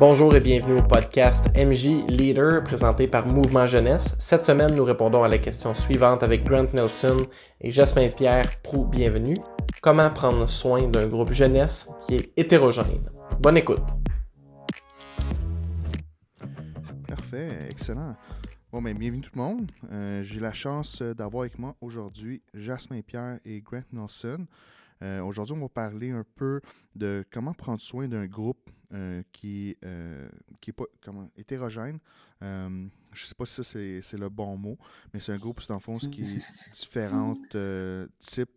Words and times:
Bonjour 0.00 0.32
et 0.36 0.38
bienvenue 0.38 0.78
au 0.78 0.82
podcast 0.84 1.48
MJ 1.56 2.06
Leader 2.08 2.62
présenté 2.62 3.08
par 3.08 3.26
Mouvement 3.26 3.66
Jeunesse. 3.66 4.14
Cette 4.20 4.44
semaine, 4.44 4.76
nous 4.76 4.84
répondons 4.84 5.24
à 5.24 5.28
la 5.28 5.38
question 5.38 5.74
suivante 5.74 6.22
avec 6.22 6.44
Grant 6.44 6.68
Nelson 6.72 7.16
et 7.60 7.72
Jasmin 7.72 8.06
Pierre 8.06 8.62
Prou. 8.62 8.84
Bienvenue. 8.84 9.34
Comment 9.82 10.08
prendre 10.08 10.48
soin 10.48 10.86
d'un 10.86 11.08
groupe 11.08 11.32
jeunesse 11.32 11.90
qui 12.06 12.14
est 12.14 12.32
hétérogène? 12.36 13.10
Bonne 13.40 13.56
écoute. 13.56 13.88
Parfait, 17.08 17.48
excellent. 17.68 18.14
Bon, 18.70 18.80
ben, 18.80 18.96
bienvenue 18.96 19.22
tout 19.22 19.32
le 19.34 19.42
monde. 19.42 19.72
Euh, 19.90 20.22
j'ai 20.22 20.38
la 20.38 20.52
chance 20.52 21.02
d'avoir 21.02 21.40
avec 21.40 21.58
moi 21.58 21.74
aujourd'hui 21.80 22.40
Jasmin 22.54 23.00
Pierre 23.00 23.40
et 23.44 23.60
Grant 23.60 23.82
Nelson. 23.92 24.46
Euh, 25.02 25.22
aujourd'hui, 25.24 25.56
on 25.56 25.60
va 25.62 25.68
parler 25.68 26.10
un 26.10 26.24
peu 26.36 26.60
de 26.94 27.24
comment 27.32 27.52
prendre 27.52 27.80
soin 27.80 28.06
d'un 28.06 28.26
groupe 28.26 28.70
euh, 28.94 29.22
qui 29.32 29.76
euh, 29.84 30.28
pas 30.76 30.84
comment, 31.02 31.30
hétérogène. 31.36 31.98
je 32.40 32.46
ne 32.46 32.90
sais 33.14 33.34
pas 33.34 33.46
si 33.46 33.64
c'est 34.02 34.18
le 34.18 34.28
bon 34.28 34.56
mot, 34.56 34.78
mais 35.12 35.20
c'est 35.20 35.32
un 35.32 35.38
groupe, 35.38 35.60
dans 35.68 35.74
le 35.74 35.80
fond, 35.80 35.98
qui 35.98 36.22
est 36.22 36.72
différents 36.72 37.34
types. 38.18 38.50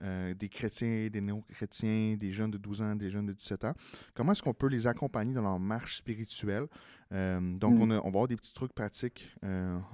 des 0.00 0.48
chrétiens, 0.48 1.08
des 1.10 1.20
néo-chrétiens, 1.20 2.16
des 2.16 2.32
jeunes 2.32 2.50
de 2.50 2.58
12 2.58 2.82
ans, 2.82 2.96
des 2.96 3.10
jeunes 3.10 3.26
de 3.26 3.32
17 3.32 3.64
ans. 3.64 3.74
Comment 4.14 4.32
est-ce 4.32 4.42
qu'on 4.42 4.54
peut 4.54 4.68
les 4.68 4.86
accompagner 4.86 5.34
dans 5.34 5.42
leur 5.42 5.60
marche 5.60 5.96
spirituelle? 5.98 6.66
donc, 7.10 7.74
mm. 7.74 7.82
on, 7.82 7.82
on, 7.82 7.86
va 7.86 8.06
avoir 8.06 8.28
des 8.28 8.36
petits 8.36 8.52
trucs 8.52 8.72
pratiques 8.72 9.34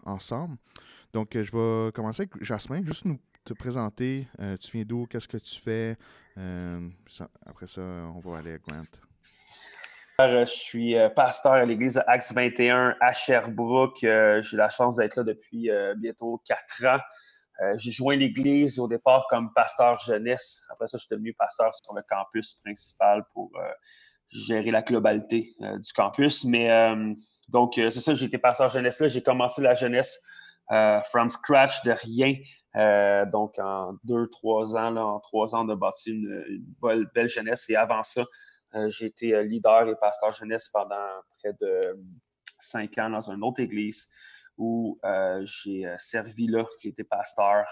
ensemble. 0.04 0.56
Donc, 1.12 1.30
je 1.32 1.50
vais 1.50 1.92
commencer 1.92 2.22
avec 2.22 2.42
Jasmin. 2.42 2.82
Juste 2.84 3.04
nous 3.04 3.18
te 3.46 3.54
présenter. 3.54 4.26
Euh, 4.40 4.56
tu 4.56 4.72
viens 4.72 4.84
d'où? 4.84 5.06
Qu'est-ce 5.06 5.28
que 5.28 5.38
tu 5.38 5.60
fais? 5.60 5.96
Euh, 6.36 6.90
après 7.46 7.66
ça, 7.66 7.80
on 7.80 8.18
va 8.18 8.38
aller 8.38 8.52
à 8.52 8.58
Grant. 8.58 8.82
Euh, 10.18 10.46
je 10.46 10.50
suis 10.50 10.94
pasteur 11.14 11.52
à 11.52 11.64
l'église 11.64 12.02
Axe 12.06 12.32
21 12.32 12.96
à 13.00 13.12
Sherbrooke. 13.12 13.98
J'ai 14.00 14.56
la 14.56 14.68
chance 14.68 14.96
d'être 14.96 15.16
là 15.16 15.24
depuis 15.24 15.68
bientôt 15.96 16.40
quatre 16.46 16.86
ans. 16.86 17.00
J'ai 17.76 17.90
joint 17.90 18.14
l'église 18.14 18.78
au 18.78 18.88
départ 18.88 19.26
comme 19.28 19.52
pasteur 19.54 19.98
jeunesse. 19.98 20.62
Après 20.70 20.86
ça, 20.86 20.96
je 20.98 21.04
suis 21.04 21.14
devenu 21.14 21.34
pasteur 21.34 21.74
sur 21.74 21.94
le 21.94 22.02
campus 22.08 22.54
principal 22.64 23.24
pour 23.34 23.50
gérer 24.30 24.70
la 24.70 24.82
globalité 24.82 25.54
du 25.60 25.92
campus. 25.94 26.44
Mais 26.44 26.94
donc, 27.48 27.74
c'est 27.74 27.90
ça, 27.90 28.14
j'ai 28.14 28.26
été 28.26 28.38
pasteur 28.38 28.70
jeunesse 28.70 29.00
là. 29.00 29.08
J'ai 29.08 29.22
commencé 29.22 29.60
la 29.60 29.74
jeunesse 29.74 30.22
from 31.10 31.28
scratch, 31.28 31.82
de 31.84 31.92
rien. 31.92 32.34
Euh, 32.76 33.24
donc, 33.26 33.58
en 33.58 33.94
deux, 34.04 34.28
trois 34.28 34.76
ans, 34.76 34.90
là, 34.90 35.04
en 35.04 35.20
trois 35.20 35.54
ans, 35.54 35.66
on 35.66 35.68
a 35.70 35.76
bâti 35.76 36.10
une, 36.10 36.64
belle, 37.14 37.28
jeunesse. 37.28 37.70
Et 37.70 37.76
avant 37.76 38.02
ça, 38.02 38.20
euh, 38.20 38.24
j'ai 38.88 39.06
été 39.06 39.34
euh, 39.34 39.42
leader 39.42 39.88
et 39.88 39.96
pasteur 39.96 40.32
jeunesse 40.32 40.68
pendant 40.68 41.08
près 41.30 41.52
de 41.60 41.80
cinq 42.58 42.98
ans 42.98 43.10
dans 43.10 43.30
une 43.30 43.42
autre 43.42 43.60
église 43.60 44.10
où 44.58 44.98
j'ai 45.42 45.84
servi 45.98 46.46
là. 46.46 46.64
J'ai 46.80 46.88
été 46.88 47.04
pasteur 47.04 47.66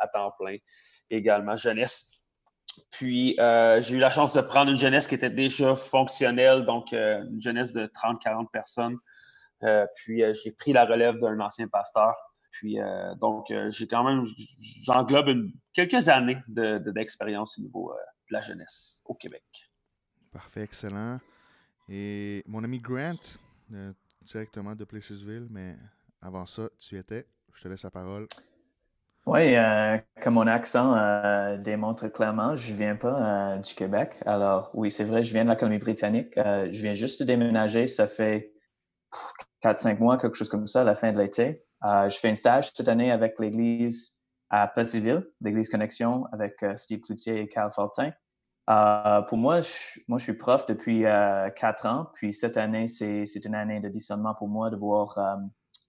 à 0.00 0.08
temps 0.08 0.32
plein, 0.36 0.56
également 1.08 1.54
jeunesse. 1.54 2.24
Puis, 2.90 3.36
j'ai 3.38 3.94
eu 3.94 4.00
la 4.00 4.10
chance 4.10 4.34
de 4.34 4.40
prendre 4.40 4.72
une 4.72 4.76
jeunesse 4.76 5.06
qui 5.06 5.14
était 5.14 5.30
déjà 5.30 5.76
fonctionnelle, 5.76 6.64
donc 6.64 6.90
une 6.90 7.40
jeunesse 7.40 7.70
de 7.70 7.86
30-40 7.86 8.50
personnes. 8.50 8.98
puis, 9.94 10.24
j'ai 10.34 10.50
pris 10.50 10.72
la 10.72 10.84
relève 10.84 11.16
d'un 11.18 11.38
ancien 11.38 11.68
pasteur 11.68 12.16
puis, 12.50 12.78
euh, 12.80 13.14
donc, 13.14 13.50
euh, 13.50 13.70
j'ai 13.70 13.86
quand 13.86 14.04
même, 14.04 14.26
j'englobe 14.84 15.30
quelques 15.72 16.08
années 16.08 16.38
d'expérience 16.48 17.58
au 17.58 17.62
niveau 17.62 17.92
euh, 17.92 17.96
de 18.28 18.34
la 18.34 18.40
jeunesse 18.40 19.02
au 19.06 19.14
Québec. 19.14 19.44
Parfait, 20.32 20.62
excellent. 20.62 21.18
Et 21.88 22.42
mon 22.46 22.62
ami 22.62 22.78
Grant, 22.78 23.18
directement 24.22 24.74
de 24.74 24.84
Placesville, 24.84 25.48
mais 25.50 25.76
avant 26.22 26.46
ça, 26.46 26.68
tu 26.78 26.98
étais. 26.98 27.26
Je 27.54 27.62
te 27.62 27.68
laisse 27.68 27.82
la 27.82 27.90
parole. 27.90 28.28
Oui, 29.26 29.54
comme 30.22 30.34
mon 30.34 30.46
accent 30.46 31.56
démontre 31.58 32.08
clairement, 32.08 32.54
je 32.54 32.72
ne 32.72 32.78
viens 32.78 32.96
pas 32.96 33.58
du 33.58 33.74
Québec. 33.74 34.14
Alors, 34.24 34.70
oui, 34.72 34.90
c'est 34.90 35.04
vrai, 35.04 35.24
je 35.24 35.32
viens 35.32 35.44
de 35.44 35.48
la 35.48 35.56
Colombie-Britannique. 35.56 36.32
je 36.36 36.80
viens 36.80 36.94
juste 36.94 37.20
de 37.20 37.26
déménager, 37.26 37.86
ça 37.86 38.06
fait 38.06 38.52
4-5 39.62 39.98
mois, 39.98 40.18
quelque 40.18 40.36
chose 40.36 40.48
comme 40.48 40.66
ça, 40.66 40.82
à 40.82 40.84
la 40.84 40.94
fin 40.94 41.12
de 41.12 41.18
l'été. 41.18 41.64
Euh, 41.84 42.08
je 42.08 42.18
fais 42.18 42.30
un 42.30 42.34
stage 42.34 42.72
cette 42.74 42.88
année 42.88 43.10
avec 43.10 43.38
l'Église 43.38 44.18
à 44.50 44.66
Placeville, 44.66 45.26
l'Église 45.40 45.68
Connexion, 45.68 46.26
avec 46.32 46.62
euh, 46.62 46.76
Steve 46.76 47.00
Cloutier 47.00 47.40
et 47.40 47.48
Carl 47.48 47.70
Fortin. 47.72 48.10
Euh, 48.70 49.22
pour 49.22 49.36
moi 49.36 49.60
je, 49.62 50.00
moi, 50.06 50.18
je 50.18 50.24
suis 50.24 50.34
prof 50.34 50.64
depuis 50.66 51.02
quatre 51.56 51.86
ans, 51.86 52.10
puis 52.14 52.32
cette 52.32 52.56
année, 52.56 52.88
c'est 52.88 53.44
une 53.44 53.54
année 53.54 53.80
de 53.80 53.88
discernement 53.88 54.34
pour 54.34 54.48
moi 54.48 54.70
de 54.70 54.76
voir 54.76 55.18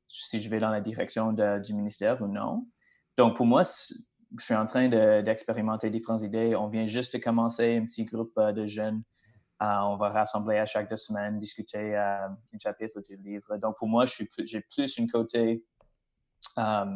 si 0.08 0.42
je 0.42 0.50
vais 0.50 0.60
dans 0.60 0.70
la 0.70 0.82
direction 0.82 1.34
du 1.34 1.74
ministère 1.74 2.22
ou 2.22 2.28
non. 2.28 2.66
Donc, 3.18 3.38
pour 3.38 3.46
moi, 3.46 3.64
je 3.64 4.44
suis 4.44 4.56
en 4.56 4.66
train 4.66 4.90
d'expérimenter 5.22 5.90
différentes 5.90 6.24
idées. 6.24 6.56
On 6.56 6.68
vient 6.68 6.86
juste 6.86 7.14
de 7.14 7.20
commencer 7.22 7.78
un 7.78 7.86
petit 7.86 8.06
groupe 8.06 8.40
de 8.40 8.66
jeunes. 8.66 9.04
on 9.60 9.98
va 9.98 10.10
rassembler 10.10 10.58
à 10.58 10.66
chaque 10.66 10.90
deux 10.90 10.96
semaines, 10.96 11.38
discuter 11.38 11.96
un 11.96 12.36
chapitre 12.60 13.00
du 13.02 13.16
livre. 13.16 13.58
Donc, 13.58 13.78
pour 13.78 13.88
moi, 13.88 14.06
j'ai 14.06 14.62
plus 14.62 14.98
une 14.98 15.10
côté 15.10 15.64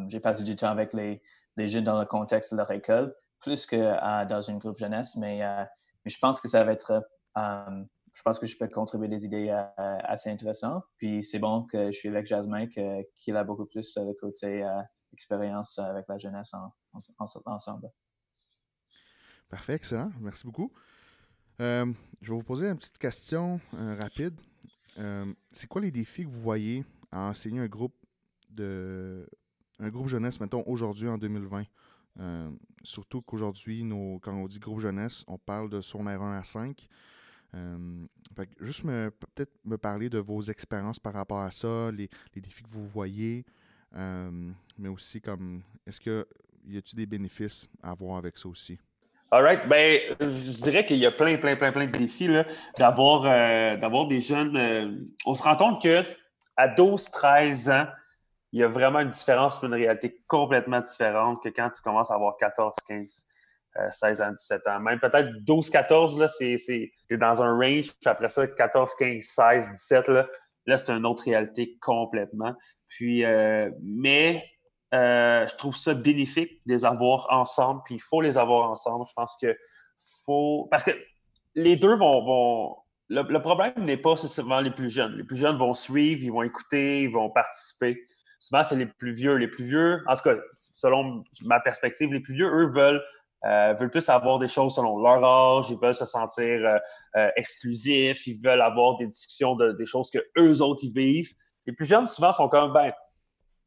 j'ai 0.08 0.20
passé 0.20 0.42
du 0.42 0.56
temps 0.56 0.70
avec 0.70 0.92
les, 0.92 1.22
jeunes 1.56 1.84
dans 1.84 1.98
le 1.98 2.06
contexte 2.06 2.52
de 2.52 2.56
leur 2.56 2.70
école, 2.70 3.14
plus 3.46 3.64
que 3.64 3.76
euh, 3.76 4.24
dans 4.24 4.50
un 4.50 4.58
groupe 4.58 4.76
jeunesse, 4.76 5.14
mais, 5.14 5.40
euh, 5.40 5.64
mais, 6.04 6.10
je 6.10 6.18
pense 6.18 6.40
que 6.40 6.48
ça 6.48 6.64
va 6.64 6.72
être, 6.72 7.08
um, 7.36 7.86
je 8.12 8.22
pense 8.22 8.40
que 8.40 8.46
je 8.46 8.58
peux 8.58 8.66
contribuer 8.66 9.06
des 9.06 9.24
idées 9.24 9.50
euh, 9.50 9.98
assez 10.02 10.28
intéressantes. 10.28 10.82
Puis 10.98 11.22
c'est 11.22 11.38
bon 11.38 11.62
que 11.62 11.92
je 11.92 11.96
suis 11.96 12.08
avec 12.08 12.26
Jasmin, 12.26 12.66
qu'il 12.66 13.36
a 13.36 13.44
beaucoup 13.44 13.66
plus 13.66 13.96
le 13.96 14.14
côté 14.20 14.66
expérience 15.12 15.78
avec 15.78 16.06
la 16.08 16.18
jeunesse 16.18 16.52
en, 16.54 16.72
ensemble. 17.46 17.88
Parfait, 19.48 19.74
excellent. 19.74 20.10
Merci 20.20 20.44
beaucoup. 20.44 20.72
je 21.60 21.84
vais 21.84 22.34
vous 22.34 22.42
poser 22.42 22.68
une 22.68 22.78
petite 22.78 22.98
question 22.98 23.60
rapide. 23.72 24.34
c'est 25.52 25.68
quoi 25.68 25.80
les 25.82 25.92
défis 25.92 26.24
que 26.24 26.30
vous 26.30 26.40
voyez 26.40 26.84
à 27.12 27.20
enseigner 27.20 27.60
un 27.60 27.68
groupe 27.68 27.94
de 28.50 29.28
un 29.78 29.90
groupe 29.90 30.08
jeunesse, 30.08 30.40
mettons, 30.40 30.64
aujourd'hui 30.66 31.06
en 31.06 31.18
2020. 31.18 31.64
Euh, 32.20 32.50
surtout 32.82 33.22
qu'aujourd'hui, 33.22 33.84
quand 34.22 34.34
on 34.34 34.46
dit 34.46 34.58
groupe 34.58 34.80
jeunesse, 34.80 35.24
on 35.26 35.38
parle 35.38 35.68
de 35.70 35.80
son 35.80 36.04
R1 36.04 36.38
à 36.38 36.42
5. 36.42 36.88
Euh, 37.54 38.06
juste 38.60 38.82
peut-être 38.82 39.52
me 39.64 39.78
parler 39.78 40.08
de 40.08 40.18
vos 40.18 40.42
expériences 40.42 40.98
par 40.98 41.14
rapport 41.14 41.40
à 41.40 41.50
ça, 41.50 41.90
les, 41.92 42.08
défis 42.34 42.62
que 42.62 42.68
vous 42.68 42.86
voyez, 42.86 43.44
euh, 43.94 44.50
mais 44.78 44.88
aussi 44.88 45.20
comme 45.20 45.62
est-ce 45.86 46.00
que 46.00 46.26
y 46.66 46.76
a-t-il 46.76 46.96
des 46.96 47.06
bénéfices 47.06 47.68
à 47.82 47.90
avoir 47.90 48.18
avec 48.18 48.36
ça 48.36 48.48
aussi? 48.48 48.78
All 49.30 49.42
right. 49.42 49.66
Ben, 49.68 50.00
je 50.20 50.52
dirais 50.52 50.84
qu'il 50.84 50.98
y 50.98 51.06
a 51.06 51.10
plein, 51.10 51.36
plein, 51.36 51.56
plein, 51.56 51.72
plein 51.72 51.86
de 51.86 51.96
défis 51.96 52.28
d'avoir, 52.78 54.06
des 54.06 54.20
jeunes. 54.20 55.06
on 55.24 55.34
se 55.34 55.42
rend 55.42 55.56
compte 55.56 55.82
que 55.82 56.04
à 56.56 56.68
12, 56.68 57.04
13 57.10 57.70
ans, 57.70 57.86
il 58.56 58.60
y 58.60 58.62
a 58.62 58.68
vraiment 58.68 59.00
une 59.00 59.10
différence, 59.10 59.62
une 59.62 59.74
réalité 59.74 60.18
complètement 60.26 60.80
différente 60.80 61.42
que 61.42 61.50
quand 61.50 61.68
tu 61.68 61.82
commences 61.82 62.10
à 62.10 62.14
avoir 62.14 62.38
14, 62.38 62.74
15, 62.88 63.28
16 63.90 64.22
ans, 64.22 64.32
17 64.32 64.66
ans. 64.68 64.80
Même 64.80 64.98
peut-être 64.98 65.28
12, 65.44 65.68
14, 65.68 66.18
là, 66.18 66.26
c'est, 66.26 66.90
dans 67.10 67.42
un 67.42 67.54
range. 67.54 67.92
Puis 68.00 68.06
après 68.06 68.30
ça, 68.30 68.46
14, 68.46 68.94
15, 68.94 69.22
16, 69.22 69.72
17, 69.72 70.08
là, 70.08 70.76
c'est 70.78 70.92
une 70.92 71.04
autre 71.04 71.24
réalité 71.24 71.76
complètement. 71.82 72.54
Euh, 73.02 73.70
mais 73.82 74.42
euh, 74.94 75.46
je 75.46 75.54
trouve 75.56 75.76
ça 75.76 75.92
bénéfique 75.92 76.62
de 76.64 76.72
les 76.72 76.86
avoir 76.86 77.26
ensemble. 77.28 77.82
Puis 77.84 77.96
il 77.96 78.02
faut 78.02 78.22
les 78.22 78.38
avoir 78.38 78.70
ensemble. 78.70 79.04
Je 79.06 79.12
pense 79.14 79.36
que 79.38 79.54
faut. 80.24 80.66
Parce 80.70 80.82
que 80.82 80.92
les 81.54 81.76
deux 81.76 81.94
vont. 81.94 82.24
vont... 82.24 82.76
Le, 83.10 83.20
le 83.20 83.42
problème 83.42 83.74
n'est 83.84 83.98
pas 83.98 84.16
seulement 84.16 84.60
les 84.60 84.70
plus 84.70 84.88
jeunes. 84.88 85.14
Les 85.18 85.24
plus 85.24 85.36
jeunes 85.36 85.58
vont 85.58 85.74
suivre, 85.74 86.24
ils 86.24 86.32
vont 86.32 86.42
écouter, 86.42 87.02
ils 87.02 87.10
vont 87.10 87.28
participer 87.28 88.06
souvent, 88.38 88.62
c'est 88.62 88.76
les 88.76 88.86
plus 88.86 89.12
vieux. 89.12 89.34
Les 89.34 89.48
plus 89.48 89.64
vieux, 89.64 90.02
en 90.06 90.14
tout 90.14 90.22
cas, 90.22 90.36
selon 90.54 91.24
ma 91.42 91.60
perspective, 91.60 92.12
les 92.12 92.20
plus 92.20 92.34
vieux, 92.34 92.46
eux, 92.46 92.66
veulent, 92.66 93.02
euh, 93.44 93.74
veulent 93.74 93.90
plus 93.90 94.08
avoir 94.08 94.38
des 94.38 94.48
choses 94.48 94.74
selon 94.74 94.98
leur 94.98 95.24
âge, 95.24 95.70
ils 95.70 95.78
veulent 95.78 95.94
se 95.94 96.06
sentir 96.06 96.44
euh, 96.44 96.78
euh, 97.16 97.30
exclusifs, 97.36 98.26
ils 98.26 98.40
veulent 98.42 98.62
avoir 98.62 98.96
des 98.96 99.06
discussions 99.06 99.54
de, 99.56 99.72
des 99.72 99.86
choses 99.86 100.10
que 100.10 100.18
eux 100.38 100.62
autres, 100.62 100.82
ils 100.84 100.92
vivent. 100.92 101.32
Les 101.66 101.72
plus 101.72 101.86
jeunes, 101.86 102.06
souvent, 102.06 102.32
sont 102.32 102.48
comme, 102.48 102.72
ben, 102.72 102.92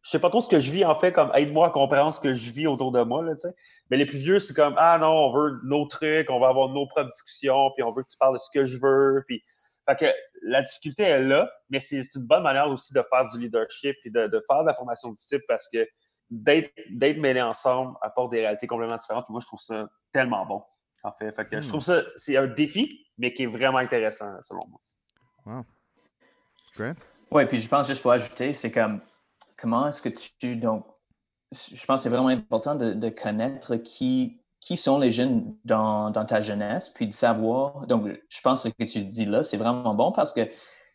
je 0.02 0.12
sais 0.12 0.20
pas 0.20 0.30
trop 0.30 0.42
ce 0.42 0.48
que 0.48 0.60
je 0.60 0.72
vis, 0.72 0.86
en 0.86 0.96
fait, 0.96 1.12
comme 1.12 1.32
aide-moi 1.36 1.68
à 1.68 1.70
comprendre 1.72 2.14
ce 2.14 2.20
que 2.20 2.34
je 2.34 2.52
vis 2.52 2.68
autour 2.68 2.92
de 2.92 3.02
moi, 3.02 3.24
tu 3.32 3.38
sais. 3.38 3.54
Mais 3.90 3.98
les 3.98 4.06
plus 4.06 4.20
vieux, 4.20 4.40
c'est 4.40 4.54
comme, 4.54 4.76
ah 4.78 4.98
non, 4.98 5.12
on 5.12 5.34
veut 5.34 5.60
nos 5.66 5.86
trucs, 5.88 6.30
on 6.30 6.40
va 6.40 6.48
avoir 6.48 6.70
nos 6.70 6.88
propres 6.88 7.10
discussions, 7.10 7.72
puis 7.76 7.84
on 7.84 7.92
veut 7.92 8.04
que 8.04 8.10
tu 8.10 8.18
parles 8.18 8.36
de 8.36 8.40
ce 8.40 8.50
que 8.54 8.64
je 8.66 8.80
veux, 8.82 9.24
puis 9.28 9.44
fait 9.90 10.06
que 10.06 10.14
la 10.44 10.62
difficulté 10.62 11.04
est 11.04 11.22
là, 11.22 11.50
mais 11.70 11.80
c'est 11.80 12.02
une 12.16 12.26
bonne 12.26 12.44
manière 12.44 12.68
aussi 12.70 12.94
de 12.94 13.04
faire 13.10 13.30
du 13.32 13.40
leadership 13.40 13.96
et 14.06 14.10
de, 14.10 14.44
faire 14.48 14.62
de 14.62 14.68
la 14.68 14.74
formation 14.74 15.10
de 15.10 15.16
disciples 15.16 15.46
parce 15.48 15.68
que 15.70 15.88
d'être 16.30 17.18
mêlés 17.18 17.42
ensemble 17.42 17.98
apporte 18.02 18.32
des 18.32 18.42
réalités 18.42 18.68
complètement 18.68 18.98
différentes. 18.98 19.28
moi, 19.30 19.40
je 19.42 19.48
trouve 19.48 19.60
ça 19.60 19.88
tellement 20.12 20.46
bon, 20.46 20.64
en 21.04 21.12
fait. 21.12 21.32
fait 21.32 21.46
que 21.46 21.60
je 21.60 21.66
hmm. 21.66 21.70
trouve 21.70 21.84
ça, 21.84 22.04
c'est 22.16 22.38
un 22.38 22.48
défi, 22.48 23.06
mais 23.18 23.34
qui 23.34 23.44
est 23.44 23.48
vraiment 23.48 23.80
intéressant, 23.80 24.32
selon 24.42 24.62
moi. 24.68 25.64
Grant? 26.76 26.94
Oui, 27.32 27.46
puis 27.46 27.62
je 27.62 27.68
pense 27.68 27.88
juste 27.88 28.02
pour 28.02 28.12
ajouter, 28.12 28.54
c'est 28.54 28.72
comme 28.72 29.02
comment 29.58 29.88
est-ce 29.88 30.02
que 30.02 30.10
tu. 30.10 30.56
Donc, 30.56 30.86
je 31.52 31.86
pense 31.86 32.00
que 32.00 32.04
c'est 32.04 32.10
vraiment 32.10 32.28
important 32.28 32.76
de, 32.76 33.10
connaître 33.10 33.76
qui, 33.78 34.39
qui 34.60 34.78
sont 34.78 35.00
les 35.00 35.12
jeunes 35.12 35.56
dans, 35.66 36.10
dans, 36.12 36.26
ta 36.26 36.42
jeunesse, 36.42 36.90
puis 36.90 37.08
de 37.08 37.14
savoir. 37.14 37.88
Donc, 37.88 38.08
je 38.28 38.42
pense 38.42 38.64
que 38.64 38.70
ce 38.70 38.74
que 38.74 38.92
tu 38.92 39.06
dis 39.06 39.26
là, 39.26 39.44
c'est 39.44 39.58
vraiment 39.58 39.96
bon 39.96 40.12
parce 40.12 40.34
que 40.34 40.50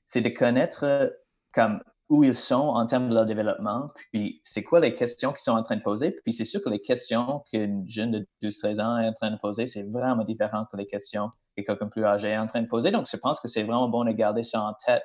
c'est 0.06 0.20
de 0.20 0.28
connaître 0.28 1.12
comme 1.52 1.80
où 2.10 2.22
ils 2.22 2.34
sont 2.34 2.56
en 2.56 2.86
termes 2.86 3.08
de 3.08 3.14
leur 3.14 3.24
développement, 3.24 3.86
puis 4.12 4.40
c'est 4.44 4.62
quoi 4.62 4.80
les 4.80 4.92
questions 4.92 5.32
qu'ils 5.32 5.40
sont 5.40 5.52
en 5.52 5.62
train 5.62 5.76
de 5.76 5.82
poser. 5.82 6.10
Puis 6.24 6.34
c'est 6.34 6.44
sûr 6.44 6.60
que 6.62 6.68
les 6.68 6.80
questions 6.80 7.42
qu'une 7.50 7.88
jeune 7.88 8.10
de 8.10 8.26
12-13 8.42 8.80
ans 8.80 8.98
est 8.98 9.08
en 9.08 9.12
train 9.14 9.30
de 9.30 9.38
poser, 9.38 9.66
c'est 9.66 9.82
vraiment 9.82 10.22
différent 10.22 10.66
que 10.70 10.76
les 10.76 10.86
questions 10.86 11.30
que 11.56 11.62
quelqu'un 11.62 11.88
plus 11.88 12.04
âgé 12.04 12.30
est 12.30 12.38
en 12.38 12.46
train 12.46 12.62
de 12.62 12.68
poser. 12.68 12.90
Donc, 12.90 13.06
je 13.10 13.16
pense 13.16 13.40
que 13.40 13.48
c'est 13.48 13.62
vraiment 13.62 13.88
bon 13.88 14.04
de 14.04 14.12
garder 14.12 14.42
ça 14.42 14.60
en 14.60 14.74
tête. 14.74 15.04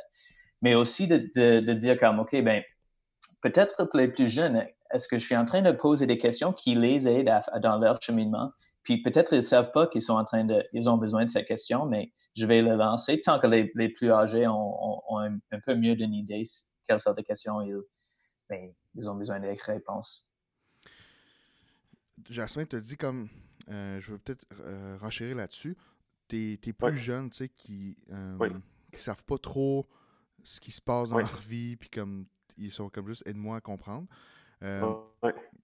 Mais 0.61 0.75
aussi 0.75 1.07
de, 1.07 1.31
de, 1.61 1.73
dire 1.73 1.97
comme, 1.97 2.19
OK, 2.19 2.35
ben 2.44 2.63
peut-être 3.41 3.85
pour 3.85 4.00
les 4.00 4.09
plus 4.09 4.27
jeunes, 4.27 4.65
est-ce 4.91 5.07
que 5.07 5.18
je 5.18 5.25
suis 5.25 5.36
en 5.36 5.45
train 5.45 5.62
de 5.62 5.71
poser 5.71 6.06
des 6.07 6.18
questions 6.18 6.53
qui 6.53 6.75
les 6.75 7.07
aident 7.07 7.41
dans 7.62 7.77
leur 7.77 8.01
cheminement? 8.01 8.51
Puis 8.83 9.01
peut-être 9.01 9.33
ils 9.33 9.38
ne 9.38 9.41
savent 9.41 9.71
pas 9.71 9.88
qu'ils 9.88 10.01
sont 10.01 10.13
en 10.13 10.24
train 10.24 10.45
de, 10.45 10.63
ils 10.74 10.89
ont 10.89 10.97
besoin 10.97 11.25
de 11.25 11.30
cette 11.30 11.47
question, 11.47 11.86
mais 11.86 12.12
je 12.36 12.45
vais 12.45 12.62
le 12.62 12.75
lancer 12.75 13.21
tant 13.21 13.39
que 13.39 13.47
les, 13.47 13.71
les 13.75 13.89
plus 13.89 14.12
âgés 14.12 14.47
ont, 14.47 15.13
ont, 15.13 15.19
un, 15.19 15.38
un, 15.51 15.59
peu 15.65 15.75
mieux 15.75 15.95
d'une 15.95 16.13
idée 16.13 16.44
quelles 16.88 17.00
sortes 17.00 17.18
de 17.18 17.24
questions 17.24 17.62
ils, 17.62 17.77
ben, 18.50 18.74
ils 18.95 19.09
ont 19.09 19.15
besoin 19.15 19.39
des 19.39 19.53
réponses. 19.53 20.27
Jasmin 22.30 22.65
te 22.65 22.75
dit 22.75 22.97
comme, 22.97 23.30
euh, 23.69 24.00
je 24.00 24.12
veux 24.12 24.18
peut-être 24.18 24.45
euh, 24.62 24.97
renchérir 25.00 25.38
là-dessus, 25.38 25.77
tes, 26.27 26.57
plus 26.57 26.97
jeunes, 26.97 27.30
tu 27.30 27.38
sais, 27.38 27.50
qui 27.50 27.97
ne 28.07 28.38
euh, 28.39 28.50
savent 28.94 29.24
pas 29.24 29.38
trop 29.38 29.88
ce 30.44 30.59
qui 30.59 30.71
se 30.71 30.81
passe 30.81 31.09
dans 31.09 31.18
leur 31.18 31.39
vie, 31.42 31.75
puis 31.75 31.89
comme 31.89 32.25
ils 32.57 32.71
sont 32.71 32.89
comme 32.89 33.07
juste 33.07 33.24
aide-moi 33.25 33.57
à 33.57 33.62
comprendre. 33.62 34.07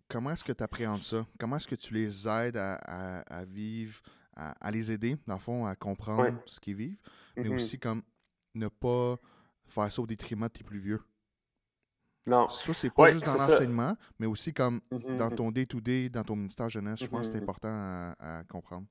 Comment 0.07 0.31
est-ce 0.31 0.43
que 0.43 0.51
tu 0.51 0.63
appréhendes 0.63 1.03
ça? 1.03 1.25
Comment 1.39 1.57
est-ce 1.57 1.67
que 1.67 1.75
tu 1.75 1.93
les 1.93 2.27
aides 2.27 2.57
à, 2.57 3.45
vivre, 3.45 4.01
à, 4.35 4.71
les 4.71 4.91
aider, 4.91 5.17
dans 5.27 5.35
le 5.35 5.39
fond, 5.39 5.65
à 5.65 5.75
comprendre 5.75 6.39
ce 6.45 6.59
qu'ils 6.59 6.75
vivent, 6.75 6.99
mais 7.35 7.43
mm-hmm. 7.43 7.55
aussi 7.55 7.79
comme 7.79 8.03
ne 8.53 8.67
pas 8.67 9.17
faire 9.67 9.91
ça 9.91 10.01
au 10.01 10.07
détriment 10.07 10.47
de 10.47 10.53
tes 10.53 10.63
plus 10.63 10.79
vieux? 10.79 11.01
Non. 12.27 12.47
Ça, 12.49 12.73
c'est 12.73 12.89
pas 12.89 13.11
juste 13.11 13.25
dans 13.25 13.33
l'enseignement, 13.33 13.95
mais 14.19 14.25
aussi 14.25 14.53
comme 14.53 14.81
mm-hmm, 14.91 15.15
dans 15.15 15.29
mm-hmm. 15.29 15.35
ton 15.35 15.51
day-to-day, 15.51 16.09
dans 16.09 16.23
ton 16.23 16.35
ministère 16.35 16.69
jeunesse, 16.69 16.99
je 16.99 17.07
pense 17.07 17.27
que 17.27 17.33
c'est 17.33 17.41
important 17.41 18.13
à, 18.19 18.43
comprendre. 18.47 18.87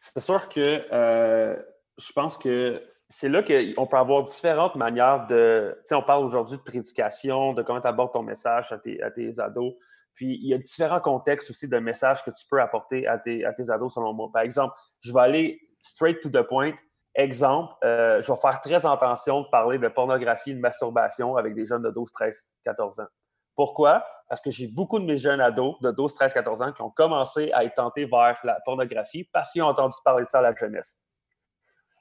C'est 0.00 0.20
sûr 0.20 0.48
que 0.48 0.60
euh, 0.92 1.56
je 1.96 2.12
pense 2.12 2.36
que 2.36 2.82
c'est 3.16 3.28
là 3.28 3.44
qu'on 3.44 3.86
peut 3.86 3.96
avoir 3.96 4.24
différentes 4.24 4.74
manières 4.74 5.28
de. 5.28 5.72
Tu 5.78 5.80
sais, 5.84 5.94
on 5.94 6.02
parle 6.02 6.24
aujourd'hui 6.24 6.56
de 6.56 6.62
prédication, 6.62 7.52
de 7.52 7.62
comment 7.62 7.80
tu 7.80 7.86
abordes 7.86 8.12
ton 8.12 8.24
message 8.24 8.72
à 8.72 8.78
tes, 8.78 9.00
à 9.00 9.10
tes, 9.12 9.38
ados. 9.38 9.74
Puis 10.14 10.36
il 10.42 10.48
y 10.48 10.54
a 10.54 10.58
différents 10.58 10.98
contextes 10.98 11.48
aussi 11.50 11.68
de 11.68 11.78
messages 11.78 12.24
que 12.24 12.32
tu 12.32 12.44
peux 12.50 12.60
apporter 12.60 13.06
à 13.06 13.18
tes, 13.18 13.44
à 13.44 13.52
tes 13.52 13.70
ados, 13.70 13.94
selon 13.94 14.12
moi. 14.14 14.30
Par 14.32 14.42
exemple, 14.42 14.74
je 14.98 15.12
vais 15.12 15.20
aller 15.20 15.60
straight 15.80 16.20
to 16.20 16.28
the 16.28 16.42
point. 16.42 16.74
Exemple, 17.14 17.72
euh, 17.84 18.20
je 18.20 18.32
vais 18.32 18.38
faire 18.38 18.60
très 18.60 18.84
attention 18.84 19.42
de 19.42 19.46
parler 19.46 19.78
de 19.78 19.86
pornographie 19.86 20.50
et 20.50 20.54
de 20.54 20.60
masturbation 20.60 21.36
avec 21.36 21.54
des 21.54 21.66
jeunes 21.66 21.82
de 21.82 21.90
12, 21.90 22.10
13, 22.10 22.50
14 22.64 22.98
ans. 22.98 23.06
Pourquoi? 23.54 24.04
Parce 24.28 24.40
que 24.40 24.50
j'ai 24.50 24.66
beaucoup 24.66 24.98
de 24.98 25.04
mes 25.04 25.18
jeunes 25.18 25.40
ados 25.40 25.76
de 25.82 25.92
12, 25.92 26.14
13, 26.14 26.32
14 26.32 26.62
ans 26.62 26.72
qui 26.72 26.82
ont 26.82 26.90
commencé 26.90 27.52
à 27.52 27.64
être 27.64 27.74
tentés 27.74 28.06
vers 28.06 28.36
la 28.42 28.58
pornographie 28.64 29.22
parce 29.32 29.52
qu'ils 29.52 29.62
ont 29.62 29.68
entendu 29.68 29.96
parler 30.04 30.24
de 30.24 30.30
ça 30.30 30.38
à 30.38 30.42
la 30.42 30.52
jeunesse. 30.52 31.03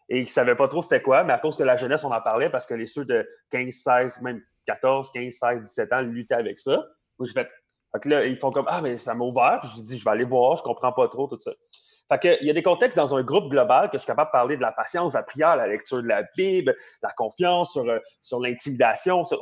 Et 0.10 0.20
ils 0.20 0.24
ne 0.24 0.28
savaient 0.28 0.56
pas 0.56 0.68
trop 0.68 0.82
c'était 0.82 1.02
quoi, 1.02 1.24
mais 1.24 1.34
à 1.34 1.40
cause 1.40 1.58
que 1.58 1.64
la 1.64 1.76
jeunesse, 1.76 2.04
on 2.04 2.12
en 2.12 2.22
parlait 2.22 2.50
parce 2.50 2.66
que 2.66 2.74
les 2.74 2.86
ceux 2.86 3.06
de 3.06 3.28
15, 3.52 3.74
16, 3.74 4.22
même 4.22 4.42
14, 4.66 5.12
15, 5.12 5.34
16, 5.34 5.64
17 5.64 5.94
ans 5.94 6.02
luttaient 6.02 6.36
avec 6.36 6.60
ça. 6.60 6.76
Donc, 7.18 7.28
je 7.28 7.32
fais, 7.34 7.50
là, 8.06 8.26
ils 8.26 8.38
font 8.38 8.52
comme 8.52 8.66
Ah, 8.68 8.82
mais 8.82 8.98
ça 8.98 9.14
m'a 9.14 9.26
ouvert. 9.26 9.60
Puis 9.62 9.72
je 9.76 9.82
dis, 9.82 10.00
je 10.00 10.04
vais 10.04 10.12
aller 10.12 10.26
voir, 10.26 10.56
je 10.58 10.64
comprends 10.64 10.92
pas 10.92 11.08
trop 11.08 11.28
tout 11.28 11.40
ça. 11.40 11.52
Fait 12.12 12.20
que, 12.20 12.42
il 12.42 12.48
y 12.48 12.50
a 12.50 12.54
des 12.54 12.64
contextes 12.64 12.98
dans 12.98 13.16
un 13.16 13.24
groupe 13.24 13.50
global 13.50 13.90
que 13.90 13.98
je 13.98 14.00
suis 14.00 14.08
capable 14.08 14.30
de 14.30 14.34
parler 14.34 14.58
de 14.58 14.62
la 14.62 14.72
patience, 14.72 15.14
de 15.14 15.18
la 15.18 15.24
prière, 15.24 15.56
la 15.56 15.68
lecture 15.68 16.02
de 16.02 16.08
la 16.08 16.24
Bible, 16.36 16.76
la 17.02 17.12
confiance, 17.12 17.72
sur, 17.72 17.90
euh, 17.90 18.00
sur 18.22 18.40
l'intimidation, 18.42 19.24
sur, 19.24 19.42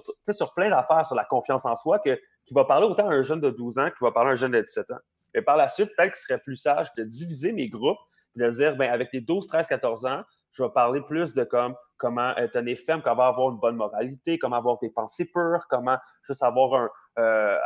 plein 0.54 0.70
d'affaires, 0.70 1.06
sur 1.06 1.16
la 1.16 1.26
confiance 1.26 1.66
en 1.66 1.76
soi, 1.76 2.00
que, 2.00 2.20
qui 2.46 2.54
va 2.54 2.66
parler 2.66 2.86
autant 2.86 3.10
à 3.10 3.14
un 3.14 3.24
jeune 3.24 3.42
de 3.42 3.50
12 3.50 3.80
ans 3.80 3.86
qu'il 3.86 4.06
va 4.06 4.12
parler 4.12 4.32
à 4.32 4.34
un 4.34 4.38
jeune 4.38 4.52
de 4.52 4.62
17 4.62 4.92
ans. 4.92 5.00
Et 5.34 5.42
par 5.42 5.58
la 5.58 5.70
suite, 5.70 5.90
peut-être 5.96 6.14
qu'il 6.14 6.22
serait 6.22 6.40
plus 6.40 6.56
sage 6.56 6.94
de 6.96 7.04
diviser 7.04 7.52
mes 7.52 7.68
groupes 7.68 8.00
et 8.36 8.40
de 8.40 8.50
dire, 8.50 8.76
ben, 8.76 8.92
avec 8.92 9.10
les 9.12 9.22
12, 9.22 9.48
13, 9.48 9.68
14 9.68 10.06
ans, 10.06 10.22
je 10.52 10.64
vais 10.64 10.70
parler 10.70 11.02
plus 11.02 11.34
de 11.34 11.44
comme, 11.44 11.76
comment 11.98 12.34
euh, 12.38 12.48
tenir 12.48 12.78
ferme, 12.78 13.02
comment 13.02 13.24
avoir 13.24 13.52
une 13.52 13.60
bonne 13.60 13.76
moralité, 13.76 14.38
comment 14.38 14.58
avoir 14.58 14.78
des 14.80 14.90
pensées 14.90 15.30
pures, 15.32 15.66
comment 15.70 15.98
juste 16.26 16.44
avoir 16.44 16.74
un, 16.74 16.90
euh, 17.20 17.58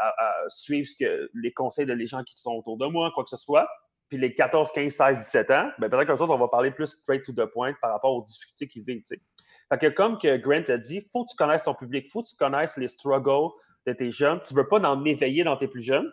suivre 0.47 0.87
ce 0.87 1.03
que, 1.03 1.29
les 1.33 1.53
conseils 1.53 1.85
de 1.85 1.93
les 1.93 2.07
gens 2.07 2.23
qui 2.23 2.37
sont 2.39 2.51
autour 2.51 2.77
de 2.77 2.87
moi, 2.87 3.11
quoi 3.13 3.23
que 3.23 3.29
ce 3.29 3.37
soit 3.37 3.67
puis 4.09 4.17
les 4.17 4.33
14, 4.33 4.71
15, 4.71 4.93
16, 4.93 5.17
17 5.17 5.51
ans, 5.51 5.71
ben 5.79 5.89
peut-être 5.89 6.05
qu'un 6.05 6.13
autre, 6.13 6.29
on 6.29 6.37
va 6.37 6.47
parler 6.47 6.71
plus 6.71 6.87
straight 6.87 7.23
to 7.25 7.33
the 7.33 7.45
point 7.45 7.73
par 7.81 7.91
rapport 7.91 8.13
aux 8.13 8.21
difficultés 8.21 8.67
qu'ils 8.67 8.83
vivent. 8.83 9.03
Fait 9.07 9.77
que 9.79 9.87
comme 9.87 10.17
que 10.17 10.37
Grant 10.37 10.63
a 10.69 10.77
dit, 10.77 11.01
faut 11.11 11.25
que 11.25 11.31
tu 11.31 11.35
connaisses 11.37 11.63
ton 11.63 11.73
public, 11.73 12.09
faut 12.11 12.21
que 12.21 12.27
tu 12.27 12.35
connaisses 12.35 12.77
les 12.77 12.87
struggles 12.87 13.49
de 13.87 13.93
tes 13.93 14.11
jeunes. 14.11 14.39
Tu 14.41 14.53
ne 14.53 14.59
veux 14.59 14.67
pas 14.67 14.79
en 14.79 15.03
éveiller 15.05 15.43
dans 15.43 15.57
tes 15.57 15.67
plus 15.67 15.81
jeunes, 15.81 16.11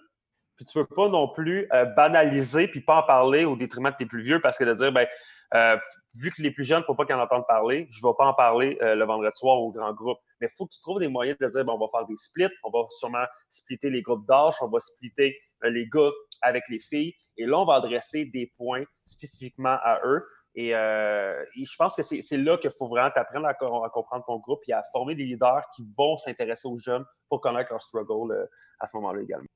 puis 0.56 0.64
tu 0.64 0.78
ne 0.78 0.82
veux 0.82 0.88
pas 0.94 1.08
non 1.08 1.28
plus 1.28 1.69
euh, 1.72 1.84
banaliser 1.84 2.69
puis 2.69 2.80
pas 2.80 3.00
en 3.00 3.02
parler 3.02 3.44
au 3.44 3.56
détriment 3.56 3.90
de 3.90 3.96
tes 3.96 4.06
plus 4.06 4.22
vieux 4.22 4.40
parce 4.40 4.56
que 4.56 4.64
de 4.64 4.72
dire, 4.72 4.92
ben, 4.92 5.06
euh, 5.54 5.76
vu 6.14 6.31
que 6.31 6.40
les 6.40 6.50
plus 6.50 6.64
jeunes, 6.64 6.82
faut 6.84 6.94
pas 6.94 7.04
qu'ils 7.04 7.14
en 7.14 7.20
entendent 7.20 7.46
parler, 7.46 7.87
je 7.90 7.99
ne 7.99 8.10
vais 8.10 8.14
pas 8.16 8.26
en 8.26 8.34
parler 8.34 8.78
euh, 8.81 8.94
le 8.94 9.04
vendredi 9.04 9.37
soir 9.37 9.60
au 9.60 9.70
grand 9.70 9.93
groupe. 9.93 10.19
Mais 10.40 10.46
il 10.50 10.56
faut 10.56 10.66
que 10.66 10.72
tu 10.72 10.81
trouves 10.81 10.99
des 10.99 11.08
moyens 11.08 11.37
de 11.38 11.46
dire, 11.46 11.64
on 11.69 11.78
va 11.78 11.87
faire 11.90 12.06
des 12.06 12.16
splits, 12.16 12.49
on 12.64 12.70
va 12.70 12.87
sûrement 12.90 13.25
splitter 13.50 13.90
les 13.90 14.02
groupes 14.02 14.26
d'âge, 14.26 14.54
on 14.62 14.69
va 14.69 14.81
splitter 14.81 15.38
les 15.62 15.87
gars 15.88 16.10
avec 16.40 16.64
les 16.70 16.78
filles. 16.78 17.14
Et 17.37 17.44
là, 17.44 17.58
on 17.58 17.64
va 17.64 17.75
adresser 17.75 18.26
des 18.26 18.52
points 18.56 18.84
spécifiquement 19.04 19.78
à 19.82 20.00
eux. 20.04 20.26
Et, 20.54 20.70
je 20.70 21.76
pense 21.78 21.96
que 21.96 22.02
c'est 22.02 22.37
là 22.37 22.58
qu'il 22.58 22.70
faut 22.70 22.87
vraiment 22.87 23.10
t'apprendre 23.10 23.46
à, 23.46 23.55
comprendre 23.55 24.25
ton 24.26 24.38
groupe 24.38 24.60
et 24.69 24.72
à 24.72 24.82
former 24.93 25.14
des 25.14 25.25
leaders 25.25 25.64
qui 25.75 25.88
vont 25.96 26.16
s'intéresser 26.16 26.69
aux 26.69 26.76
jeunes 26.76 27.05
pour 27.28 27.40
connaître 27.40 27.70
leur 27.70 27.81
struggle 27.81 28.48
à 28.81 28.87
ce 28.87 28.96
moment-là 28.96 29.22
également. 29.22 29.48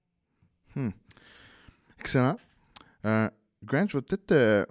Hmm. 0.74 0.90
Excellent. 1.98 2.36
Grant, 3.02 3.86
je 3.88 3.98
vais 3.98 4.02
peut-être 4.02 4.66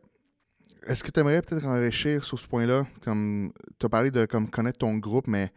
est-ce 0.85 1.03
que 1.03 1.11
tu 1.11 1.19
aimerais 1.19 1.41
peut-être 1.41 1.65
enrichir 1.65 2.23
sur 2.23 2.39
ce 2.39 2.47
point-là? 2.47 2.85
Comme 3.03 3.51
tu 3.79 3.85
as 3.85 3.89
parlé 3.89 4.11
de 4.11 4.25
comme 4.25 4.49
connaître 4.49 4.79
ton 4.79 4.95
groupe, 4.95 5.27
mais 5.27 5.51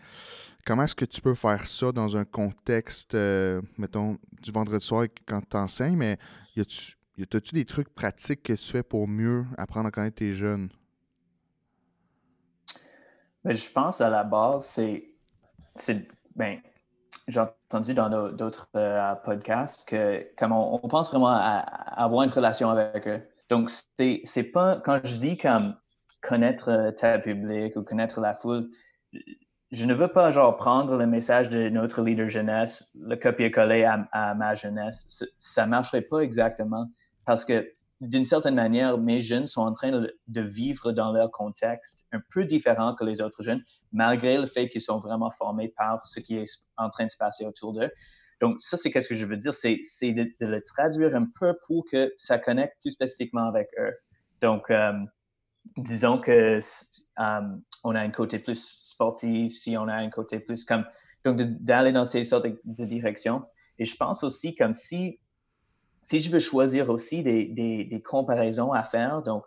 comment 0.66 0.84
est-ce 0.84 0.94
que 0.94 1.04
tu 1.04 1.20
peux 1.20 1.34
faire 1.34 1.66
ça 1.66 1.92
dans 1.92 2.16
un 2.16 2.24
contexte, 2.24 3.14
euh, 3.14 3.60
mettons, 3.76 4.18
du 4.42 4.50
vendredi 4.50 4.84
soir 4.84 5.06
quand 5.26 5.40
tu 5.48 5.56
enseignes, 5.56 5.96
mais 5.96 6.18
y 6.56 6.60
a-tu 6.60 6.96
as-tu 7.32 7.54
des 7.54 7.64
trucs 7.64 7.94
pratiques 7.94 8.42
que 8.42 8.52
tu 8.52 8.72
fais 8.72 8.82
pour 8.82 9.08
mieux 9.08 9.44
apprendre 9.56 9.88
à 9.88 9.90
connaître 9.90 10.16
tes 10.16 10.34
jeunes? 10.34 10.68
Ben, 13.44 13.54
je 13.54 13.70
pense 13.70 14.00
à 14.00 14.10
la 14.10 14.24
base, 14.24 14.66
c'est. 14.66 15.04
Ben, 16.36 16.58
j'ai 17.28 17.40
entendu 17.40 17.94
dans 17.94 18.30
d'autres 18.32 18.68
euh, 18.74 19.14
podcasts 19.16 19.86
que 19.86 20.26
comme 20.36 20.52
on, 20.52 20.78
pense 20.88 21.10
vraiment 21.10 21.28
à, 21.28 21.58
avoir 22.02 22.24
une 22.24 22.30
relation 22.30 22.70
avec 22.70 23.06
eux. 23.06 23.22
Donc, 23.48 23.70
c'est 23.70 24.42
pas, 24.44 24.80
quand 24.84 25.00
je 25.04 25.18
dis 25.18 25.36
comme 25.36 25.76
connaître 26.20 26.70
euh, 26.70 26.90
ta 26.90 27.18
public 27.18 27.76
ou 27.76 27.82
connaître 27.82 28.20
la 28.20 28.34
foule, 28.34 28.68
je 29.70 29.84
ne 29.84 29.94
veux 29.94 30.08
pas 30.08 30.30
genre 30.30 30.56
prendre 30.56 30.96
le 30.96 31.06
message 31.06 31.50
de 31.50 31.68
notre 31.68 32.02
leader 32.02 32.28
jeunesse, 32.28 32.90
le 32.94 33.16
copier-coller 33.16 33.84
à, 33.84 34.34
ma 34.34 34.54
jeunesse. 34.54 35.24
Ça 35.36 35.66
ne 35.66 35.70
marcherait 35.70 36.02
pas 36.02 36.20
exactement 36.20 36.90
parce 37.26 37.44
que 37.44 37.70
d'une 38.00 38.24
certaine 38.24 38.54
manière, 38.54 38.96
mes 38.96 39.20
jeunes 39.20 39.46
sont 39.46 39.62
en 39.62 39.72
train 39.72 39.90
de, 39.90 40.40
vivre 40.40 40.92
dans 40.92 41.12
leur 41.12 41.30
contexte 41.32 42.04
un 42.12 42.20
peu 42.32 42.44
différent 42.44 42.94
que 42.94 43.04
les 43.04 43.20
autres 43.20 43.42
jeunes, 43.42 43.62
malgré 43.92 44.38
le 44.38 44.46
fait 44.46 44.68
qu'ils 44.68 44.80
sont 44.80 45.00
vraiment 45.00 45.30
formés 45.32 45.68
par 45.76 46.06
ce 46.06 46.20
qui 46.20 46.36
est 46.36 46.46
en 46.76 46.90
train 46.90 47.06
de 47.06 47.10
se 47.10 47.16
passer 47.16 47.44
autour 47.44 47.72
d'eux. 47.72 47.90
Donc, 48.40 48.60
ça, 48.60 48.76
c'est 48.76 48.90
qu'est-ce 48.90 49.08
que 49.08 49.14
je 49.14 49.26
veux 49.26 49.36
dire, 49.36 49.54
c'est 49.54 49.80
de, 50.02 50.30
le 50.40 50.60
traduire 50.60 51.16
un 51.16 51.26
peu 51.38 51.56
pour 51.66 51.84
que 51.90 52.12
ça 52.16 52.38
connecte 52.38 52.76
plus 52.80 52.92
spécifiquement 52.92 53.48
avec 53.48 53.68
eux. 53.78 53.92
Donc, 54.40 54.70
euh, 54.70 54.92
disons 55.76 56.18
que 56.18 56.58
euh, 56.60 57.40
on 57.84 57.94
a 57.94 58.00
un 58.00 58.10
côté 58.10 58.38
plus 58.38 58.80
sportif, 58.84 59.52
si 59.52 59.76
on 59.76 59.88
a 59.88 59.94
un 59.94 60.10
côté 60.10 60.40
plus 60.40 60.64
comme 60.64 60.84
donc 61.24 61.36
d'aller 61.40 61.92
dans 61.92 62.04
ces 62.04 62.22
sortes 62.24 62.46
de, 62.64 62.84
directions. 62.84 63.44
Et 63.78 63.84
je 63.84 63.96
pense 63.96 64.22
aussi 64.22 64.54
comme 64.54 64.74
si 64.74 65.18
si 66.00 66.20
je 66.20 66.30
veux 66.30 66.38
choisir 66.38 66.90
aussi 66.90 67.22
des, 67.22 67.46
des, 67.46 68.02
comparaisons 68.02 68.72
à 68.72 68.84
faire, 68.84 69.20
donc 69.22 69.42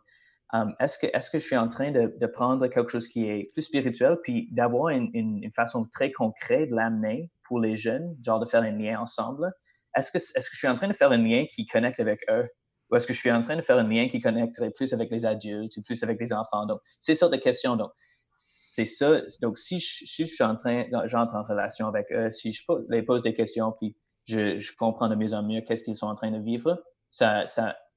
euh, 0.54 0.66
est-ce 0.82 0.98
que 0.98 1.08
est-ce 1.14 1.30
que 1.30 1.40
je 1.40 1.46
suis 1.46 1.56
en 1.58 1.70
train 1.70 1.92
de, 1.92 2.14
de, 2.20 2.28
prendre 2.28 2.68
quelque 2.68 2.92
chose 2.92 3.08
qui 3.08 3.26
est 3.26 3.52
plus 3.54 3.62
spirituel 3.62 4.18
puis 4.22 4.50
d'avoir 4.52 4.90
une, 4.90 5.10
une, 5.14 5.52
façon 5.54 5.88
très 5.94 6.12
concrète 6.12 6.70
de 6.70 6.76
l'amener 6.76 7.30
pour 7.52 7.60
les 7.60 7.76
jeunes, 7.76 8.16
genre 8.24 8.40
de 8.40 8.46
faire 8.46 8.62
un 8.62 8.72
lien 8.72 8.98
ensemble. 8.98 9.52
Est-ce 9.94 10.10
que, 10.10 10.20
je 10.20 10.58
suis 10.58 10.70
en 10.70 10.76
train 10.76 10.88
de 10.88 10.94
faire 10.94 11.12
un 11.12 11.18
lien 11.18 11.46
qui 11.54 11.66
connecte 11.66 12.00
avec 12.00 12.22
eux? 12.30 12.48
Ou 12.90 12.96
est-ce 12.96 13.06
que 13.06 13.12
je 13.12 13.20
suis 13.20 13.30
en 13.30 13.42
train 13.42 13.58
de 13.58 13.62
faire 13.62 13.78
un 13.78 13.90
lien 13.90 14.08
qui 14.08 14.22
connecterait 14.22 14.72
plus 14.72 14.94
avec 14.94 15.12
les 15.12 15.26
adultes 15.26 15.76
ou 15.76 15.82
plus 15.82 16.02
avec 16.02 16.18
les 16.22 16.32
enfants? 16.32 16.66
Donc, 16.66 16.80
c'est 17.02 17.14
sortes 17.14 17.34
de 17.34 17.38
questions. 17.38 17.76
Donc, 17.76 17.92
c'est 18.38 18.86
ça. 18.86 19.20
Donc, 19.42 19.58
si 19.58 19.82
je, 19.82 20.24
suis 20.24 20.44
en 20.46 20.56
train, 20.56 20.86
j'entre 21.08 21.36
en 21.36 21.44
relation 21.44 21.88
avec 21.88 22.08
eux, 22.14 22.32
si 22.32 22.54
je 22.54 22.64
les 22.88 23.04
pose 23.04 23.22
des 23.22 23.34
questions, 23.34 23.74
puis 23.74 23.98
je, 24.24 24.74
comprends 24.78 25.10
de 25.10 25.16
mieux 25.16 25.34
en 25.34 25.44
mieux 25.44 25.60
qu'est-ce 25.60 25.84
qu'ils 25.84 25.98
sont 25.98 26.08
en 26.08 26.16
train 26.16 26.32
de 26.32 26.40
vivre, 26.40 26.82
ça, 27.10 27.46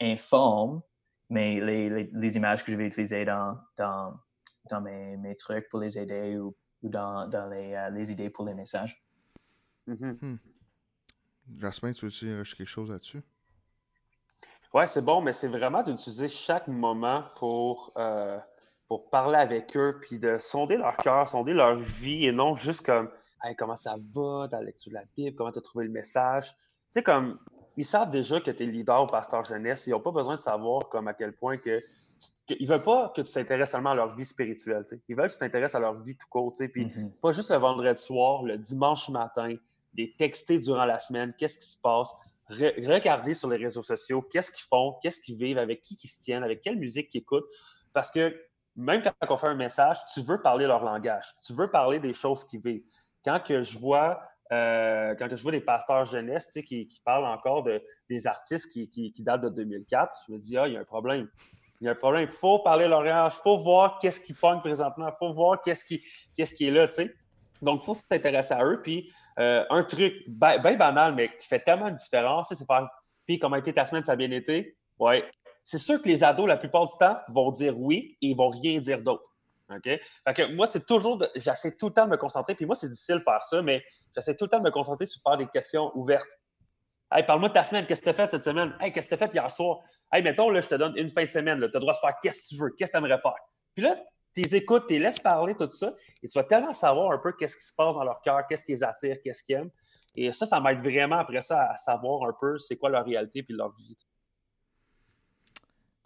informe 0.00 0.82
mais 1.30 1.60
les, 1.60 2.36
images 2.36 2.64
que 2.64 2.72
je 2.72 2.76
vais 2.76 2.86
utiliser 2.86 3.24
dans, 3.24 3.56
mes, 4.82 5.36
trucs 5.38 5.68
pour 5.68 5.78
les 5.78 5.96
aider 5.96 6.38
ou, 6.38 6.56
dans, 6.82 7.30
euh, 7.32 7.90
les, 7.90 8.10
idées 8.10 8.30
pour 8.30 8.44
les 8.44 8.54
messages. 8.54 9.03
Hmm. 9.86 10.36
Jasmin, 11.58 11.92
tu 11.92 12.06
veux 12.06 12.10
dire 12.10 12.42
quelque 12.56 12.64
chose 12.64 12.90
là-dessus? 12.90 13.22
Oui, 14.72 14.84
c'est 14.86 15.04
bon, 15.04 15.20
mais 15.20 15.32
c'est 15.32 15.48
vraiment 15.48 15.82
d'utiliser 15.82 16.28
chaque 16.28 16.66
moment 16.68 17.24
pour, 17.36 17.92
euh, 17.96 18.38
pour 18.88 19.08
parler 19.10 19.36
avec 19.36 19.76
eux, 19.76 19.98
puis 20.00 20.18
de 20.18 20.36
sonder 20.38 20.76
leur 20.76 20.96
cœur, 20.96 21.28
sonder 21.28 21.52
leur 21.52 21.76
vie, 21.76 22.26
et 22.26 22.32
non 22.32 22.56
juste 22.56 22.84
comme 22.84 23.10
hey, 23.44 23.54
comment 23.54 23.76
ça 23.76 23.96
va 24.14 24.48
dans 24.48 24.58
la 24.58 24.64
lecture 24.64 24.90
de 24.90 24.96
la 24.96 25.04
Bible, 25.16 25.36
comment 25.36 25.52
tu 25.52 25.58
as 25.58 25.62
trouvé 25.62 25.84
le 25.84 25.92
message? 25.92 26.50
Tu 26.50 26.56
sais, 26.90 27.02
comme 27.02 27.38
ils 27.76 27.84
savent 27.84 28.10
déjà 28.10 28.40
que 28.40 28.50
tu 28.50 28.62
es 28.62 28.66
leader 28.66 29.02
au 29.02 29.06
pasteur 29.06 29.42
jeunesse. 29.44 29.86
Ils 29.86 29.90
n'ont 29.90 30.00
pas 30.00 30.12
besoin 30.12 30.36
de 30.36 30.40
savoir 30.40 30.88
comme 30.88 31.08
à 31.08 31.14
quel 31.14 31.32
point 31.32 31.56
que. 31.56 31.82
ils 32.48 32.62
ne 32.62 32.68
veulent 32.68 32.84
pas 32.84 33.12
que 33.14 33.22
tu 33.22 33.32
t'intéresses 33.32 33.72
seulement 33.72 33.90
à 33.90 33.94
leur 33.94 34.14
vie 34.14 34.24
spirituelle. 34.24 34.84
Ils 35.08 35.16
veulent 35.16 35.28
que 35.28 35.32
tu 35.32 35.38
t'intéresses 35.38 35.74
à 35.74 35.80
leur 35.80 36.00
vie 36.00 36.16
tout 36.16 36.28
court. 36.28 36.52
Puis 36.56 36.86
mm-hmm. 36.86 37.10
pas 37.20 37.32
juste 37.32 37.50
le 37.50 37.56
vendredi 37.56 38.00
soir, 38.00 38.42
le 38.42 38.58
dimanche 38.58 39.08
matin, 39.08 39.56
des 39.94 40.14
textés 40.16 40.58
durant 40.58 40.84
la 40.84 40.98
semaine, 40.98 41.32
qu'est-ce 41.38 41.58
qui 41.58 41.68
se 41.68 41.80
passe. 41.80 42.10
regarder 42.50 43.34
sur 43.34 43.48
les 43.48 43.56
réseaux 43.56 43.82
sociaux 43.82 44.22
qu'est-ce 44.22 44.50
qu'ils 44.50 44.66
font, 44.68 44.96
qu'est-ce 45.02 45.20
qu'ils 45.20 45.36
vivent, 45.36 45.58
avec 45.58 45.82
qui 45.82 45.98
ils 46.02 46.08
se 46.08 46.22
tiennent, 46.22 46.44
avec 46.44 46.60
quelle 46.60 46.76
musique 46.76 47.08
qu'ils 47.08 47.22
écoutent. 47.22 47.48
Parce 47.92 48.10
que 48.10 48.34
même 48.76 49.02
quand 49.02 49.12
on 49.30 49.36
fait 49.36 49.48
un 49.48 49.54
message, 49.54 49.98
tu 50.12 50.20
veux 50.20 50.42
parler 50.42 50.66
leur 50.66 50.84
langage. 50.84 51.24
Tu 51.44 51.52
veux 51.54 51.70
parler 51.70 52.00
des 52.00 52.12
choses 52.12 52.44
qu'ils 52.44 52.60
vivent. 52.60 52.84
Quand 53.24 53.40
que 53.40 53.62
je 53.62 53.78
vois 53.78 54.20
euh, 54.52 55.14
quand 55.18 55.28
je 55.34 55.42
vois 55.42 55.52
des 55.52 55.60
pasteurs 55.60 56.04
jeunesse 56.04 56.50
qui, 56.66 56.88
parlent 57.04 57.24
encore 57.24 57.62
de, 57.62 57.82
des 58.10 58.26
artistes 58.26 58.70
qui, 58.72 58.90
qui, 58.90 59.22
datent 59.22 59.42
de 59.42 59.48
2004, 59.48 60.24
je 60.26 60.32
me 60.32 60.38
dis, 60.38 60.56
ah, 60.58 60.68
il 60.68 60.74
y 60.74 60.76
a 60.76 60.80
un 60.80 60.84
problème. 60.84 61.28
Il 61.80 61.86
y 61.86 61.88
a 61.88 61.92
un 61.92 61.96
problème. 61.96 62.28
Il 62.30 62.34
faut 62.34 62.58
parler 62.60 62.86
leur 62.86 63.04
Il 63.04 63.30
faut 63.30 63.58
voir 63.58 63.98
qu'est-ce 63.98 64.20
qui 64.20 64.34
pogne 64.34 64.60
présentement. 64.60 65.08
Il 65.08 65.16
faut 65.18 65.32
voir 65.32 65.60
qu'est-ce 65.60 65.84
qui, 65.84 66.02
qu'est-ce 66.36 66.54
qui 66.54 66.68
est 66.68 66.70
là. 66.70 66.88
sais. 66.88 67.14
Donc, 67.64 67.82
il 67.82 67.86
faut 67.86 67.94
s'intéresser 67.94 68.54
à 68.54 68.64
eux. 68.64 68.80
Puis, 68.82 69.12
euh, 69.38 69.64
un 69.70 69.82
truc 69.84 70.14
bien 70.28 70.76
banal, 70.76 71.14
mais 71.14 71.34
qui 71.36 71.46
fait 71.46 71.60
tellement 71.60 71.90
de 71.90 71.96
différence, 71.96 72.48
c'est 72.48 72.66
faire 72.66 72.88
Puis, 73.26 73.38
comment 73.38 73.56
a 73.56 73.58
été 73.58 73.72
ta 73.72 73.84
semaine, 73.84 74.04
ça 74.04 74.12
a 74.12 74.16
bien 74.16 74.30
été? 74.30 74.76
Oui. 74.98 75.22
C'est 75.64 75.78
sûr 75.78 76.00
que 76.00 76.08
les 76.08 76.22
ados, 76.22 76.46
la 76.46 76.58
plupart 76.58 76.86
du 76.86 76.92
temps, 76.98 77.16
vont 77.28 77.50
dire 77.50 77.78
oui 77.78 78.18
et 78.20 78.28
ils 78.28 78.36
vont 78.36 78.50
rien 78.50 78.80
dire 78.80 79.00
d'autre. 79.02 79.30
OK? 79.70 79.84
Fait 79.84 80.34
que 80.34 80.54
moi, 80.54 80.66
c'est 80.66 80.84
toujours, 80.84 81.22
j'essaie 81.34 81.74
tout 81.76 81.88
le 81.88 81.94
temps 81.94 82.04
de 82.04 82.10
me 82.10 82.16
concentrer, 82.16 82.54
puis 82.54 82.66
moi, 82.66 82.74
c'est 82.74 82.88
difficile 82.88 83.16
de 83.16 83.22
faire 83.22 83.42
ça, 83.42 83.62
mais 83.62 83.82
j'essaie 84.14 84.36
tout 84.36 84.44
le 84.44 84.50
temps 84.50 84.58
de 84.58 84.64
me 84.64 84.70
concentrer 84.70 85.06
sur 85.06 85.22
faire 85.22 85.38
des 85.38 85.46
questions 85.46 85.90
ouvertes. 85.94 86.28
Hey, 87.10 87.24
parle-moi 87.24 87.48
de 87.48 87.54
ta 87.54 87.64
semaine, 87.64 87.86
qu'est-ce 87.86 88.00
que 88.00 88.04
tu 88.04 88.10
as 88.10 88.14
fait 88.14 88.30
cette 88.30 88.44
semaine? 88.44 88.76
Hey, 88.80 88.92
qu'est-ce 88.92 89.08
que 89.08 89.14
tu 89.14 89.22
as 89.22 89.26
fait 89.26 89.34
hier 89.34 89.50
soir? 89.50 89.78
Hey, 90.12 90.22
mettons, 90.22 90.50
là, 90.50 90.60
je 90.60 90.68
te 90.68 90.74
donne 90.74 90.94
une 90.96 91.10
fin 91.10 91.24
de 91.24 91.30
semaine, 91.30 91.58
tu 91.58 91.64
as 91.64 91.68
le 91.68 91.80
droit 91.80 91.94
de 91.94 91.98
faire 91.98 92.14
qu'est-ce 92.22 92.42
que 92.42 92.48
tu 92.48 92.56
veux, 92.60 92.70
qu'est-ce 92.76 92.92
que 92.92 92.98
tu 92.98 93.04
aimerais 93.04 93.20
faire. 93.20 93.36
Puis 93.74 93.84
là, 93.84 93.96
les 94.42 94.56
écoutes, 94.56 94.86
tu 94.88 94.98
laisses 94.98 95.20
parler, 95.20 95.54
tout 95.54 95.70
ça, 95.70 95.94
et 96.22 96.28
tu 96.28 96.38
vas 96.38 96.44
tellement 96.44 96.72
savoir 96.72 97.12
un 97.12 97.18
peu 97.18 97.32
qu'est-ce 97.32 97.56
qui 97.56 97.64
se 97.64 97.74
passe 97.74 97.96
dans 97.96 98.04
leur 98.04 98.20
cœur, 98.20 98.42
qu'est-ce 98.48 98.64
qui 98.64 98.72
les 98.72 98.84
attire, 98.84 99.16
qu'est-ce 99.22 99.44
qu'ils 99.44 99.56
aiment. 99.56 99.70
Et 100.16 100.30
ça, 100.32 100.46
ça 100.46 100.60
m'aide 100.60 100.80
vraiment 100.80 101.18
après 101.18 101.42
ça 101.42 101.70
à 101.70 101.76
savoir 101.76 102.28
un 102.28 102.34
peu 102.40 102.58
c'est 102.58 102.76
quoi 102.76 102.90
leur 102.90 103.04
réalité 103.04 103.42
puis 103.42 103.54
leur 103.54 103.74
vie. 103.74 103.96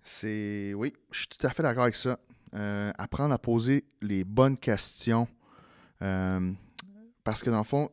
C'est. 0.02 0.73
Oui, 0.75 0.94
je 1.11 1.18
suis 1.18 1.28
tout 1.28 1.47
à 1.47 1.50
fait 1.50 1.62
d'accord 1.62 1.82
avec 1.82 1.97
ça. 1.97 2.18
Euh, 2.54 2.90
apprendre 2.97 3.35
à 3.35 3.38
poser 3.38 3.85
les 4.00 4.25
bonnes 4.25 4.56
questions. 4.56 5.28
Euh, 6.00 6.52
parce 7.25 7.42
que 7.42 7.50
dans 7.50 7.58
le 7.58 7.64
fond, 7.64 7.90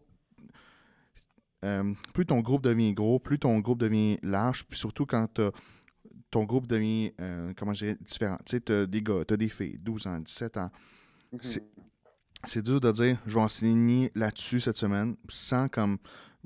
euh, 1.65 1.93
plus 2.13 2.25
ton 2.25 2.39
groupe 2.39 2.61
devient 2.61 2.93
gros, 2.93 3.19
plus 3.19 3.39
ton 3.39 3.59
groupe 3.59 3.79
devient 3.79 4.17
large, 4.23 4.65
puis 4.65 4.77
surtout 4.77 5.05
quand 5.05 5.41
ton 6.35 6.43
groupe 6.43 6.67
devient, 6.67 7.13
comment 7.55 7.73
je 7.73 7.85
dirais, 7.85 7.97
différent. 8.01 8.37
Tu 8.45 8.57
sais, 8.57 8.61
tu 8.61 8.73
as 8.73 8.85
des 8.85 9.01
gars, 9.01 9.23
tu 9.25 9.33
as 9.33 9.37
des 9.37 9.47
filles, 9.47 9.79
12 9.79 10.07
ans, 10.07 10.19
17 10.19 10.57
ans. 10.57 10.69
Mhm. 11.31 11.39
C'est 12.43 12.61
dur 12.61 12.81
de 12.81 12.91
dire, 12.91 13.17
je 13.25 13.35
vais 13.35 13.41
enseigner 13.41 14.11
là-dessus 14.15 14.59
cette 14.59 14.75
semaine, 14.75 15.15
sans 15.29 15.69
comme 15.69 15.97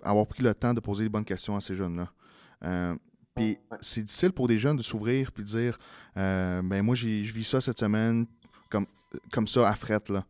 avoir 0.04 0.28
pris 0.28 0.44
le 0.44 0.54
temps 0.54 0.76
de 0.76 0.80
poser 0.80 1.04
les 1.04 1.10
bonnes 1.10 1.26
questions 1.26 1.56
à 1.56 1.60
ces 1.60 1.74
jeunes-là. 1.74 3.00
Puis 3.36 3.58
c'est 3.82 4.04
difficile 4.04 4.32
pour 4.32 4.48
des 4.48 4.60
jeunes 4.60 4.78
de 4.78 4.84
s'ouvrir 4.84 5.32
puis 5.32 5.44
de 5.44 5.48
dire 5.48 5.80
euh, 6.18 6.62
ben 6.62 6.84
moi 6.84 6.94
je 6.94 7.08
vis 7.08 7.46
ça 7.46 7.62
cette 7.62 7.80
semaine 7.80 8.26
comme, 8.70 8.86
comme 9.32 9.48
ça 9.48 9.68
à 9.68 9.76
fret 9.76 10.02
là. 10.10 10.26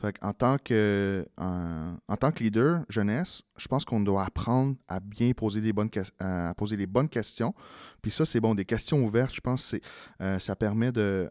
Fait 0.00 0.16
en 0.22 0.32
tant 0.32 0.56
que 0.56 1.26
en, 1.36 2.16
tant 2.18 2.32
que 2.32 2.42
leader 2.42 2.84
jeunesse, 2.88 3.42
je 3.58 3.68
pense 3.68 3.84
qu'on 3.84 4.00
doit 4.00 4.24
apprendre 4.24 4.76
à 4.88 4.98
bien 4.98 5.32
poser 5.32 5.60
des 5.60 5.74
bonnes 5.74 5.90
à 6.18 6.54
poser 6.54 6.76
les 6.76 6.86
bonnes 6.86 7.08
questions. 7.08 7.54
Puis 8.00 8.10
ça 8.10 8.24
c'est 8.24 8.40
bon 8.40 8.54
des 8.54 8.64
questions 8.64 9.04
ouvertes, 9.04 9.34
je 9.34 9.40
pense 9.40 9.72
que 9.72 9.76
euh, 10.22 10.38
ça 10.38 10.56
permet 10.56 10.90
de 10.90 11.30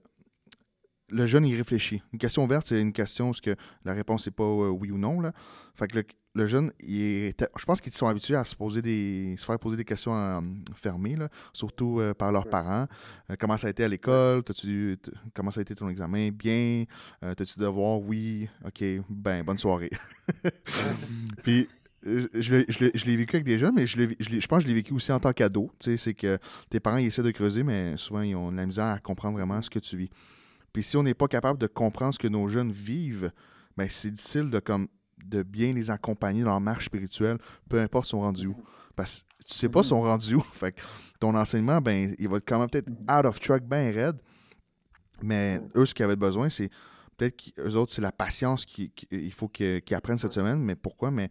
le 1.11 1.25
jeune 1.25 1.45
y 1.45 1.55
réfléchit. 1.55 2.03
Une 2.13 2.19
question 2.19 2.43
ouverte, 2.43 2.67
c'est 2.67 2.79
une 2.79 2.93
question 2.93 3.31
où 3.31 3.33
que 3.41 3.55
la 3.83 3.93
réponse 3.93 4.27
n'est 4.27 4.31
pas 4.31 4.43
euh, 4.43 4.69
oui 4.69 4.91
ou 4.91 4.97
non. 4.97 5.21
Fait 5.73 5.87
que 5.87 5.97
le, 5.97 6.05
jeune, 6.45 6.71
je 6.81 7.65
pense 7.65 7.81
qu'ils 7.81 7.93
sont 7.93 8.07
habitués 8.07 8.35
à 8.35 8.43
se 8.43 8.55
poser 8.55 8.81
des. 8.81 9.35
se 9.37 9.45
faire 9.45 9.59
poser 9.59 9.77
des 9.77 9.85
questions 9.85 10.15
euh, 10.15 10.41
fermées, 10.73 11.15
là, 11.15 11.29
surtout 11.53 11.99
euh, 11.99 12.13
par 12.13 12.31
leurs 12.31 12.47
parents. 12.47 12.87
comment 13.39 13.57
ça 13.57 13.67
a 13.67 13.69
été 13.69 13.83
à 13.83 13.87
l'école? 13.87 14.43
comment 15.33 15.51
ça 15.51 15.59
a 15.59 15.63
été 15.63 15.75
ton 15.75 15.89
examen? 15.89 16.29
Bien? 16.29 16.85
T'as-tu 17.21 17.59
devoir? 17.59 17.99
Oui? 17.99 18.49
OK. 18.65 18.83
Ben, 19.09 19.43
bonne 19.43 19.57
soirée. 19.57 19.91
Puis 21.43 21.67
je, 22.03 23.05
l'ai 23.05 23.17
vécu 23.17 23.35
avec 23.35 23.45
des 23.45 23.57
jeunes, 23.57 23.75
mais 23.75 23.85
je, 23.87 24.01
je, 24.19 24.47
pense 24.47 24.59
que 24.59 24.63
je 24.63 24.67
l'ai 24.67 24.73
vécu 24.73 24.93
aussi 24.93 25.11
en 25.11 25.19
tant 25.19 25.33
qu'ado. 25.33 25.71
C'est 25.79 26.13
que 26.13 26.37
tes 26.69 26.79
parents 26.79 26.97
ils 26.97 27.07
essaient 27.07 27.23
de 27.23 27.31
creuser, 27.31 27.63
mais 27.63 27.97
souvent 27.97 28.21
ils 28.21 28.35
ont 28.35 28.51
de 28.51 28.57
la 28.57 28.65
misère 28.65 28.85
à 28.85 28.99
comprendre 28.99 29.37
vraiment 29.37 29.61
ce 29.61 29.69
que 29.69 29.79
tu 29.79 29.97
vis. 29.97 30.09
Puis 30.73 30.83
si 30.83 30.97
on 30.97 31.03
n'est 31.03 31.13
pas 31.13 31.27
capable 31.27 31.59
de 31.59 31.67
comprendre 31.67 32.13
ce 32.13 32.19
que 32.19 32.27
nos 32.27 32.47
jeunes 32.47 32.71
vivent, 32.71 33.31
ben 33.75 33.87
c'est 33.89 34.11
difficile 34.11 34.49
de, 34.49 34.59
comme, 34.59 34.87
de 35.25 35.43
bien 35.43 35.73
les 35.73 35.91
accompagner 35.91 36.43
dans 36.43 36.51
leur 36.51 36.61
marche 36.61 36.85
spirituelle, 36.85 37.37
peu 37.67 37.79
importe 37.79 38.05
son 38.07 38.21
rendu 38.21 38.47
où. 38.47 38.55
Parce 38.95 39.21
que 39.21 39.45
tu 39.45 39.53
sais 39.53 39.69
pas 39.69 39.83
son 39.83 40.01
rendu 40.01 40.35
où. 40.35 40.41
Fait 40.41 40.73
que 40.73 40.81
ton 41.19 41.35
enseignement, 41.35 41.81
ben, 41.81 42.15
il 42.19 42.27
va 42.27 42.37
être 42.37 42.47
quand 42.47 42.59
même 42.59 42.69
peut-être 42.69 42.89
out 43.09 43.25
of 43.25 43.39
track 43.39 43.63
bien 43.63 43.91
raide. 43.91 44.17
Mais 45.21 45.61
eux, 45.75 45.85
ce 45.85 45.93
qu'ils 45.93 46.05
avaient 46.05 46.15
besoin, 46.15 46.49
c'est 46.49 46.69
peut-être 47.17 47.53
qu'eux 47.55 47.75
autres, 47.75 47.91
c'est 47.93 48.01
la 48.01 48.11
patience 48.11 48.65
qu'il 48.65 48.91
faut 49.33 49.47
qu'ils 49.47 49.81
apprennent 49.93 50.17
cette 50.17 50.33
semaine. 50.33 50.59
Mais 50.59 50.75
pourquoi? 50.75 51.11
Mais 51.11 51.29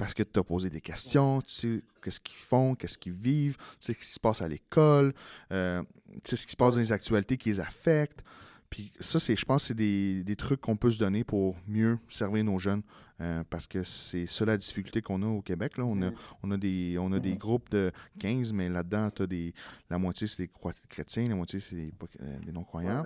parce 0.00 0.14
que 0.14 0.22
tu 0.22 0.40
as 0.40 0.44
posé 0.44 0.70
des 0.70 0.80
questions, 0.80 1.42
tu 1.42 1.54
sais 1.54 1.84
qu'est-ce 2.02 2.20
qu'ils 2.20 2.38
font, 2.38 2.74
qu'est-ce 2.74 2.96
qu'ils 2.96 3.12
vivent, 3.12 3.56
tu 3.58 3.64
sais 3.80 3.92
ce 3.92 3.98
qui 3.98 4.06
se 4.06 4.18
passe 4.18 4.40
à 4.40 4.48
l'école, 4.48 5.12
euh, 5.52 5.82
tu 6.24 6.30
sais 6.30 6.36
ce 6.36 6.46
qui 6.46 6.52
se 6.52 6.56
passe 6.56 6.74
dans 6.74 6.80
les 6.80 6.92
actualités 6.92 7.36
qui 7.36 7.50
les 7.50 7.60
affectent. 7.60 8.24
Puis 8.70 8.92
ça, 9.00 9.18
c'est, 9.18 9.36
je 9.36 9.44
pense 9.44 9.62
que 9.62 9.68
c'est 9.68 10.24
des, 10.24 10.36
trucs 10.36 10.60
qu'on 10.60 10.76
peut 10.76 10.90
se 10.90 10.98
donner 10.98 11.24
pour 11.24 11.56
mieux 11.66 11.98
servir 12.08 12.44
nos 12.44 12.58
jeunes. 12.58 12.82
Euh, 13.20 13.42
parce 13.50 13.66
que 13.66 13.82
c'est 13.82 14.26
ça 14.26 14.46
la 14.46 14.56
difficulté 14.56 15.02
qu'on 15.02 15.22
a 15.22 15.26
au 15.26 15.42
Québec. 15.42 15.76
Là. 15.76 15.84
On, 15.84 16.00
a, 16.02 16.10
on 16.42 16.50
a 16.52 16.56
des, 16.56 16.96
on 16.98 17.12
a 17.12 17.18
des 17.18 17.36
groupes 17.36 17.68
de 17.70 17.92
15, 18.18 18.52
mais 18.54 18.68
là-dedans, 18.68 19.10
as 19.18 19.26
des, 19.26 19.52
la 19.90 19.98
moitié, 19.98 20.26
c'est 20.26 20.44
des 20.44 20.50
chrétiens, 20.88 21.26
la 21.28 21.34
moitié, 21.34 21.60
c'est 21.60 21.76
des, 21.76 21.92
euh, 22.22 22.52
non-croyants. 22.52 23.04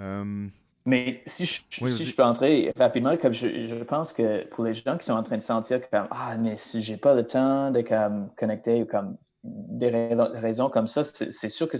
Euh, 0.00 0.48
mais 0.86 1.22
si, 1.26 1.44
je, 1.44 1.62
si 1.70 2.04
je 2.04 2.16
peux 2.16 2.24
entrer 2.24 2.72
rapidement, 2.76 3.16
comme 3.18 3.32
je, 3.32 3.66
je, 3.66 3.84
pense 3.84 4.12
que 4.12 4.46
pour 4.48 4.64
les 4.64 4.72
gens 4.72 4.96
qui 4.96 5.04
sont 5.04 5.12
en 5.12 5.22
train 5.22 5.36
de 5.36 5.42
sentir 5.42 5.80
que 5.80 5.90
comme, 5.90 6.08
ah, 6.10 6.36
mais 6.38 6.56
si 6.56 6.80
j'ai 6.80 6.96
pas 6.96 7.14
le 7.14 7.26
temps 7.26 7.70
de 7.70 7.82
comme, 7.82 8.30
connecter 8.36 8.82
ou 8.82 8.86
comme 8.86 9.18
des 9.44 9.90
raisons 9.90 10.70
comme 10.70 10.88
ça, 10.88 11.04
c'est 11.04 11.48
sûr 11.48 11.68
que 11.68 11.76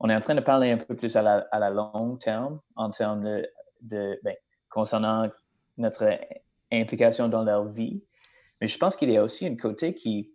on 0.00 0.10
est 0.10 0.14
en 0.14 0.20
train 0.20 0.34
de 0.34 0.40
parler 0.40 0.70
un 0.70 0.76
peu 0.76 0.94
plus 0.94 1.16
à 1.16 1.22
la, 1.22 1.46
à 1.50 1.58
la 1.58 1.70
long 1.70 2.16
terme 2.18 2.60
en 2.76 2.90
termes 2.90 3.24
de, 3.24 3.48
de 3.80 4.20
ben, 4.22 4.34
concernant 4.68 5.30
notre 5.76 6.18
implication 6.72 7.28
dans 7.28 7.44
leur 7.44 7.66
vie. 7.66 8.02
Mais 8.60 8.68
je 8.68 8.78
pense 8.78 8.96
qu'il 8.96 9.10
y 9.10 9.16
a 9.16 9.22
aussi 9.22 9.46
un 9.46 9.56
côté 9.56 9.94
qui 9.94 10.32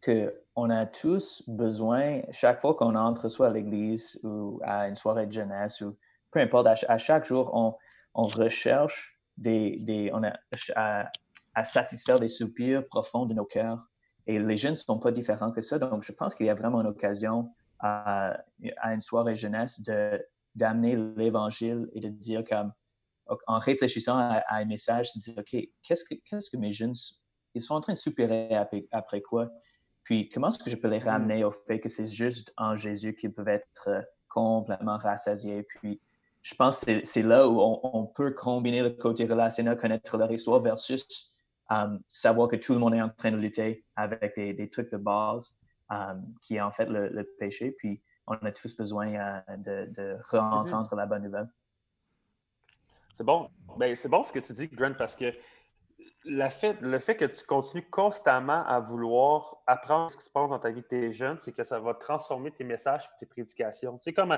que 0.00 0.34
on 0.54 0.70
a 0.70 0.86
tous 0.86 1.42
besoin, 1.48 2.22
chaque 2.32 2.60
fois 2.60 2.74
qu'on 2.74 2.94
entre 2.94 3.28
soit 3.28 3.48
à 3.48 3.50
l'église 3.50 4.18
ou 4.22 4.60
à 4.64 4.88
une 4.88 4.96
soirée 4.96 5.26
de 5.26 5.32
jeunesse 5.32 5.80
ou 5.80 5.96
peu 6.30 6.40
importe, 6.40 6.66
à, 6.66 6.98
chaque 6.98 7.24
jour, 7.24 7.50
on, 7.54 7.74
on 8.14 8.24
recherche 8.24 9.18
des, 9.36 9.76
des 9.84 10.10
on 10.12 10.22
a, 10.22 10.34
à, 10.74 11.10
à, 11.54 11.64
satisfaire 11.64 12.20
des 12.20 12.28
soupirs 12.28 12.86
profonds 12.86 13.26
de 13.26 13.34
nos 13.34 13.44
cœurs. 13.44 13.86
Et 14.26 14.38
les 14.38 14.56
jeunes 14.56 14.72
ne 14.72 14.76
sont 14.76 14.98
pas 14.98 15.10
différents 15.10 15.52
que 15.52 15.62
ça. 15.62 15.78
Donc, 15.78 16.02
je 16.02 16.12
pense 16.12 16.34
qu'il 16.34 16.46
y 16.46 16.50
a 16.50 16.54
vraiment 16.54 16.80
une 16.82 16.86
occasion 16.86 17.50
à, 17.80 18.38
une 18.84 19.00
soirée 19.00 19.36
jeunesse 19.36 19.80
de 19.80 20.22
d'amener 20.54 20.96
l'évangile 21.16 21.88
et 21.92 22.00
de 22.00 22.08
dire 22.08 22.42
comme 22.42 22.72
en 23.46 23.58
réfléchissant 23.58 24.16
à, 24.16 24.42
un 24.50 24.64
message, 24.64 25.12
de 25.14 25.20
dire 25.20 25.34
OK, 25.38 25.68
qu'est-ce 25.82 26.04
que 26.04 26.14
qu'est-ce 26.24 26.50
que 26.50 26.56
mes 26.56 26.72
jeunes 26.72 26.94
ils 27.54 27.62
sont 27.62 27.74
en 27.74 27.80
train 27.80 27.94
de 27.94 27.98
supérer 27.98 28.54
après, 28.92 29.22
quoi? 29.22 29.50
Puis 30.04 30.28
comment 30.30 30.48
est-ce 30.48 30.62
que 30.62 30.70
je 30.70 30.76
peux 30.76 30.88
les 30.88 30.98
ramener 30.98 31.44
au 31.44 31.50
fait 31.50 31.80
que 31.80 31.88
c'est 31.88 32.06
juste 32.06 32.52
en 32.56 32.74
Jésus 32.74 33.14
qu'ils 33.14 33.32
peuvent 33.32 33.48
être 33.48 34.06
complètement 34.28 34.96
rassasiés? 34.98 35.62
Puis 35.62 36.00
je 36.42 36.54
pense 36.54 36.84
que 36.84 37.04
c'est 37.04 37.22
là 37.22 37.48
où 37.48 37.60
on, 37.60 38.06
peut 38.06 38.30
combiner 38.32 38.82
le 38.82 38.90
côté 38.90 39.26
relationnel, 39.26 39.76
connaître 39.76 40.16
leur 40.16 40.30
histoire 40.30 40.60
versus 40.60 41.32
um, 41.68 42.00
savoir 42.08 42.48
que 42.48 42.56
tout 42.56 42.72
le 42.72 42.78
monde 42.78 42.94
est 42.94 43.02
en 43.02 43.10
train 43.10 43.32
de 43.32 43.36
lutter 43.36 43.84
avec 43.96 44.36
des, 44.36 44.70
trucs 44.70 44.90
de 44.90 44.96
base 44.96 45.54
um, 45.90 46.24
qui 46.42 46.56
est 46.56 46.60
en 46.60 46.70
fait 46.70 46.86
le, 46.86 47.24
péché. 47.38 47.72
Puis 47.72 48.02
on 48.26 48.34
a 48.34 48.52
tous 48.52 48.74
besoin 48.76 49.14
euh, 49.14 49.40
de, 49.58 49.92
de 49.92 50.16
re-entendre 50.30 50.94
la 50.94 51.06
bonne 51.06 51.24
nouvelle. 51.24 51.48
C'est 53.12 53.24
bon. 53.24 53.50
Ben, 53.76 53.94
c'est 53.94 54.08
bon 54.08 54.24
ce 54.24 54.32
que 54.32 54.38
tu 54.38 54.52
dis, 54.52 54.68
Grant, 54.68 54.94
parce 54.96 55.16
que 55.16 55.32
fait, 56.50 56.80
le 56.80 56.98
fait 56.98 57.16
que 57.16 57.24
tu 57.24 57.44
continues 57.44 57.88
constamment 57.88 58.64
à 58.66 58.80
vouloir 58.80 59.62
apprendre 59.66 60.10
ce 60.10 60.16
qui 60.16 60.24
se 60.24 60.30
passe 60.30 60.50
dans 60.50 60.58
ta 60.58 60.70
vie 60.70 60.82
de 60.82 60.86
tes 60.86 61.12
jeunes, 61.12 61.38
c'est 61.38 61.52
que 61.52 61.64
ça 61.64 61.78
va 61.80 61.94
transformer 61.94 62.50
tes 62.50 62.64
messages 62.64 63.04
et 63.04 63.18
tes 63.20 63.26
prédications. 63.26 63.96
Tu 63.98 64.04
sais, 64.04 64.12
comme 64.12 64.36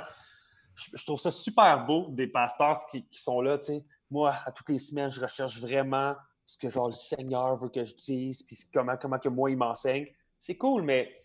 je, 0.75 1.05
trouve 1.05 1.21
ça 1.21 1.31
super 1.31 1.85
beau 1.85 2.07
des 2.11 2.27
pasteurs 2.27 2.79
qui, 2.91 3.05
sont 3.11 3.41
là, 3.41 3.59
tu 3.59 3.67
sais, 3.67 3.85
moi, 4.11 4.35
à 4.45 4.53
toutes 4.53 4.69
les 4.69 4.79
semaines, 4.79 5.11
je 5.11 5.21
recherche 5.21 5.59
vraiment 5.61 6.15
ce 6.45 6.59
que 6.59 6.69
genre 6.69 6.89
le 6.89 6.95
Seigneur 6.95 7.57
veut 7.57 7.69
que 7.69 7.85
je 7.85 7.95
dise, 7.95 8.43
puis 8.43 8.57
comment, 8.73 8.97
comment 8.97 9.19
que 9.19 9.29
moi, 9.29 9.51
il 9.51 9.57
m'enseigne. 9.57 10.07
C'est 10.39 10.57
cool, 10.57 10.83
mais 10.83 11.17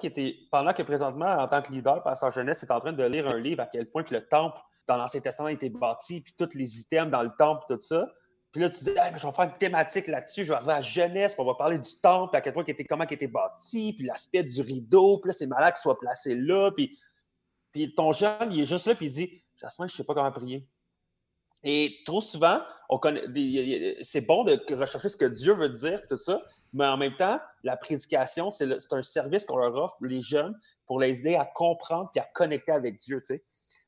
qu'il 0.00 0.10
était, 0.10 0.36
pendant 0.50 0.72
que 0.72 0.82
présentement, 0.82 1.26
en 1.26 1.48
tant 1.48 1.62
que 1.62 1.70
leader, 1.72 2.02
pasteur 2.02 2.30
jeunesse, 2.30 2.62
est 2.62 2.70
en 2.70 2.80
train 2.80 2.92
de 2.92 3.04
lire 3.04 3.28
un 3.28 3.38
livre 3.38 3.62
à 3.62 3.66
quel 3.66 3.88
point 3.90 4.02
que 4.02 4.14
le 4.14 4.26
temple 4.26 4.58
dans 4.86 4.96
l'Ancien 4.96 5.20
Testament 5.20 5.48
était 5.48 5.68
bâti, 5.68 6.20
puis 6.20 6.34
tous 6.38 6.56
les 6.56 6.80
items 6.80 7.10
dans 7.10 7.22
le 7.22 7.30
temple, 7.36 7.64
tout 7.68 7.80
ça. 7.80 8.08
Puis 8.52 8.62
là, 8.62 8.70
tu 8.70 8.84
dis, 8.84 8.90
je 8.90 9.26
vais 9.26 9.32
faire 9.32 9.44
une 9.44 9.58
thématique 9.58 10.06
là-dessus, 10.06 10.44
je 10.44 10.48
vais 10.48 10.54
arriver 10.54 10.72
à 10.72 10.76
la 10.76 10.80
jeunesse, 10.80 11.34
puis 11.34 11.42
on 11.42 11.46
va 11.46 11.54
parler 11.54 11.78
du 11.78 11.90
temple, 12.00 12.34
à 12.36 12.40
quel 12.40 12.52
point 12.52 12.64
était, 12.64 12.84
comment 12.84 13.04
il 13.04 13.12
était 13.12 13.26
bâti, 13.26 13.92
puis 13.92 14.06
l'aspect 14.06 14.42
du 14.42 14.62
rideau, 14.62 15.18
puis 15.18 15.28
là, 15.28 15.32
c'est 15.34 15.46
malade 15.46 15.74
qu'il 15.74 15.82
soit 15.82 15.98
placé 15.98 16.34
là, 16.34 16.70
puis, 16.70 16.98
puis 17.72 17.94
ton 17.94 18.12
jeune, 18.12 18.52
il 18.52 18.60
est 18.60 18.64
juste 18.64 18.86
là, 18.86 18.94
puis 18.94 19.06
il 19.06 19.12
dit, 19.12 19.42
Jasmine, 19.56 19.88
je 19.88 19.94
ne 19.94 19.96
sais 19.98 20.04
pas 20.04 20.14
comment 20.14 20.32
prier. 20.32 20.66
Et 21.62 21.98
trop 22.04 22.20
souvent, 22.20 22.60
on 22.88 22.98
connaît, 22.98 23.24
c'est 24.02 24.20
bon 24.20 24.44
de 24.44 24.58
rechercher 24.74 25.08
ce 25.08 25.16
que 25.16 25.24
Dieu 25.24 25.52
veut 25.52 25.68
dire, 25.68 26.00
tout 26.08 26.16
ça, 26.16 26.40
mais 26.72 26.86
en 26.86 26.96
même 26.96 27.16
temps, 27.16 27.40
la 27.62 27.76
prédication, 27.76 28.50
c'est, 28.50 28.92
un 28.92 29.02
service 29.02 29.44
qu'on 29.44 29.56
leur 29.56 29.74
offre, 29.76 29.96
les 30.02 30.20
jeunes, 30.20 30.58
pour 30.86 31.00
les 31.00 31.20
aider 31.20 31.34
à 31.34 31.44
comprendre 31.44 32.10
et 32.14 32.20
à 32.20 32.28
connecter 32.34 32.72
avec 32.72 32.96
Dieu. 32.96 33.20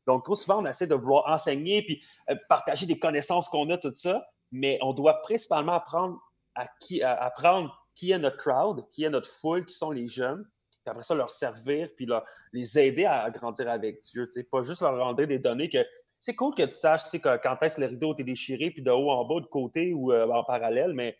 Donc, 0.09 0.25
trop 0.25 0.35
souvent, 0.35 0.63
on 0.63 0.67
essaie 0.67 0.87
de 0.87 0.95
vouloir 0.95 1.31
enseigner 1.31 1.83
puis 1.83 2.03
euh, 2.31 2.35
partager 2.49 2.87
des 2.87 2.99
connaissances 2.99 3.49
qu'on 3.51 3.69
a, 3.69 3.77
tout 3.77 3.93
ça, 3.93 4.27
mais 4.51 4.79
on 4.81 4.95
doit 4.95 5.21
principalement 5.21 5.75
apprendre 5.75 6.19
à 6.55 6.67
qui, 6.81 7.03
apprendre 7.03 7.79
qui 7.95 8.11
est 8.11 8.19
notre 8.19 8.39
crowd, 8.39 8.89
qui 8.89 9.05
est 9.05 9.11
notre 9.11 9.29
foule, 9.29 9.67
qui 9.67 9.75
sont 9.75 9.91
les 9.91 10.09
jeunes, 10.09 10.49
puis 10.71 10.91
après 10.91 11.05
ça, 11.05 11.15
leur 11.15 11.31
servir, 11.31 11.91
puis 11.95 12.09
les 12.55 12.79
aider 12.79 13.05
à 13.05 13.29
grandir 13.31 13.69
avec 13.69 14.01
Dieu. 14.01 14.27
Pas 14.51 14.63
juste 14.63 14.81
leur 14.81 14.97
rendre 14.97 15.23
des 15.25 15.39
données 15.39 15.69
que 15.69 15.85
c'est 16.19 16.35
cool 16.35 16.55
que 16.55 16.63
tu 16.63 16.71
saches 16.71 17.03
quand 17.23 17.63
est-ce 17.63 17.77
que 17.77 17.81
le 17.83 17.89
rideau 17.89 18.15
est 18.17 18.25
déchiré, 18.25 18.71
puis 18.71 18.83
de 18.83 18.91
haut 18.91 19.11
en 19.11 19.27
bas, 19.27 19.41
de 19.41 19.47
côté 19.47 19.93
ou 19.93 20.11
euh, 20.11 20.27
en 20.29 20.43
parallèle, 20.43 20.95
mais 20.95 21.19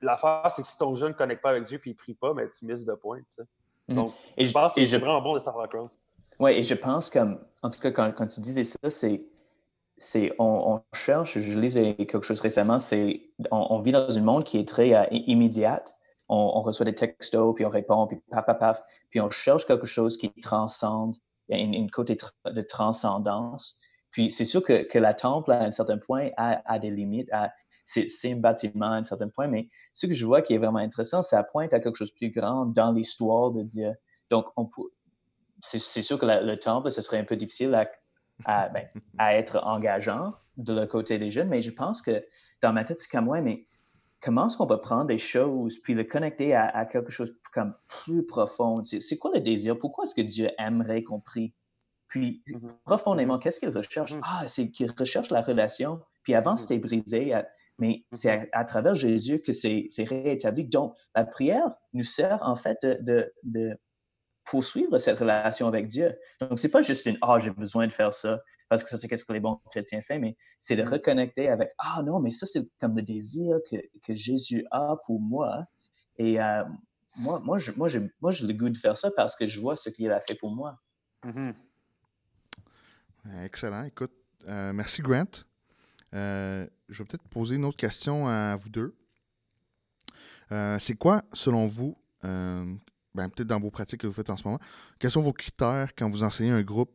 l'affaire, 0.00 0.50
c'est 0.50 0.62
que 0.62 0.68
si 0.68 0.78
ton 0.78 0.94
jeune 0.94 1.10
ne 1.10 1.14
connecte 1.16 1.42
pas 1.42 1.50
avec 1.50 1.64
Dieu 1.64 1.78
puis 1.78 1.90
il 1.90 1.94
ne 1.94 1.98
prie 1.98 2.14
pas, 2.14 2.32
mais 2.32 2.48
tu 2.48 2.64
misses 2.64 2.86
de 2.86 2.94
points. 2.94 3.20
Mm. 3.88 3.94
Donc, 3.94 4.14
et 4.36 4.46
je 4.46 4.52
pense 4.52 4.74
que 4.74 4.84
c'est 4.84 4.98
vraiment 4.98 5.20
bon 5.20 5.34
de 5.34 5.40
savoir 5.40 5.68
crowd. 5.68 5.90
Oui, 6.40 6.52
et 6.52 6.62
je 6.62 6.74
pense 6.74 7.10
que, 7.10 7.18
en 7.62 7.70
tout 7.70 7.80
cas, 7.80 7.90
quand, 7.90 8.26
tu 8.26 8.40
disais 8.40 8.64
ça, 8.64 8.90
c'est 8.90 9.24
c'est 9.96 10.32
on, 10.40 10.80
cherche, 10.92 11.38
je 11.38 11.58
lisais 11.58 11.94
quelque 11.94 12.22
chose 12.22 12.40
récemment, 12.40 12.80
c'est 12.80 13.30
on, 13.52 13.78
vit 13.80 13.92
dans 13.92 14.18
un 14.18 14.22
monde 14.22 14.44
qui 14.44 14.58
est 14.58 14.68
très 14.68 14.92
euh, 14.94 15.04
immédiat. 15.10 15.84
On, 16.28 16.62
reçoit 16.62 16.86
des 16.86 16.94
textos, 16.94 17.54
puis 17.54 17.64
on 17.64 17.68
répond, 17.68 18.06
puis 18.06 18.18
paf, 18.30 18.46
paf, 18.46 18.58
paf, 18.58 18.82
puis 19.10 19.20
on 19.20 19.30
cherche 19.30 19.66
quelque 19.66 19.86
chose 19.86 20.16
qui 20.16 20.32
transcende, 20.42 21.14
il 21.48 21.56
y 21.56 21.60
a 21.60 21.62
une, 21.62 21.90
côté 21.90 22.16
de 22.46 22.62
transcendance. 22.62 23.76
Puis 24.10 24.30
c'est 24.30 24.44
sûr 24.44 24.62
que, 24.62 24.84
que, 24.84 24.98
la 24.98 25.14
temple, 25.14 25.52
à 25.52 25.62
un 25.62 25.70
certain 25.70 25.98
point, 25.98 26.30
a, 26.36 26.78
des 26.78 26.90
limites. 26.90 27.30
C'est 27.84 28.32
un 28.32 28.36
bâtiment 28.36 28.92
à 28.92 28.96
un 28.96 29.04
certain 29.04 29.28
point, 29.28 29.46
mais 29.46 29.68
ce 29.92 30.06
que 30.06 30.14
je 30.14 30.24
vois 30.24 30.40
qui 30.40 30.54
est 30.54 30.58
vraiment 30.58 30.78
intéressant, 30.78 31.22
ça 31.22 31.42
pointe 31.44 31.74
à 31.74 31.80
quelque 31.80 31.96
chose 31.96 32.10
de 32.10 32.16
plus 32.16 32.30
grand 32.30 32.66
dans 32.66 32.92
l'histoire 32.92 33.50
de 33.50 33.62
Dieu. 33.62 33.92
Donc, 34.30 34.46
c'est 35.66 36.02
sûr 36.02 36.18
que 36.18 36.26
le 36.26 36.56
temple, 36.56 36.90
ce 36.90 37.00
serait 37.00 37.18
un 37.18 37.24
peu 37.24 37.36
difficile 37.36 37.74
à 37.74 37.88
ben, 38.46 38.88
à, 39.18 39.36
être 39.36 39.60
engageant 39.64 40.34
de 40.56 40.72
le 40.72 40.86
côté 40.86 41.18
des 41.18 41.30
jeunes, 41.30 41.48
mais 41.48 41.62
je 41.62 41.70
pense 41.70 42.02
que 42.02 42.24
dans 42.62 42.72
ma 42.72 42.84
tête, 42.84 42.98
c'est 43.00 43.10
comme, 43.10 43.28
ouais, 43.28 43.40
mais 43.40 43.66
comment 44.20 44.46
est-ce 44.46 44.56
qu'on 44.56 44.66
peut 44.66 44.80
prendre 44.80 45.06
des 45.06 45.18
choses 45.18 45.78
puis 45.80 45.94
le 45.94 46.04
connecter 46.04 46.54
à, 46.54 46.84
quelque 46.86 47.10
chose 47.10 47.34
comme 47.52 47.74
plus 47.88 48.24
profond? 48.24 48.82
C'est 48.84 49.18
quoi 49.18 49.30
le 49.34 49.40
désir? 49.40 49.78
Pourquoi 49.78 50.04
est-ce 50.04 50.14
que 50.14 50.22
Dieu 50.22 50.50
aimerait 50.58 51.02
qu'on 51.02 51.20
prie? 51.20 51.54
Puis, 52.08 52.42
mm-hmm. 52.48 52.70
profondément, 52.84 53.38
qu'est-ce 53.38 53.60
qu'il 53.60 53.70
recherche? 53.70 54.14
Mm-hmm. 54.14 54.22
Ah, 54.22 54.44
c'est 54.46 54.70
qu'il 54.70 54.92
recherche 54.96 55.30
la 55.30 55.42
relation. 55.42 56.00
Puis 56.22 56.34
avant, 56.34 56.54
mm-hmm. 56.54 56.58
c'était 56.58 56.78
brisé, 56.78 57.34
mais 57.78 58.04
c'est 58.12 58.48
à, 58.52 58.64
travers 58.64 58.94
Jésus 58.94 59.40
que 59.40 59.52
c'est 59.52 59.88
réétabli. 59.98 60.64
Donc, 60.64 60.94
la 61.14 61.24
prière 61.24 61.74
nous 61.92 62.04
sert 62.04 62.38
en 62.42 62.56
fait 62.56 62.78
de, 62.82 63.32
de 63.42 63.76
poursuivre 64.44 64.98
cette 64.98 65.18
relation 65.18 65.66
avec 65.66 65.88
Dieu. 65.88 66.14
Donc, 66.40 66.58
c'est 66.58 66.68
pas 66.68 66.82
juste 66.82 67.06
une 67.06 67.18
Ah, 67.22 67.38
j'ai 67.38 67.50
besoin 67.50 67.86
de 67.86 67.92
faire 67.92 68.14
ça 68.14 68.40
parce 68.68 68.82
que 68.82 68.90
ça, 68.90 68.98
c'est 68.98 69.14
ce 69.14 69.24
que 69.24 69.32
les 69.32 69.40
bons 69.40 69.60
chrétiens 69.70 70.00
font, 70.02 70.18
mais 70.18 70.36
c'est 70.58 70.76
de 70.76 70.82
reconnecter 70.82 71.48
avec 71.48 71.70
Ah 71.78 72.02
non, 72.04 72.20
mais 72.20 72.30
ça, 72.30 72.46
c'est 72.46 72.66
comme 72.80 72.96
le 72.96 73.02
désir 73.02 73.58
que, 73.70 73.76
que, 74.02 74.14
Jésus 74.14 74.64
a 74.70 74.96
pour 75.06 75.20
moi. 75.20 75.64
Et 76.18 76.40
euh, 76.40 76.64
moi, 77.18 77.40
moi, 77.40 77.58
je, 77.58 77.72
moi, 77.72 77.88
j'ai, 77.88 78.00
moi, 78.20 78.32
le 78.32 78.52
goût 78.52 78.68
de 78.68 78.78
faire 78.78 78.96
ça 78.96 79.10
parce 79.10 79.36
que 79.36 79.46
je 79.46 79.60
vois 79.60 79.76
ce 79.76 79.90
qu'il 79.90 80.10
a 80.10 80.20
fait 80.20 80.34
pour 80.34 80.54
moi. 80.54 80.78
Mm-hmm. 81.24 81.54
Excellent. 83.44 83.84
Écoute, 83.84 84.12
euh, 84.48 84.72
merci, 84.72 85.02
Grant. 85.02 85.24
Euh, 86.14 86.66
je 86.88 87.02
vais 87.02 87.06
peut-être 87.06 87.28
poser 87.28 87.56
une 87.56 87.64
autre 87.64 87.76
question 87.76 88.28
à 88.28 88.56
vous 88.56 88.68
deux. 88.70 88.96
c'est 90.78 90.96
quoi, 90.96 91.22
selon 91.32 91.66
vous, 91.66 91.96
ben, 93.14 93.28
peut-être 93.28 93.48
dans 93.48 93.60
vos 93.60 93.70
pratiques 93.70 94.00
que 94.00 94.06
vous 94.06 94.12
faites 94.12 94.30
en 94.30 94.36
ce 94.36 94.44
moment, 94.44 94.60
quels 94.98 95.10
sont 95.10 95.20
vos 95.20 95.32
critères 95.32 95.94
quand 95.96 96.08
vous 96.10 96.22
enseignez 96.22 96.50
un 96.50 96.62
groupe 96.62 96.90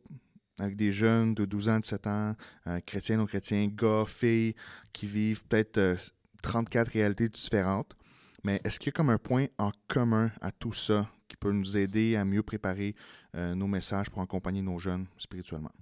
avec 0.58 0.76
des 0.76 0.92
jeunes 0.92 1.34
de 1.34 1.44
12 1.46 1.68
ans, 1.70 1.78
17 1.78 2.06
ans, 2.06 2.36
euh, 2.66 2.80
chrétiens, 2.84 3.16
non 3.16 3.26
chrétiens, 3.26 3.66
gars, 3.66 4.04
filles, 4.06 4.54
qui 4.92 5.06
vivent 5.06 5.44
peut-être 5.44 5.96
34 6.42 6.88
euh, 6.88 6.90
réalités 6.92 7.28
différentes? 7.28 7.96
Mais 8.44 8.60
est-ce 8.64 8.78
qu'il 8.78 8.88
y 8.88 8.90
a 8.90 8.96
comme 8.96 9.10
un 9.10 9.18
point 9.18 9.46
en 9.58 9.70
commun 9.88 10.30
à 10.40 10.52
tout 10.52 10.72
ça 10.72 11.08
qui 11.28 11.36
peut 11.36 11.52
nous 11.52 11.76
aider 11.76 12.16
à 12.16 12.24
mieux 12.24 12.42
préparer 12.42 12.94
euh, 13.34 13.54
nos 13.54 13.66
messages 13.66 14.10
pour 14.10 14.20
accompagner 14.20 14.62
nos 14.62 14.78
jeunes 14.78 15.06
spirituellement? 15.16 15.72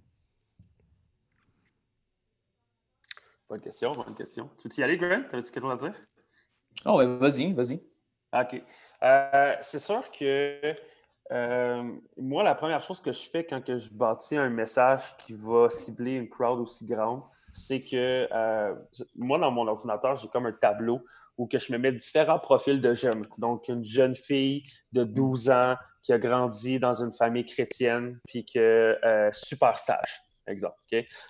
Bonne 3.49 3.61
question, 3.61 3.93
bonne 3.93 4.15
question. 4.15 4.51
Tu 4.59 4.69
veux 4.69 4.79
y 4.79 4.83
aller, 4.83 4.99
Grant? 4.99 5.23
T'avais-tu 5.31 5.51
quelque 5.51 5.63
chose 5.63 5.83
à 5.83 5.89
dire? 5.89 5.95
Oh, 6.85 6.99
vas-y, 7.19 7.53
vas-y. 7.55 7.81
OK. 8.33 8.63
Euh, 9.03 9.55
c'est 9.61 9.79
sûr 9.79 10.11
que 10.11 10.75
euh, 11.33 11.83
moi, 12.17 12.43
la 12.43 12.55
première 12.55 12.83
chose 12.83 13.01
que 13.01 13.13
je 13.13 13.29
fais 13.29 13.45
quand 13.45 13.65
que 13.65 13.79
je 13.79 13.91
bâtis 13.91 14.37
un 14.37 14.51
message 14.51 15.17
qui 15.19 15.35
va 15.35 15.71
cibler 15.71 16.17
une 16.17 16.29
crowd 16.29 16.61
aussi 16.61 16.87
grande, 16.87 17.23
c'est 17.53 17.81
que 17.81 18.29
euh, 18.31 18.75
moi, 19.17 19.39
dans 19.39 19.51
mon 19.51 19.67
ordinateur, 19.67 20.17
j'ai 20.17 20.29
comme 20.29 20.47
un 20.47 20.53
tableau 20.53 21.01
où 21.39 21.47
que 21.47 21.59
je 21.59 21.73
me 21.73 21.79
mets 21.79 21.93
différents 21.93 22.39
profils 22.39 22.81
de 22.81 22.93
jeunes. 22.95 23.23
Donc, 23.39 23.69
une 23.69 23.85
jeune 23.85 24.15
fille 24.15 24.65
de 24.93 25.05
12 25.05 25.51
ans 25.51 25.77
qui 26.03 26.13
a 26.13 26.19
grandi 26.19 26.81
dans 26.81 27.03
une 27.03 27.13
famille 27.13 27.45
chrétienne, 27.45 28.19
puis 28.27 28.45
que 28.45 28.99
super 29.33 29.79
sage, 29.79 30.21
exemple. 30.49 30.75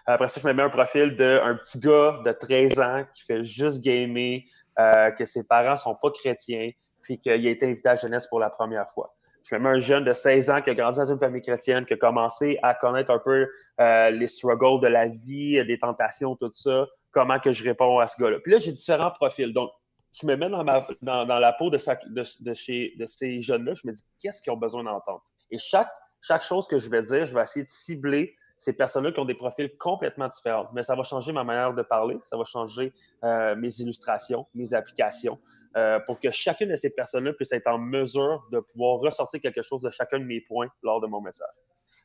Après 0.07 0.29
ça, 0.29 0.41
je 0.41 0.49
me 0.49 0.55
mets 0.55 0.63
un 0.63 0.71
profil 0.71 1.15
d'un 1.15 1.57
petit 1.57 1.79
gars 1.79 2.23
de 2.25 2.33
13 2.33 2.81
ans 2.81 3.05
qui 3.13 3.23
fait 3.23 3.43
juste 3.43 3.83
gamer, 3.83 4.41
que 4.79 5.25
ses 5.27 5.47
parents 5.47 5.77
sont 5.77 5.97
pas 6.01 6.11
chrétiens, 6.11 6.71
puis 7.09 7.19
qu'il 7.19 7.33
a 7.33 7.51
été 7.51 7.65
invité 7.67 7.89
à 7.89 7.97
jeunesse 7.97 8.27
pour 8.27 8.39
la 8.39 8.51
première 8.51 8.91
fois. 8.91 9.15
Je 9.43 9.49
suis 9.49 9.57
même 9.57 9.67
un 9.67 9.79
jeune 9.79 10.05
de 10.05 10.13
16 10.13 10.51
ans 10.51 10.61
qui 10.61 10.69
a 10.69 10.75
grandi 10.75 10.99
dans 10.99 11.11
une 11.11 11.19
famille 11.19 11.41
chrétienne, 11.41 11.87
qui 11.87 11.95
a 11.95 11.97
commencé 11.97 12.59
à 12.63 12.75
connaître 12.75 13.11
un 13.11 13.19
peu 13.19 13.49
euh, 13.81 14.11
les 14.11 14.27
struggles 14.27 14.83
de 14.83 14.89
la 14.89 15.07
vie, 15.07 15.65
des 15.65 15.79
tentations, 15.79 16.37
tout 16.37 16.51
ça, 16.53 16.87
comment 17.11 17.39
que 17.39 17.51
je 17.51 17.65
réponds 17.65 17.99
à 17.99 18.07
ce 18.07 18.21
gars-là? 18.21 18.41
Puis 18.45 18.53
là, 18.53 18.59
j'ai 18.59 18.73
différents 18.73 19.11
profils. 19.11 19.51
Donc, 19.55 19.71
je 20.13 20.27
me 20.27 20.37
mets 20.37 20.51
dans, 20.51 20.63
la 20.63 21.53
peau 21.53 21.71
de, 21.71 21.79
ces 21.79 23.41
jeunes-là, 23.41 23.75
je 23.75 23.87
me 23.87 23.93
dis, 23.93 24.03
qu'est-ce 24.21 24.43
qu'ils 24.43 24.53
ont 24.53 24.59
besoin 24.59 24.85
d'entendre? 24.85 25.23
Et 25.51 25.57
chaque 25.57 26.43
chose 26.43 26.69
que 26.69 26.77
je 26.77 26.91
vais 26.91 27.01
dire, 27.01 27.25
je 27.25 27.33
vais 27.33 27.41
essayer 27.41 27.65
de 27.65 27.71
cibler 27.71 28.37
ces 28.59 28.73
personnes-là 28.73 29.13
qui 29.13 29.21
ont 29.21 29.25
des 29.25 29.35
profils 29.35 29.71
complètement 29.77 30.29
différents. 30.29 30.69
Mais 30.73 30.83
ça 30.83 30.95
va 30.95 31.03
changer 31.03 31.33
ma 31.33 31.45
manière 31.45 31.73
de 31.73 31.83
parler, 31.83 32.19
ça 32.25 32.37
va 32.37 32.45
changer 32.45 32.93
euh, 33.25 33.55
mes 33.57 33.81
illustrations, 33.81 34.47
mes 34.55 34.75
applications, 34.75 35.39
euh, 35.77 36.01
pour 36.01 36.19
que 36.19 36.31
chacune 36.31 36.71
de 36.71 36.77
ces 36.77 36.95
personnes-là 36.95 37.33
puisse 37.33 37.53
être 37.53 37.69
en 37.69 37.79
mesure 37.79 38.47
de 38.51 38.61
pouvoir 38.61 38.99
ressortir 38.99 39.41
quelque 39.41 39.63
chose 39.63 39.83
de 39.83 39.91
chacun 39.91 40.19
de 40.19 40.25
mes 40.25 40.41
points 40.41 40.69
lors 40.83 41.01
de 41.01 41.07
mon 41.07 41.21
message. 41.21 41.55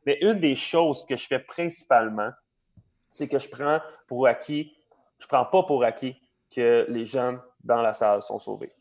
Mais 0.06 0.18
une 0.22 0.40
des 0.40 0.56
choses 0.56 1.06
que 1.06 1.16
je 1.16 1.26
fais 1.26 1.40
principalement, 1.40 2.30
c'est 3.10 3.28
que 3.28 3.40
je 3.40 3.50
prends 3.50 3.80
pour 4.08 4.28
acquis, 4.28 4.76
je 5.20 5.28
prends 5.28 5.46
pas 5.46 5.64
pour 5.64 5.84
acquis 5.84 6.16
que 6.54 6.86
les 6.90 7.06
jeunes 7.06 7.40
dans 7.64 7.82
la 7.82 7.94
salle 7.94 8.22
sont 8.22 8.40
sauvés. 8.40 8.72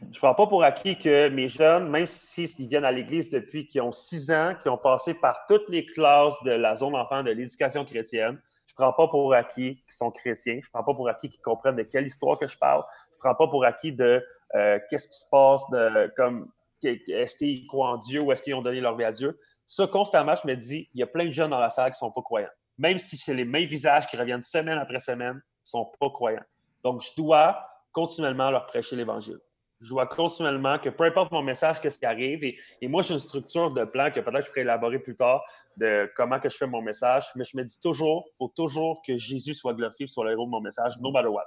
Je 0.00 0.06
ne 0.06 0.18
prends 0.18 0.34
pas 0.34 0.46
pour 0.46 0.62
acquis 0.62 0.98
que 0.98 1.28
mes 1.28 1.48
jeunes, 1.48 1.88
même 1.88 2.06
s'ils 2.06 2.68
viennent 2.68 2.84
à 2.84 2.92
l'Église 2.92 3.30
depuis 3.30 3.66
qu'ils 3.66 3.80
ont 3.80 3.92
six 3.92 4.30
ans, 4.30 4.54
qui 4.60 4.68
ont 4.68 4.76
passé 4.76 5.14
par 5.18 5.46
toutes 5.46 5.68
les 5.70 5.86
classes 5.86 6.42
de 6.44 6.50
la 6.50 6.76
zone 6.76 6.94
enfant 6.94 7.22
de 7.22 7.30
l'éducation 7.30 7.84
chrétienne, 7.84 8.40
Je 8.68 8.74
prends 8.74 8.92
pas 8.92 9.08
pour 9.08 9.32
acquis 9.32 9.76
qu'ils 9.76 9.94
sont 9.94 10.10
chrétiens. 10.10 10.60
Je 10.62 10.68
prends 10.70 10.84
pas 10.84 10.92
pour 10.92 11.08
acquis 11.08 11.30
qu'ils 11.30 11.40
comprennent 11.40 11.76
de 11.76 11.82
quelle 11.82 12.06
histoire 12.06 12.38
que 12.38 12.46
je 12.46 12.58
parle. 12.58 12.84
Je 13.12 13.18
prends 13.18 13.34
pas 13.34 13.48
pour 13.48 13.64
acquis 13.64 13.92
de 13.92 14.22
euh, 14.54 14.78
qu'est-ce 14.90 15.08
qui 15.08 15.18
se 15.18 15.30
passe, 15.30 15.62
de 15.70 16.12
comme 16.14 16.50
est-ce 16.82 17.36
qu'ils 17.36 17.66
croient 17.66 17.90
en 17.90 17.96
Dieu 17.96 18.20
ou 18.20 18.32
est-ce 18.32 18.42
qu'ils 18.42 18.54
ont 18.54 18.62
donné 18.62 18.80
leur 18.80 18.96
vie 18.96 19.04
à 19.04 19.12
Dieu. 19.12 19.38
Ça, 19.64 19.86
constamment, 19.86 20.34
je 20.36 20.46
me 20.46 20.54
dis, 20.54 20.88
il 20.94 21.00
y 21.00 21.02
a 21.02 21.06
plein 21.06 21.24
de 21.24 21.30
jeunes 21.30 21.50
dans 21.50 21.58
la 21.58 21.70
salle 21.70 21.90
qui 21.90 21.98
sont 21.98 22.12
pas 22.12 22.22
croyants. 22.22 22.50
Même 22.78 22.98
si 22.98 23.16
c'est 23.16 23.34
les 23.34 23.44
mêmes 23.44 23.66
visages 23.66 24.06
qui 24.06 24.16
reviennent 24.16 24.42
semaine 24.42 24.78
après 24.78 25.00
semaine, 25.00 25.40
ils 25.42 25.70
sont 25.70 25.90
pas 25.98 26.10
croyants. 26.10 26.44
Donc, 26.84 27.02
je 27.02 27.10
dois 27.16 27.66
continuellement 27.92 28.50
leur 28.50 28.66
prêcher 28.66 28.94
l'Évangile. 28.94 29.38
Je 29.80 29.90
dois 29.90 30.06
continuellement 30.06 30.78
que 30.78 30.88
peu 30.88 31.04
importe 31.04 31.32
mon 31.32 31.42
message, 31.42 31.80
qu'est-ce 31.80 31.98
qui 31.98 32.06
arrive, 32.06 32.42
et, 32.44 32.88
moi, 32.88 33.02
j'ai 33.02 33.14
une 33.14 33.20
structure 33.20 33.70
de 33.70 33.84
plan 33.84 34.10
que 34.10 34.20
peut-être 34.20 34.44
je 34.44 34.50
ferai 34.50 34.62
élaborer 34.62 34.98
plus 34.98 35.16
tard 35.16 35.44
de 35.76 36.10
comment 36.16 36.40
que 36.40 36.48
je 36.48 36.56
fais 36.56 36.66
mon 36.66 36.80
message, 36.80 37.24
mais 37.34 37.44
je 37.44 37.56
me 37.56 37.62
dis 37.62 37.80
toujours, 37.80 38.24
il 38.32 38.36
faut 38.36 38.52
toujours 38.54 39.02
que 39.06 39.16
Jésus 39.16 39.54
soit 39.54 39.74
glorifié 39.74 40.06
sur 40.06 40.24
le 40.24 40.32
héros 40.32 40.46
de 40.46 40.50
mon 40.50 40.60
message, 40.60 40.94
no 41.00 41.10
matter 41.10 41.28
what. 41.28 41.44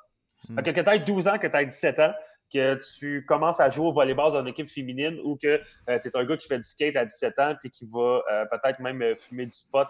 Hmm. 0.48 0.62
que 0.62 0.72
tu 0.72 0.90
aies 0.90 1.00
12 1.00 1.28
ans, 1.28 1.38
que 1.38 1.48
tu 1.48 1.58
aies 1.58 1.66
17 1.66 2.00
ans, 2.00 2.14
que 2.54 2.80
tu 2.98 3.26
commences 3.26 3.60
à 3.60 3.70
jouer 3.70 3.88
au 3.88 3.94
volleyball 3.94 4.32
dans 4.32 4.42
une 4.42 4.48
équipe 4.48 4.70
féminine 4.70 5.20
ou 5.24 5.36
que 5.36 5.62
euh, 5.90 6.00
tu 6.00 6.08
es 6.08 6.18
un 6.18 6.26
gars 6.26 6.38
qui 6.38 6.48
fait 6.48 6.58
du 6.58 6.64
skate 6.64 6.96
à 6.96 7.06
17 7.06 7.40
ans 7.40 7.56
puis 7.60 7.70
qui 7.70 7.86
va 7.86 8.22
euh, 8.32 8.46
peut-être 8.46 8.80
même 8.80 9.16
fumer 9.16 9.46
du 9.46 9.60
pot 9.72 9.88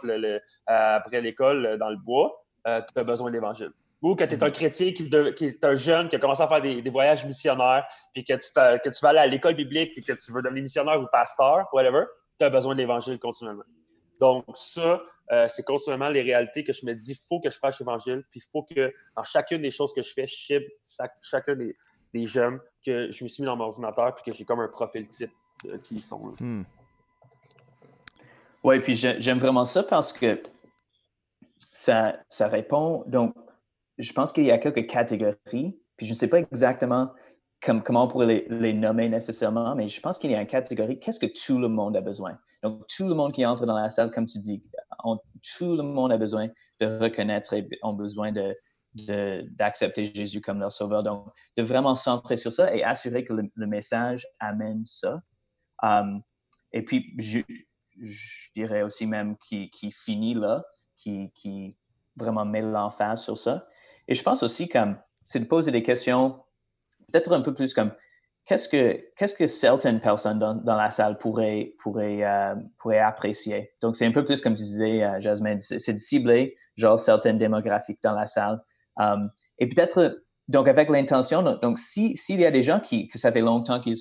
après 0.65 1.21
l'école 1.21 1.77
dans 1.77 1.89
le 1.89 1.97
bois, 1.97 2.43
euh, 2.67 2.81
tu 2.81 2.99
as 2.99 3.03
besoin 3.03 3.31
d'évangile 3.31 3.71
ou 4.01 4.15
que 4.15 4.23
tu 4.23 4.35
es 4.35 4.43
un 4.43 4.51
chrétien 4.51 4.93
qui, 4.93 5.09
est 5.45 5.63
un 5.63 5.75
jeune 5.75 6.07
qui 6.07 6.15
a 6.15 6.19
commencé 6.19 6.41
à 6.41 6.47
faire 6.47 6.61
des, 6.61 6.89
voyages 6.89 7.25
missionnaires, 7.25 7.85
puis 8.13 8.23
que 8.23 8.33
tu, 8.33 8.49
que 8.53 8.89
tu 8.89 8.99
vas 9.01 9.09
aller 9.09 9.19
à 9.19 9.27
l'école 9.27 9.55
biblique, 9.55 9.93
puis 9.93 10.03
que 10.03 10.13
tu 10.13 10.31
veux 10.31 10.41
devenir 10.41 10.63
missionnaire 10.63 11.01
ou 11.01 11.05
pasteur, 11.11 11.67
whatever, 11.73 12.05
tu 12.37 12.45
as 12.45 12.49
besoin 12.49 12.73
de 12.73 12.79
l'Évangile 12.79 13.19
continuellement. 13.19 13.63
Donc, 14.19 14.45
ça, 14.55 15.01
euh, 15.31 15.47
c'est 15.47 15.63
continuellement 15.63 16.09
les 16.09 16.21
réalités 16.21 16.63
que 16.63 16.73
je 16.73 16.85
me 16.85 16.93
dis, 16.93 17.11
il 17.11 17.17
faut 17.27 17.39
que 17.39 17.49
je 17.49 17.57
fasse 17.57 17.79
l'Évangile, 17.79 18.23
puis 18.31 18.39
il 18.39 18.49
faut 18.49 18.63
que 18.63 18.93
dans 19.15 19.23
chacune 19.23 19.61
des 19.61 19.71
choses 19.71 19.93
que 19.93 20.01
je 20.01 20.11
fais, 20.11 20.27
je 20.27 20.35
cible 20.35 20.65
chacun 21.21 21.55
des, 21.55 21.75
jeunes 22.25 22.59
que 22.85 23.11
je 23.11 23.23
me 23.23 23.27
suis 23.27 23.43
mis 23.43 23.45
dans 23.45 23.55
mon 23.55 23.65
ordinateur, 23.65 24.15
puis 24.15 24.31
que 24.31 24.37
j'ai 24.37 24.45
comme 24.45 24.61
un 24.61 24.67
profil 24.67 25.07
type 25.07 25.31
qui 25.83 25.95
ils 25.95 26.01
sont. 26.01 26.33
Hmm. 26.39 26.63
Oui, 28.63 28.79
puis 28.79 28.95
j'aime 28.95 29.39
vraiment 29.39 29.65
ça 29.65 29.83
parce 29.83 30.11
que 30.11 30.41
ça, 31.71 32.17
ça 32.29 32.47
répond. 32.47 33.03
Donc, 33.07 33.33
je 33.99 34.13
pense 34.13 34.31
qu'il 34.31 34.45
y 34.45 34.51
a 34.51 34.57
quelques 34.57 34.87
catégories, 34.87 35.77
puis 35.97 36.05
je 36.05 36.11
ne 36.11 36.15
sais 36.15 36.27
pas 36.27 36.39
exactement 36.39 37.11
comment 37.61 38.05
on 38.05 38.07
pourrait 38.07 38.45
les, 38.49 38.73
nommer 38.73 39.09
nécessairement, 39.09 39.75
mais 39.75 39.87
je 39.87 39.99
pense 39.99 40.17
qu'il 40.17 40.31
y 40.31 40.35
a 40.35 40.41
une 40.41 40.47
catégorie, 40.47 40.99
qu'est-ce 40.99 41.19
que 41.19 41.25
tout 41.25 41.59
le 41.59 41.67
monde 41.67 41.95
a 41.97 42.01
besoin? 42.01 42.37
Donc, 42.63 42.87
tout 42.87 43.07
le 43.07 43.13
monde 43.13 43.33
qui 43.33 43.45
entre 43.45 43.65
dans 43.65 43.77
la 43.77 43.89
salle, 43.89 44.11
comme 44.11 44.25
tu 44.25 44.39
dis, 44.39 44.63
tout 45.57 45.75
le 45.75 45.83
monde 45.83 46.11
a 46.11 46.17
besoin 46.17 46.47
de 46.79 46.99
reconnaître 46.99 47.53
et 47.53 47.67
ont 47.83 47.93
besoin 47.93 48.31
de, 48.31 48.55
d'accepter 49.57 50.13
Jésus 50.13 50.41
comme 50.41 50.59
leur 50.59 50.71
sauveur. 50.71 51.03
Donc, 51.03 51.27
de 51.57 51.63
vraiment 51.63 51.95
centrer 51.95 52.37
sur 52.37 52.51
ça 52.51 52.73
et 52.73 52.83
assurer 52.83 53.25
que 53.25 53.33
le, 53.33 53.67
message 53.67 54.25
amène 54.39 54.85
ça. 54.85 55.21
Um, 55.83 56.21
et 56.71 56.83
puis, 56.83 57.13
je, 57.17 57.41
dirais 58.55 58.83
aussi 58.83 59.05
même 59.05 59.35
qui, 59.37 59.69
finit 59.91 60.33
là, 60.33 60.63
qui, 60.97 61.31
qui 61.35 61.75
vraiment 62.15 62.45
met 62.45 62.61
l'emphase 62.61 63.23
sur 63.23 63.37
ça. 63.37 63.67
Et 64.09 64.15
je 64.15 64.23
pense 64.23 64.43
aussi 64.43 64.67
comme, 64.67 64.97
c'est 65.27 65.39
de 65.39 65.45
poser 65.45 65.71
des 65.71 65.83
questions 65.83 66.39
peut-être 67.11 67.31
un 67.31 67.41
peu 67.41 67.53
plus 67.53 67.73
comme, 67.73 67.91
qu'est-ce 68.45 68.67
que, 68.67 68.99
qu'est-ce 69.15 69.35
que 69.35 69.47
certaines 69.47 70.01
personnes 70.01 70.39
dans, 70.39 70.55
dans 70.55 70.75
la 70.75 70.89
salle 70.89 71.17
pourraient, 71.19 71.75
pourraient, 71.81 72.23
euh, 72.23 72.55
pourraient 72.79 72.99
apprécier? 72.99 73.71
Donc, 73.81 73.95
c'est 73.95 74.05
un 74.05 74.11
peu 74.11 74.25
plus 74.25 74.41
comme 74.41 74.55
tu 74.55 74.63
disais, 74.63 75.03
euh, 75.03 75.21
Jasmine, 75.21 75.61
c'est 75.61 75.93
de 75.93 75.99
cibler, 75.99 76.57
genre, 76.75 76.99
certaines 76.99 77.37
démographiques 77.37 77.99
dans 78.03 78.13
la 78.13 78.25
salle. 78.25 78.59
Um, 78.97 79.29
et 79.59 79.69
peut-être, 79.69 80.23
donc, 80.47 80.67
avec 80.67 80.89
l'intention, 80.89 81.43
donc, 81.43 81.77
s'il 81.77 82.17
y 82.27 82.45
a 82.45 82.51
des 82.51 82.63
gens 82.63 82.79
qui, 82.79 83.07
que 83.07 83.19
ça 83.19 83.31
fait 83.31 83.41
longtemps 83.41 83.79
qu'ils 83.79 83.97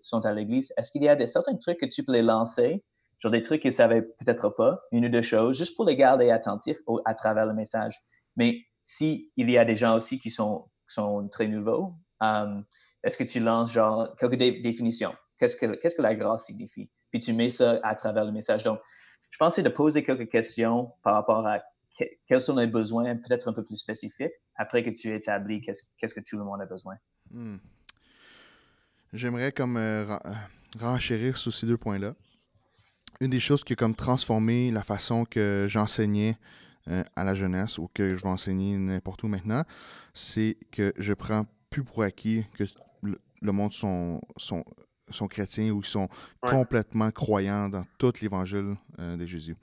sont 0.00 0.24
à 0.24 0.32
l'église, 0.32 0.72
est-ce 0.78 0.90
qu'il 0.90 1.02
y 1.02 1.08
a 1.08 1.16
des, 1.16 1.26
certains 1.26 1.56
trucs 1.56 1.78
que 1.78 1.86
tu 1.86 2.02
peux 2.02 2.12
les 2.12 2.22
lancer, 2.22 2.82
genre 3.18 3.32
des 3.32 3.42
trucs 3.42 3.60
qu'ils 3.60 3.72
ne 3.72 3.74
savaient 3.74 4.02
peut-être 4.02 4.48
pas, 4.48 4.80
une 4.92 5.04
ou 5.04 5.08
deux 5.10 5.22
choses, 5.22 5.58
juste 5.58 5.76
pour 5.76 5.84
les 5.84 5.96
garder 5.96 6.30
attentifs 6.30 6.78
à 7.04 7.14
travers 7.14 7.44
le 7.44 7.52
message. 7.52 8.00
Mais 8.36 8.62
s'il 8.82 9.28
y 9.36 9.58
a 9.58 9.64
des 9.64 9.76
gens 9.76 9.96
aussi 9.96 10.18
qui 10.18 10.30
sont, 10.30 10.68
sont 10.86 11.28
très 11.28 11.48
nouveaux, 11.48 11.94
euh, 12.22 12.60
est-ce 13.02 13.16
que 13.16 13.24
tu 13.24 13.40
lances 13.40 13.72
genre 13.72 14.14
quelques 14.16 14.36
définitions? 14.36 15.14
Qu'est-ce 15.38 15.56
que, 15.56 15.66
que 15.66 16.02
la 16.02 16.14
grâce 16.14 16.46
signifie? 16.46 16.90
Puis 17.10 17.20
tu 17.20 17.32
mets 17.32 17.48
ça 17.48 17.80
à 17.82 17.94
travers 17.94 18.24
le 18.24 18.32
message. 18.32 18.62
Donc, 18.62 18.80
je 19.30 19.38
pensais 19.38 19.62
de 19.62 19.68
poser 19.68 20.04
quelques 20.04 20.28
questions 20.28 20.92
par 21.02 21.14
rapport 21.14 21.46
à 21.46 21.60
quels 22.26 22.40
sont 22.40 22.56
les 22.56 22.66
besoins 22.66 23.16
peut-être 23.16 23.48
un 23.48 23.52
peu 23.52 23.64
plus 23.64 23.76
spécifiques 23.76 24.32
après 24.56 24.82
que 24.82 24.90
tu 24.90 25.14
établis 25.14 25.60
qu'est-ce, 25.60 25.82
qu'est-ce 25.98 26.14
que 26.14 26.20
tout 26.20 26.38
le 26.38 26.44
monde 26.44 26.60
a 26.60 26.66
besoin. 26.66 26.94
Hmm. 27.30 27.56
J'aimerais 29.12 29.52
comme 29.52 29.76
euh, 29.76 30.06
euh, 30.06 30.16
renchérir 30.78 31.36
sur 31.36 31.52
ces 31.52 31.66
deux 31.66 31.76
points-là. 31.76 32.14
Une 33.20 33.30
des 33.30 33.40
choses 33.40 33.64
qui 33.64 33.74
a 33.74 33.76
comme 33.76 33.94
transformé 33.94 34.70
la 34.70 34.82
façon 34.82 35.24
que 35.24 35.66
j'enseignais 35.68 36.38
euh, 36.88 37.04
à 37.14 37.24
la 37.24 37.34
jeunesse 37.34 37.78
ou 37.78 37.88
que 37.92 38.14
je 38.16 38.22
vais 38.22 38.28
enseigner 38.28 38.76
n'importe 38.76 39.22
où 39.22 39.28
maintenant, 39.28 39.64
c'est 40.14 40.56
que 40.70 40.92
je 40.96 41.12
prends 41.12 41.46
plus 41.68 41.84
pour 41.84 42.02
acquis 42.02 42.44
que 42.54 42.64
le, 43.02 43.52
monde 43.52 43.72
sont, 43.72 44.20
sont, 44.36 44.64
sont 45.10 45.28
chrétiens 45.28 45.70
ou 45.70 45.82
sont 45.82 46.08
complètement 46.40 47.10
croyants 47.10 47.68
dans 47.68 47.84
tout 47.98 48.12
l'évangile 48.22 48.76
euh, 48.98 49.16
de 49.16 49.26
Jésus. 49.26 49.56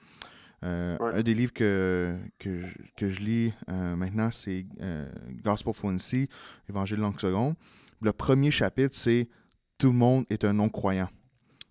Euh, 0.63 0.97
un 0.99 1.21
des 1.21 1.33
livres 1.33 1.53
que, 1.53 2.17
que, 2.39 2.59
je, 2.59 2.75
que 2.95 3.09
je 3.09 3.19
lis 3.21 3.53
maintenant, 3.67 4.31
c'est 4.31 4.65
Gospel 5.43 5.73
Fluency, 5.73 6.29
Évangile 6.69 6.99
langue 6.99 7.19
seconde. 7.19 7.55
Le 8.01 8.13
premier 8.13 8.51
chapitre, 8.51 8.95
c'est 8.95 9.27
Tout 9.77 9.87
le 9.87 9.97
monde 9.97 10.25
est 10.29 10.43
un 10.43 10.53
non-croyant. 10.53 11.09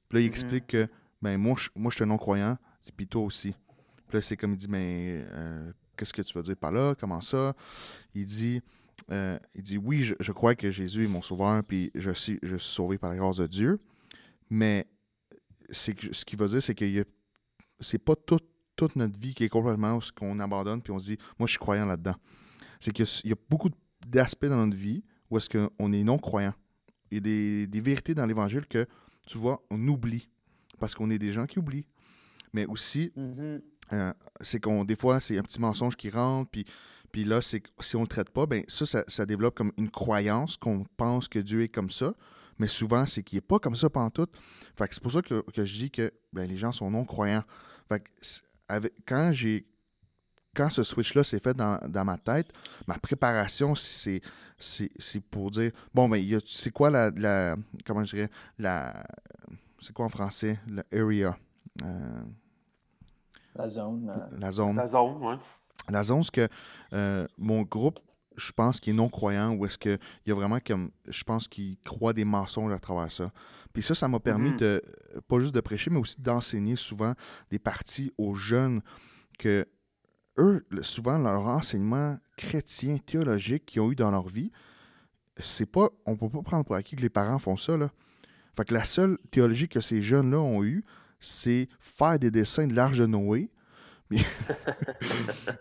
Puis 0.08 0.18
là, 0.18 0.20
il 0.20 0.26
mm-hmm. 0.26 0.28
explique 0.28 0.66
que 0.68 0.88
ben, 1.22 1.36
moi, 1.38 1.54
je, 1.58 1.68
moi, 1.74 1.90
je 1.90 1.96
suis 1.96 2.04
un 2.04 2.08
non-croyant, 2.08 2.58
puis 2.96 3.06
toi 3.06 3.22
aussi. 3.22 3.54
Puis 4.08 4.18
là, 4.18 4.22
c'est 4.22 4.36
comme 4.36 4.52
il 4.52 4.56
dit, 4.56 4.68
mais 4.68 5.24
euh, 5.30 5.72
qu'est-ce 5.96 6.12
que 6.12 6.22
tu 6.22 6.36
veux 6.36 6.42
dire 6.42 6.56
par 6.56 6.72
là? 6.72 6.94
Comment 6.98 7.20
ça? 7.20 7.54
Il 8.14 8.24
dit, 8.26 8.60
euh, 9.10 9.38
il 9.54 9.62
dit 9.62 9.78
oui, 9.78 10.12
je, 10.18 10.32
crois 10.32 10.54
que 10.54 10.70
Jésus 10.70 11.04
est 11.04 11.08
mon 11.08 11.22
sauveur, 11.22 11.62
puis 11.64 11.90
je 11.94 12.10
suis, 12.10 12.38
je 12.42 12.56
suis 12.56 12.74
sauvé 12.74 12.98
par 12.98 13.10
la 13.10 13.16
grâce 13.16 13.38
de 13.38 13.46
Dieu. 13.46 13.80
Mais 14.50 14.86
c'est 15.70 15.94
ce 16.12 16.24
qu'il 16.24 16.38
veut 16.38 16.48
dire, 16.48 16.62
c'est 16.62 16.74
que 16.74 16.84
c'est 17.80 17.98
pas 17.98 18.14
toute 18.16 18.96
notre 18.96 19.18
vie 19.18 19.34
qui 19.34 19.44
est 19.44 19.48
complètement 19.48 20.00
ce 20.00 20.12
qu'on 20.12 20.38
abandonne, 20.38 20.82
puis 20.82 20.92
on 20.92 20.98
se 20.98 21.06
dit, 21.06 21.18
moi, 21.38 21.46
je 21.46 21.52
suis 21.52 21.58
croyant 21.58 21.86
là-dedans. 21.86 22.14
C'est 22.78 22.92
qu'il 22.92 23.06
y, 23.24 23.32
a 23.32 23.36
beaucoup 23.48 23.70
d'aspects 24.06 24.46
dans 24.46 24.64
notre 24.64 24.76
vie 24.76 25.02
où 25.30 25.38
est-ce 25.38 25.48
qu'on 25.48 25.92
est 25.92 26.04
non-croyant. 26.04 26.54
Il 27.10 27.14
y 27.14 27.18
a 27.18 27.20
des, 27.20 27.66
des 27.66 27.80
vérités 27.80 28.14
dans 28.14 28.26
l'Évangile 28.26 28.66
que, 28.66 28.86
tu 29.26 29.38
vois, 29.38 29.64
on 29.70 29.88
oublie. 29.88 30.28
Parce 30.78 30.94
qu'on 30.94 31.10
est 31.10 31.18
des 31.18 31.32
gens 31.32 31.46
qui 31.46 31.58
oublient. 31.58 31.86
Mais 32.52 32.66
aussi, 32.66 33.12
mm-hmm. 33.16 33.60
Euh, 33.92 34.12
c'est 34.40 34.60
qu'on 34.60 34.84
des 34.84 34.96
fois, 34.96 35.20
c'est 35.20 35.38
un 35.38 35.42
petit 35.42 35.60
mensonge 35.60 35.96
qui 35.96 36.10
rentre, 36.10 36.50
puis, 36.50 36.64
puis 37.12 37.24
là, 37.24 37.40
c'est 37.40 37.62
si 37.80 37.96
on 37.96 38.02
le 38.02 38.08
traite 38.08 38.30
pas, 38.30 38.46
ben 38.46 38.64
ça, 38.68 39.04
ça, 39.06 39.26
développe 39.26 39.54
comme 39.54 39.72
une 39.78 39.90
croyance 39.90 40.56
qu'on 40.56 40.84
pense 40.96 41.28
que 41.28 41.38
Dieu 41.38 41.62
est 41.62 41.68
comme 41.68 41.90
ça, 41.90 42.14
mais 42.58 42.68
souvent, 42.68 43.06
c'est 43.06 43.22
qu'il 43.22 43.36
n'est 43.36 43.42
pas 43.42 43.58
comme 43.58 43.76
ça 43.76 43.88
pendant 43.88 44.10
tout. 44.10 44.28
Fait 44.76 44.86
c'est 44.90 45.02
pour 45.02 45.12
ça 45.12 45.22
que, 45.22 45.42
je 45.54 45.62
dis 45.62 45.90
que 45.90 46.12
ben, 46.32 46.48
les 46.48 46.56
gens 46.56 46.72
sont 46.72 46.90
non-croyants. 46.90 47.44
Fait 47.88 48.02
avec, 48.68 48.92
quand 49.06 49.30
j'ai 49.32 49.66
quand 50.56 50.70
ce 50.70 50.82
switch-là 50.82 51.22
s'est 51.22 51.38
fait 51.38 51.54
dans, 51.54 52.04
ma 52.04 52.16
tête, 52.16 52.48
ma 52.86 52.98
préparation, 52.98 53.74
c'est, 53.74 54.22
c'est, 54.58 55.20
pour 55.30 55.50
dire 55.50 55.70
bon, 55.92 56.08
ben, 56.08 56.24
c'est 56.46 56.70
quoi 56.70 56.88
la, 56.88 57.10
la, 57.10 57.56
Comment 57.84 58.02
je 58.02 58.16
dirais 58.16 58.30
la, 58.58 59.06
C'est 59.78 59.92
quoi 59.92 60.06
en 60.06 60.08
français? 60.08 60.58
La 60.66 60.82
area 60.92 61.36
euh, 61.84 62.22
la 63.56 63.68
zone. 63.68 64.10
Euh, 64.10 64.36
la 64.38 64.50
zone. 64.50 64.76
La 64.76 64.86
zone, 64.86 65.16
oui. 65.20 65.34
La 65.88 66.02
zone, 66.02 66.22
c'est 66.22 66.34
que 66.34 66.48
euh, 66.92 67.26
mon 67.38 67.62
groupe, 67.62 68.00
je 68.36 68.52
pense 68.52 68.80
qu'il 68.80 68.92
est 68.92 68.96
non-croyant 68.96 69.54
ou 69.54 69.64
est-ce 69.66 69.78
qu'il 69.78 69.98
y 70.26 70.30
a 70.30 70.34
vraiment 70.34 70.58
comme. 70.64 70.90
Je 71.06 71.24
pense 71.24 71.48
qu'il 71.48 71.78
croit 71.84 72.12
des 72.12 72.24
mensonges 72.24 72.72
à 72.72 72.78
travers 72.78 73.10
ça. 73.10 73.30
Puis 73.72 73.82
ça, 73.82 73.94
ça 73.94 74.08
m'a 74.08 74.20
permis 74.20 74.50
mm-hmm. 74.50 74.58
de. 74.58 74.82
Pas 75.28 75.38
juste 75.38 75.54
de 75.54 75.60
prêcher, 75.60 75.90
mais 75.90 75.98
aussi 75.98 76.20
d'enseigner 76.20 76.76
souvent 76.76 77.14
des 77.50 77.58
parties 77.58 78.12
aux 78.18 78.34
jeunes 78.34 78.80
que 79.38 79.66
eux, 80.38 80.66
souvent, 80.82 81.18
leur 81.18 81.46
enseignement 81.46 82.18
chrétien, 82.36 82.98
théologique 82.98 83.64
qu'ils 83.64 83.80
ont 83.80 83.90
eu 83.90 83.94
dans 83.94 84.10
leur 84.10 84.28
vie, 84.28 84.50
c'est 85.38 85.70
pas. 85.70 85.88
On 86.04 86.16
peut 86.16 86.28
pas 86.28 86.42
prendre 86.42 86.64
pour 86.64 86.74
acquis 86.74 86.96
que 86.96 87.02
les 87.02 87.10
parents 87.10 87.38
font 87.38 87.56
ça, 87.56 87.76
là. 87.76 87.90
Fait 88.56 88.64
que 88.64 88.74
la 88.74 88.84
seule 88.84 89.18
théologie 89.30 89.68
que 89.68 89.80
ces 89.80 90.02
jeunes-là 90.02 90.38
ont 90.38 90.64
eue, 90.64 90.82
c'est 91.26 91.68
faire 91.80 92.18
des 92.18 92.30
dessins 92.30 92.66
de 92.66 92.74
l'Arche 92.74 92.98
de 92.98 93.06
Noé. 93.06 93.50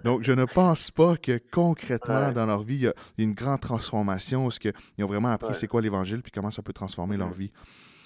Donc, 0.04 0.22
je 0.22 0.32
ne 0.32 0.46
pense 0.46 0.92
pas 0.92 1.18
que 1.18 1.42
concrètement, 1.52 2.32
dans 2.32 2.46
leur 2.46 2.62
vie, 2.62 2.76
il 2.76 2.82
y, 2.82 2.88
a 2.88 2.94
une 3.18 3.34
grande 3.34 3.62
transformation, 3.62 4.44
parce 4.44 4.60
qu'ils 4.60 4.74
ont 5.02 5.08
vraiment 5.08 5.32
appris 5.32 5.56
c'est 5.56 5.68
quoi 5.68 5.82
l'Évangile, 5.82 6.22
puis 6.22 6.32
comment 6.32 6.52
ça 6.52 6.62
peut 6.62 6.74
transformer 6.74 7.18
leur 7.18 7.34
vie. 7.34 7.52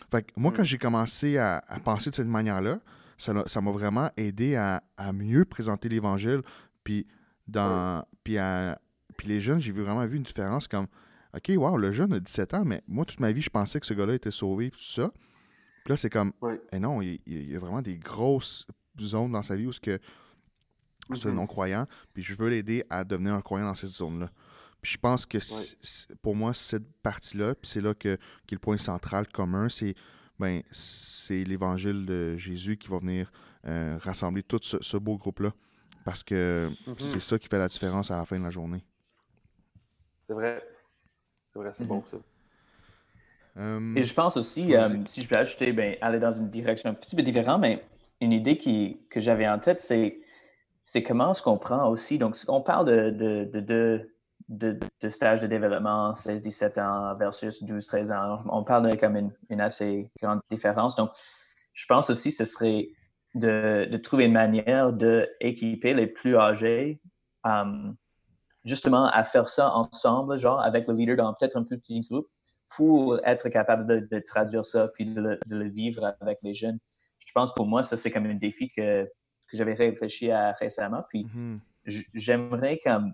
Fait 0.10 0.26
moi, 0.38 0.54
quand 0.56 0.62
mm. 0.62 0.66
j'ai 0.66 0.78
commencé 0.78 1.38
à, 1.38 1.62
penser 1.84 2.10
de 2.10 2.16
cette 2.16 2.28
manière-là, 2.28 2.80
ça 3.18 3.34
m'a 3.34 3.72
vraiment 3.72 4.10
aidé 4.16 4.56
à, 4.56 4.82
mieux 5.14 5.44
présenter 5.44 5.90
l'Évangile, 5.90 6.42
puis 6.86 7.06
Dans, 7.48 8.06
puis, 8.24 8.38
puis 9.18 9.28
les 9.28 9.42
jeunes, 9.42 9.60
j'ai 9.60 9.74
vraiment 9.74 10.06
vu 10.06 10.16
une 10.16 10.24
différence 10.24 10.70
comme 10.70 10.88
OK, 11.36 11.52
wow, 11.58 11.76
le 11.76 11.92
jeune 11.92 12.14
a 12.14 12.20
17 12.20 12.54
ans, 12.54 12.64
mais 12.66 12.82
moi, 12.88 13.04
toute 13.04 13.20
ma 13.20 13.34
vie, 13.34 13.42
je 13.42 13.50
pensais 13.50 13.82
que 13.82 13.86
ce 13.86 13.94
gars-là 13.94 14.14
était 14.14 14.32
sauvé, 14.32 14.72
tout 14.72 14.82
ça. 14.82 15.12
Puis 15.84 15.94
là, 15.94 15.98
c'est 15.98 16.10
comme, 16.10 16.34
eh 16.72 16.80
non, 16.80 17.02
il, 17.02 17.20
y 17.26 17.56
a 17.56 17.60
vraiment 17.60 17.82
des 17.82 17.98
grosses 17.98 18.68
zones 19.00 19.32
dans 19.32 19.42
sa 19.42 19.56
vie 19.56 19.68
où 19.68 19.72
ce 19.72 19.80
que 19.80 20.00
c'est 21.14 21.28
un 21.28 21.32
mm-hmm. 21.32 21.36
non-croyant, 21.36 21.88
puis 22.14 22.22
je 22.22 22.36
veux 22.36 22.50
l'aider 22.50 22.84
à 22.90 23.04
devenir 23.04 23.34
un 23.34 23.42
croyant 23.42 23.66
dans 23.66 23.76
cette 23.76 23.90
zone-là. 23.90 24.30
Puis 24.82 24.94
je 24.94 24.98
pense 24.98 25.26
que 25.26 25.40
pour 26.22 26.36
moi, 26.36 26.54
cette 26.54 26.88
partie-là, 27.02 27.56
puis 27.56 27.70
c'est 27.70 27.82
là 27.82 27.94
que, 27.94 28.10
est 28.10 28.52
le 28.52 28.60
point 28.60 28.78
central 28.78 29.28
commun, 29.28 29.70
c'est 29.70 29.96
ben, 30.38 30.62
c'est 30.72 31.44
l'évangile 31.44 32.06
de 32.06 32.38
Jésus 32.38 32.78
qui 32.78 32.88
va 32.88 33.00
venir 33.00 33.30
euh, 33.68 33.98
rassembler 34.00 34.42
tout 34.42 34.60
ce, 34.62 34.98
beau 34.98 35.18
groupe-là. 35.18 35.52
Parce 36.06 36.24
que 36.24 36.70
mm-hmm. 36.70 36.96
c'est 36.98 37.20
ça 37.20 37.38
qui 37.38 37.50
fait 37.50 37.60
la 37.60 37.68
différence 37.68 38.10
à 38.10 38.18
la 38.18 38.26
fin 38.26 38.40
de 38.40 38.44
la 38.44 38.52
journée. 38.52 38.86
C'est 40.28 40.34
vrai. 40.34 40.64
C'est 41.52 41.60
vrai, 41.60 41.72
c'est 41.74 41.86
bon 41.86 42.02
ça. 42.06 42.18
Euh, 43.60 43.96
Et 43.96 44.04
je 44.04 44.14
pense 44.14 44.38
aussi, 44.38 44.76
euh, 44.76 44.88
si 45.06 45.22
je 45.22 45.28
peux 45.28 45.38
ajouter, 45.38 45.74
ben, 45.74 45.96
aller 46.02 46.20
dans 46.20 46.32
une 46.32 46.50
direction 46.50 46.90
un 46.90 46.94
petit 46.94 47.16
peu 47.16 47.22
différente, 47.22 47.62
mais 47.62 47.84
une 48.22 48.32
idée 48.32 48.58
qui, 48.58 49.00
que 49.10 49.20
j'avais 49.20 49.48
en 49.48 49.60
tête, 49.60 49.82
c'est, 49.82 50.20
c'est 50.86 51.04
comment 51.04 51.32
est-ce 51.32 51.42
qu'on 51.42 51.58
prend 51.58 51.90
aussi. 51.90 52.18
Donc, 52.18 52.38
on 52.48 52.62
parle 52.62 52.88
de, 52.88 53.10
de, 53.10 53.60
de, 53.60 54.10
de, 54.48 54.80
de 55.02 55.10
stage 55.10 55.42
de 55.42 55.48
développement 55.48 56.14
16-17 56.14 56.82
ans 56.82 57.16
versus 57.16 57.62
12-13 57.64 58.14
ans. 58.14 58.44
On 58.50 58.64
parle 58.64 58.90
de 58.90 58.96
comme 58.96 59.18
une, 59.18 59.32
une, 59.50 59.62
assez 59.62 60.10
grande 60.22 60.40
différence. 60.50 60.96
Donc, 60.96 61.12
je 61.74 61.86
pense 61.86 62.10
aussi 62.10 62.30
que 62.30 62.36
ce 62.36 62.46
serait 62.46 62.90
de, 63.36 63.88
de 63.92 63.98
trouver 63.98 64.26
une 64.26 64.34
manière 64.34 64.94
d'équiper 64.94 65.94
les 65.94 66.08
plus 66.08 66.36
âgés 66.38 67.00
um, 67.44 67.96
justement 68.66 69.06
à 69.06 69.24
faire 69.24 69.48
ça 69.48 69.74
ensemble, 69.74 70.38
genre 70.38 70.62
avec 70.62 70.88
le 70.88 70.94
leader 70.94 71.18
dans 71.18 71.34
peut-être 71.34 71.58
un 71.58 71.64
plus 71.64 71.78
petit 71.78 72.02
groupe 72.02 72.28
pour 72.76 73.20
être 73.26 73.50
capable 73.50 74.08
de, 74.08 74.20
traduire 74.20 74.66
ça 74.66 74.88
puis 74.90 75.06
de 75.06 75.40
le, 75.48 75.70
vivre 75.70 76.16
avec 76.22 76.38
les 76.44 76.54
jeunes. 76.54 76.80
Je 77.26 77.32
pense 77.34 77.54
pour 77.54 77.68
moi, 77.68 77.84
ça, 77.84 77.98
c'est 77.98 78.12
comme 78.12 78.26
un 78.26 78.36
défi 78.36 78.70
que, 78.70 79.06
que 79.06 79.58
j'avais 79.58 79.74
réfléchi 79.74 80.32
à 80.32 80.54
récemment. 80.54 81.04
Puis 81.10 81.26
mm-hmm. 81.26 82.06
j'aimerais 82.14 82.80
comme, 82.84 83.12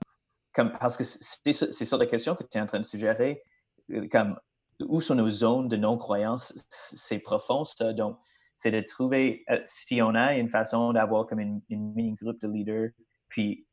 comme, 0.53 0.71
parce 0.73 0.97
que 0.97 1.03
c'est 1.03 1.53
ce 1.53 1.85
genre 1.85 1.99
de 1.99 2.05
questions 2.05 2.35
que 2.35 2.43
tu 2.43 2.57
es 2.57 2.61
en 2.61 2.65
train 2.65 2.79
de 2.79 2.85
suggérer, 2.85 3.41
euh, 3.91 4.07
comme 4.11 4.37
où 4.81 4.99
sont 4.99 5.15
nos 5.15 5.29
zones 5.29 5.69
de 5.69 5.77
non-croyance, 5.77 6.53
c'est 6.69 7.19
profond 7.19 7.63
ça. 7.63 7.93
Donc, 7.93 8.17
c'est 8.57 8.71
de 8.71 8.81
trouver, 8.81 9.43
euh, 9.49 9.59
si 9.65 10.01
on 10.01 10.15
a 10.15 10.35
une 10.35 10.49
façon 10.49 10.93
d'avoir 10.93 11.27
comme 11.27 11.39
une, 11.39 11.61
mini-groupe 11.69 12.39
de 12.41 12.47
leaders, 12.47 12.89
puis 13.29 13.67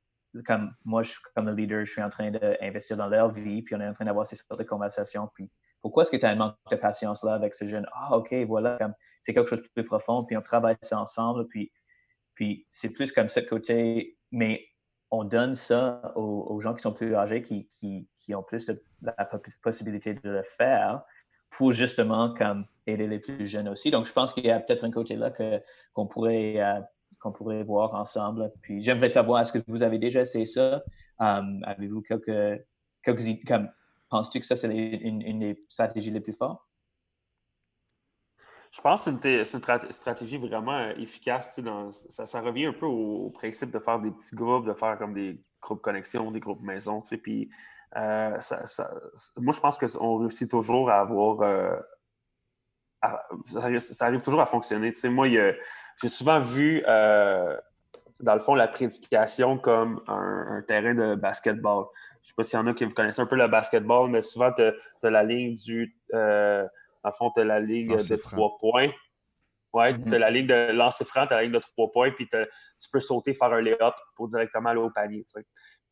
comme 0.46 0.72
moi, 0.84 1.02
je, 1.02 1.12
comme 1.34 1.46
le 1.46 1.54
leader, 1.54 1.84
je 1.84 1.92
suis 1.92 2.02
en 2.02 2.10
train 2.10 2.30
d'investir 2.30 2.96
dans 2.96 3.08
leur 3.08 3.32
vie, 3.32 3.62
puis 3.62 3.74
on 3.74 3.80
est 3.80 3.86
en 3.86 3.94
train 3.94 4.04
d'avoir 4.04 4.26
ces 4.26 4.36
sortes 4.36 4.58
de 4.58 4.64
conversations, 4.64 5.28
puis 5.34 5.50
pourquoi 5.82 6.02
est-ce 6.02 6.10
que 6.10 6.16
tu 6.16 6.24
as 6.24 6.30
un 6.30 6.36
manque 6.36 6.56
de 6.70 6.76
patience 6.76 7.22
là 7.24 7.34
avec 7.34 7.54
ce 7.54 7.66
jeune? 7.66 7.86
Ah, 7.92 8.16
OK, 8.16 8.32
voilà, 8.46 8.78
c'est 9.20 9.34
quelque 9.34 9.50
chose 9.50 9.62
de 9.62 9.68
plus 9.74 9.84
profond, 9.84 10.24
puis 10.24 10.36
on 10.36 10.42
travaille 10.42 10.76
ça 10.80 10.98
ensemble, 10.98 11.46
puis, 11.48 11.72
puis 12.34 12.66
c'est 12.70 12.90
plus 12.90 13.12
comme 13.12 13.28
ce 13.28 13.40
côté, 13.40 14.16
mais 14.30 14.64
on 15.10 15.24
donne 15.24 15.54
ça 15.54 16.12
aux, 16.16 16.58
gens 16.60 16.72
qui 16.72 16.80
sont 16.80 16.94
plus 16.94 17.14
âgés, 17.14 17.42
qui, 17.42 17.66
qui, 17.68 18.08
qui 18.16 18.34
ont 18.34 18.42
plus 18.42 18.64
de 18.64 18.82
la 19.02 19.28
possibilité 19.62 20.14
de 20.14 20.20
le 20.24 20.42
faire 20.56 21.02
pour 21.50 21.72
justement 21.72 22.32
comme 22.34 22.64
aider 22.86 23.06
les 23.06 23.18
plus 23.18 23.46
jeunes 23.46 23.68
aussi. 23.68 23.90
Donc, 23.90 24.06
je 24.06 24.12
pense 24.12 24.32
qu'il 24.32 24.46
y 24.46 24.50
a 24.50 24.58
peut-être 24.58 24.84
un 24.84 24.90
côté 24.90 25.16
là 25.16 25.30
qu'on 25.92 26.06
pourrait, 26.06 26.62
euh, 26.62 27.30
pourrait 27.34 27.62
voir 27.62 27.94
ensemble. 27.94 28.50
Puis, 28.62 28.82
j'aimerais 28.82 29.10
savoir, 29.10 29.42
est-ce 29.42 29.52
que 29.52 29.58
vous 29.68 29.82
avez 29.82 29.98
déjà 29.98 30.22
essayé 30.22 30.46
ça? 30.46 30.82
Um, 31.18 31.62
avez-vous 31.64 32.00
quelques, 32.00 32.64
quelques 33.02 33.26
Penses-tu 34.12 34.40
que 34.40 34.44
ça, 34.46 34.56
c'est 34.56 34.68
une, 34.68 35.38
des 35.38 35.64
stratégies 35.70 36.10
les 36.10 36.20
plus 36.20 36.34
fortes? 36.34 36.60
Je 38.70 38.82
pense 38.82 39.06
que 39.06 39.44
c'est 39.44 39.56
une, 39.56 39.92
stratégie 39.92 40.36
vraiment 40.36 40.76
euh, 40.76 40.92
efficace. 40.98 41.58
ça, 41.90 42.40
revient 42.42 42.66
un 42.66 42.74
peu 42.74 42.84
au, 42.84 43.30
principe 43.30 43.70
de 43.70 43.78
faire 43.78 44.00
des 44.00 44.10
petits 44.10 44.36
groupes, 44.36 44.66
de 44.66 44.74
faire 44.74 44.98
comme 44.98 45.14
des 45.14 45.42
groupes 45.62 45.80
connexion, 45.80 46.30
des 46.30 46.40
groupes 46.40 46.60
maison. 46.60 47.00
Puis, 47.22 47.48
euh, 47.96 48.38
moi, 49.38 49.54
je 49.54 49.60
pense 49.60 49.78
qu'on 49.78 50.18
réussit 50.18 50.50
toujours 50.50 50.90
à 50.90 51.00
avoir. 51.00 51.40
Euh, 51.40 51.80
ça, 53.44 54.04
arrive 54.04 54.20
toujours 54.20 54.42
à 54.42 54.46
fonctionner. 54.46 54.92
moi, 55.04 55.26
j'ai 55.26 56.08
souvent 56.08 56.38
vu, 56.38 56.84
dans 58.22 58.34
le 58.34 58.40
fond, 58.40 58.54
la 58.54 58.68
prédication 58.68 59.58
comme 59.58 60.00
un 60.06 60.62
terrain 60.66 60.94
de 60.94 61.16
basketball. 61.16 61.86
Je 62.22 62.28
ne 62.28 62.28
sais 62.28 62.34
pas 62.36 62.44
s'il 62.44 62.58
y 62.58 62.62
en 62.62 62.66
a 62.68 62.74
qui 62.74 62.84
vous 62.84 62.94
connaissez 62.94 63.20
un 63.20 63.26
peu 63.26 63.36
le 63.36 63.48
basketball, 63.48 64.08
mais 64.08 64.22
souvent, 64.22 64.52
tu 64.52 64.62
as, 64.62 65.10
la 65.10 65.24
ligne 65.24 65.56
du. 65.56 65.96
Euh, 66.14 66.66
en 67.02 67.10
fond, 67.10 67.32
tu 67.34 67.40
as 67.40 67.44
la 67.44 67.58
ligne 67.58 67.96
de 67.96 68.16
trois 68.16 68.56
points. 68.60 68.90
Ouais, 69.72 69.92
mm-hmm. 69.92 70.08
tu 70.08 70.14
as 70.14 70.18
la 70.18 70.30
ligne 70.30 70.46
de 70.46 70.70
lancer 70.72 71.04
franc, 71.04 71.26
tu 71.26 71.32
as 71.32 71.38
la 71.38 71.42
ligne 71.42 71.52
de 71.52 71.58
trois 71.58 71.90
points, 71.90 72.12
puis 72.12 72.28
tu 72.28 72.90
peux 72.92 73.00
sauter, 73.00 73.34
faire 73.34 73.52
un 73.52 73.60
lay-up 73.60 73.94
pour 74.14 74.28
directement 74.28 74.68
aller 74.68 74.80
au 74.80 74.90
panier. 74.90 75.24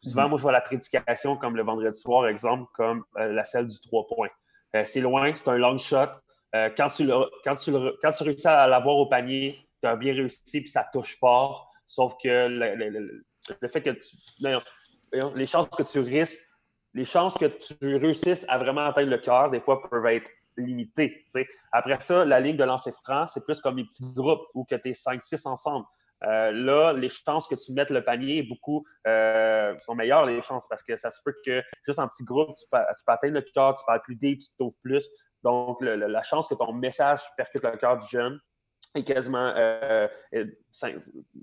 Souvent, 0.02 0.22
mm-hmm. 0.22 0.28
moi, 0.28 0.36
je 0.36 0.42
vois 0.42 0.52
la 0.52 0.60
prédication 0.60 1.36
comme 1.36 1.56
le 1.56 1.64
vendredi 1.64 1.98
soir, 1.98 2.28
exemple, 2.28 2.70
comme 2.74 3.04
euh, 3.18 3.32
la 3.32 3.42
celle 3.42 3.66
du 3.66 3.80
trois 3.80 4.06
points. 4.06 4.28
Euh, 4.76 4.84
c'est 4.84 5.00
loin, 5.00 5.34
c'est 5.34 5.48
un 5.48 5.58
long 5.58 5.78
shot. 5.78 6.06
quand, 6.52 6.88
tu 6.94 7.10
quand, 7.44 7.54
tu 7.56 7.72
quand 8.00 8.12
tu 8.12 8.22
réussis 8.22 8.46
à 8.46 8.68
l'avoir 8.68 8.96
au 8.98 9.06
panier, 9.06 9.58
tu 9.82 9.88
as 9.88 9.96
bien 9.96 10.12
réussi, 10.12 10.60
puis 10.60 10.70
ça 10.70 10.86
touche 10.92 11.18
fort. 11.18 11.69
Sauf 11.90 12.14
que 12.22 12.46
le, 12.46 13.68
fait 13.68 13.82
que 13.82 13.90
tu 13.90 14.16
les 15.34 15.46
chances 15.46 15.68
que 15.70 15.82
tu 15.82 15.98
risques, 15.98 16.38
les 16.94 17.04
chances 17.04 17.36
que 17.36 17.46
tu 17.46 17.96
réussisses 17.96 18.46
à 18.48 18.58
vraiment 18.58 18.86
atteindre 18.86 19.10
le 19.10 19.18
cœur, 19.18 19.50
des 19.50 19.58
fois, 19.58 19.82
peuvent 19.82 20.06
être 20.06 20.30
limitées. 20.56 21.24
Après 21.72 21.98
ça, 21.98 22.24
la 22.24 22.38
ligne 22.38 22.56
de 22.56 22.62
lancer 22.62 22.92
franc, 22.92 23.26
c'est 23.26 23.44
plus 23.44 23.60
comme 23.60 23.78
les 23.78 23.84
petits 23.84 24.04
groupes 24.14 24.42
où 24.54 24.64
tu 24.68 24.76
es 24.76 24.92
5-6 24.92 25.48
ensemble. 25.48 25.84
Euh, 26.22 26.52
là, 26.52 26.92
les 26.92 27.08
chances 27.08 27.48
que 27.48 27.56
tu 27.56 27.72
mettes 27.72 27.90
le 27.90 28.04
panier 28.04 28.44
beaucoup 28.44 28.86
euh, 29.08 29.76
sont 29.78 29.96
meilleures, 29.96 30.26
les 30.26 30.40
chances, 30.40 30.68
parce 30.68 30.84
que 30.84 30.94
ça 30.94 31.10
se 31.10 31.20
peut 31.24 31.34
que 31.44 31.60
juste 31.84 31.98
en 31.98 32.06
petit 32.06 32.22
groupe, 32.22 32.54
tu 32.54 32.66
peux, 32.70 32.78
atteindre 33.08 33.34
le 33.34 33.40
cœur, 33.40 33.74
tu 33.74 33.84
parles 33.84 34.02
plus 34.02 34.14
deep, 34.14 34.38
tu 34.38 34.46
t'ouvres 34.56 34.78
plus. 34.80 35.08
Donc, 35.42 35.80
la 35.80 36.22
chance 36.22 36.46
que 36.46 36.54
ton 36.54 36.72
message 36.72 37.22
percute 37.36 37.64
le 37.64 37.76
cœur 37.76 37.98
du 37.98 38.06
jeune 38.06 38.38
est 38.94 39.04
quasiment, 39.04 39.52
euh, 39.56 40.08
je 40.32 40.48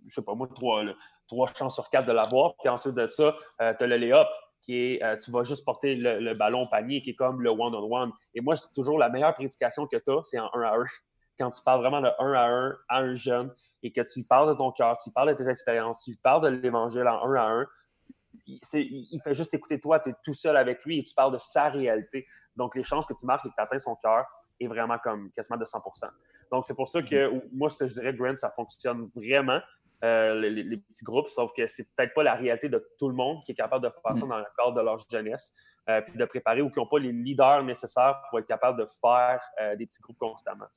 sais 0.08 0.22
pas 0.22 0.36
moi, 0.36 0.48
trois, 0.54 0.84
trois 1.28 1.48
chances 1.54 1.76
sur 1.76 1.90
quatre 1.90 2.08
de 2.08 2.12
l'avoir. 2.12 2.56
Puis 2.58 2.70
ensuite 2.70 2.96
de 2.96 3.08
ça, 3.08 3.36
euh, 3.62 3.74
tu 3.78 3.84
as 3.84 3.88
le 3.88 3.98
lay-up, 3.98 4.28
qui 4.62 4.76
est 4.76 5.04
euh, 5.04 5.16
tu 5.18 5.32
vas 5.32 5.44
juste 5.44 5.64
porter 5.66 5.96
le, 5.96 6.34
ballon 6.34 6.64
au 6.64 6.68
panier, 6.68 7.02
qui 7.02 7.12
est 7.12 7.16
comme 7.16 7.42
le 7.42 7.50
one-on-one. 7.50 8.12
Et 8.34 8.42
moi, 8.42 8.56
dis 8.56 8.62
toujours 8.74 8.98
la 8.98 9.10
meilleure 9.10 9.34
prédication 9.34 9.88
que 9.88 9.98
tu 9.98 10.12
as, 10.12 10.24
c'est 10.24 10.40
en 10.40 10.50
un 10.54 10.62
à 10.62 10.76
un. 10.76 10.84
Quand 11.40 11.52
tu 11.52 11.62
parles 11.64 11.82
vraiment 11.82 12.02
de 12.02 12.10
un 12.20 12.34
à 12.34 12.48
un 12.48 12.78
à 12.90 13.00
un 13.00 13.14
jeune 13.14 13.54
et 13.84 13.92
que 13.92 14.02
tu 14.02 14.24
parles 14.24 14.50
de 14.50 14.56
ton 14.56 14.72
cœur, 14.72 14.98
tu 15.04 15.12
parles 15.12 15.30
de 15.30 15.36
tes 15.36 15.48
expériences, 15.50 16.04
tu 16.04 16.16
parles 16.18 16.42
de 16.42 16.48
l'évangile 16.48 17.08
en 17.08 17.30
un 17.30 17.36
à 17.36 17.44
un, 17.44 17.68
il, 18.48 19.22
fait 19.24 19.34
juste 19.34 19.54
écouter 19.54 19.80
toi, 19.80 20.00
tu 20.00 20.10
es 20.10 20.14
tout 20.24 20.34
seul 20.34 20.58
avec 20.58 20.84
lui 20.84 21.00
et 21.00 21.04
tu 21.04 21.14
parles 21.14 21.34
de 21.34 21.38
sa 21.38 21.70
réalité. 21.70 22.26
Donc, 22.56 22.76
les 22.76 22.84
chances 22.84 23.06
que 23.06 23.14
tu 23.14 23.26
marques 23.26 23.46
et 23.46 23.50
que 23.50 23.56
tu 23.56 23.62
atteins 23.62 23.80
son 23.80 23.96
cœur 23.96 24.26
est 24.60 24.68
vraiment 24.68 24.98
comme 24.98 25.32
quasiment 25.32 25.58
de 25.58 25.66
100 25.66 25.82
Donc, 26.52 26.66
c'est 26.66 26.76
pour 26.76 26.90
ça 26.90 27.02
que 27.02 27.32
moi, 27.52 27.70
je 27.70 27.86
dirais, 27.86 28.14
Grant, 28.14 28.36
ça 28.36 28.50
fonctionne 28.50 29.08
vraiment. 29.16 29.60
Euh, 30.04 30.40
les, 30.40 30.78
petits 30.78 31.04
groupes, 31.04 31.28
sauf 31.28 31.52
que 31.54 31.66
c'est 31.66 31.96
peut-être 31.96 32.14
pas 32.14 32.22
la 32.22 32.36
réalité 32.36 32.70
de 32.70 32.88
tout 33.00 33.10
le 33.10 33.16
monde 33.16 33.44
qui 33.44 33.54
est 33.54 33.56
capable 33.56 33.84
de 33.84 33.90
faire 33.90 34.16
ça 34.16 34.26
mm. 34.26 34.30
dans 34.30 34.38
le 34.38 34.46
cadre 34.56 34.74
de 34.74 34.82
leur 34.82 35.00
jeunesse, 35.10 35.56
euh, 35.90 36.02
puis 36.02 36.16
de 36.16 36.26
préparer 36.26 36.62
ou 36.62 36.70
qui 36.70 36.78
n'ont 36.78 36.86
pas 36.86 37.00
les 37.00 37.12
leaders 37.12 37.64
nécessaires 37.64 38.22
pour 38.30 38.38
être 38.38 38.46
capable 38.46 38.80
de 38.80 38.86
faire 39.02 39.42
euh, 39.60 39.76
des 39.76 39.88
petits 39.88 40.02
groupes 40.04 40.20
constamment. 40.20 40.68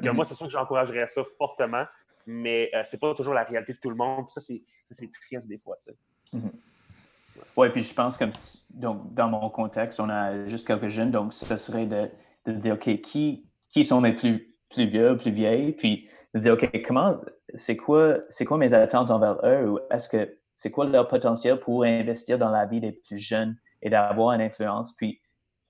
Mm. 0.00 0.10
Moi, 0.12 0.24
c'est 0.24 0.34
sûr 0.34 0.46
que 0.46 0.52
j'encouragerais 0.52 1.06
ça 1.06 1.22
fortement, 1.36 1.84
mais 2.26 2.70
c'est 2.82 2.98
pas 2.98 3.14
toujours 3.14 3.34
la 3.34 3.44
réalité 3.44 3.74
de 3.74 3.78
tout 3.78 3.90
le 3.90 3.96
monde. 3.96 4.26
Ça, 4.30 4.40
c'est 4.40 5.10
triste 5.10 5.46
des 5.48 5.58
fois. 5.58 5.76
Oui, 7.56 7.68
puis 7.68 7.82
je 7.82 7.92
pense 7.92 8.16
que 8.16 8.24
donc, 8.70 9.12
dans 9.12 9.28
mon 9.28 9.50
contexte, 9.50 10.00
on 10.00 10.08
a 10.08 10.46
juste 10.46 10.66
quelques 10.66 10.88
jeunes, 10.88 11.10
donc 11.10 11.34
ce 11.34 11.56
serait 11.56 11.86
de, 11.86 12.10
de 12.52 12.58
dire, 12.58 12.74
OK, 12.74 13.00
qui, 13.00 13.46
qui 13.70 13.84
sont 13.84 14.00
les 14.00 14.14
plus, 14.14 14.54
plus 14.70 14.86
vieux, 14.86 15.16
plus 15.16 15.30
vieilles, 15.30 15.72
puis 15.72 16.08
de 16.34 16.40
dire, 16.40 16.54
OK, 16.54 16.70
comment, 16.86 17.14
c'est 17.54 17.76
quoi, 17.76 18.18
c'est 18.28 18.44
quoi 18.44 18.58
mes 18.58 18.74
attentes 18.74 19.10
envers 19.10 19.38
eux? 19.44 19.70
Ou 19.70 19.78
est-ce 19.90 20.08
que 20.08 20.38
c'est 20.54 20.70
quoi 20.70 20.86
leur 20.86 21.08
potentiel 21.08 21.60
pour 21.60 21.84
investir 21.84 22.38
dans 22.38 22.50
la 22.50 22.66
vie 22.66 22.80
des 22.80 22.92
plus 22.92 23.18
jeunes 23.18 23.56
et 23.82 23.90
d'avoir 23.90 24.32
une 24.32 24.40
influence? 24.40 24.94
Puis, 24.94 25.20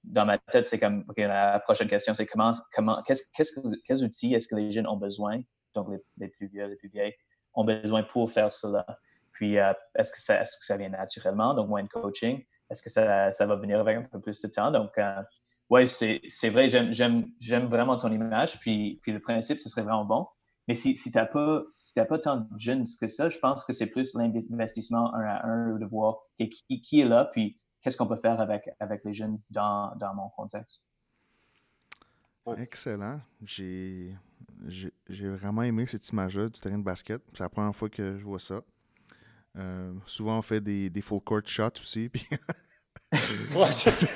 dans 0.04 0.24
ma 0.24 0.38
tête, 0.38 0.66
c'est 0.66 0.78
comme, 0.78 1.04
OK, 1.08 1.18
la 1.18 1.58
prochaine 1.60 1.88
question, 1.88 2.14
c'est 2.14 2.26
comment, 2.26 2.52
comment, 2.72 3.02
qu'est-ce, 3.02 3.24
qu'est-ce, 3.34 3.58
quels 3.84 4.04
outils 4.04 4.34
est-ce 4.34 4.46
que 4.46 4.54
les 4.54 4.70
jeunes 4.70 4.86
ont 4.86 4.96
besoin, 4.96 5.40
donc 5.74 5.88
les, 6.16 6.28
plus 6.28 6.46
vieux, 6.46 6.66
les 6.66 6.76
plus 6.76 6.88
vieilles, 6.88 7.14
ont 7.54 7.64
besoin 7.64 8.04
pour 8.04 8.30
faire 8.30 8.52
cela? 8.52 8.86
Puis, 9.32 9.58
euh, 9.58 9.72
est-ce, 9.96 10.12
que 10.12 10.18
ça, 10.18 10.40
est-ce 10.40 10.56
que 10.56 10.64
ça 10.64 10.76
vient 10.76 10.88
naturellement, 10.88 11.52
donc 11.54 11.68
moins 11.68 11.82
de 11.82 11.88
coaching? 11.88 12.42
Est-ce 12.70 12.82
que 12.82 12.88
ça, 12.88 13.30
ça 13.32 13.46
va 13.46 13.56
venir 13.56 13.80
avec 13.80 13.98
un 13.98 14.02
peu 14.02 14.20
plus 14.20 14.40
de 14.40 14.48
temps? 14.48 14.70
Donc, 14.70 14.96
euh, 14.98 15.22
oui, 15.70 15.86
c'est, 15.86 16.20
c'est 16.28 16.48
vrai, 16.48 16.68
j'aime, 16.68 16.92
j'aime, 16.92 17.26
j'aime 17.40 17.66
vraiment 17.66 17.96
ton 17.96 18.12
image. 18.12 18.58
Puis, 18.60 19.00
puis 19.02 19.12
le 19.12 19.20
principe, 19.20 19.58
ce 19.58 19.68
serait 19.68 19.82
vraiment 19.82 20.04
bon. 20.04 20.26
Mais 20.68 20.74
si, 20.74 20.96
si 20.96 21.10
tu 21.10 21.18
n'as 21.18 21.26
pas, 21.26 21.62
si 21.68 21.94
pas 21.94 22.18
tant 22.18 22.38
de 22.38 22.58
jeunes 22.58 22.84
que 23.00 23.06
ça, 23.06 23.28
je 23.28 23.38
pense 23.38 23.64
que 23.64 23.72
c'est 23.72 23.86
plus 23.86 24.14
l'investissement 24.14 25.14
un 25.14 25.24
à 25.24 25.46
un 25.46 25.78
de 25.78 25.86
voir 25.86 26.18
qui, 26.38 26.80
qui 26.80 27.00
est 27.00 27.04
là, 27.04 27.26
puis 27.32 27.58
qu'est-ce 27.82 27.96
qu'on 27.96 28.06
peut 28.06 28.16
faire 28.16 28.40
avec, 28.40 28.68
avec 28.80 29.04
les 29.04 29.14
jeunes 29.14 29.38
dans, 29.50 29.94
dans 29.96 30.14
mon 30.14 30.28
contexte. 30.30 30.80
Excellent. 32.56 33.20
J'ai 33.42 34.16
vraiment 35.08 35.62
aimé 35.62 35.86
cette 35.86 36.08
image-là 36.08 36.48
du 36.48 36.60
terrain 36.60 36.78
de 36.78 36.84
basket. 36.84 37.22
C'est 37.32 37.42
la 37.42 37.48
première 37.48 37.74
fois 37.74 37.88
que 37.88 38.18
je 38.18 38.24
vois 38.24 38.40
ça. 38.40 38.60
Euh, 39.56 39.92
souvent, 40.04 40.38
on 40.38 40.42
fait 40.42 40.60
des, 40.60 40.90
des 40.90 41.00
full 41.00 41.20
court 41.20 41.46
shots 41.46 41.78
aussi. 41.78 42.08
Puis... 42.12 42.26
ouais, 43.54 43.72
c'est 43.72 43.90
ça. 43.90 44.06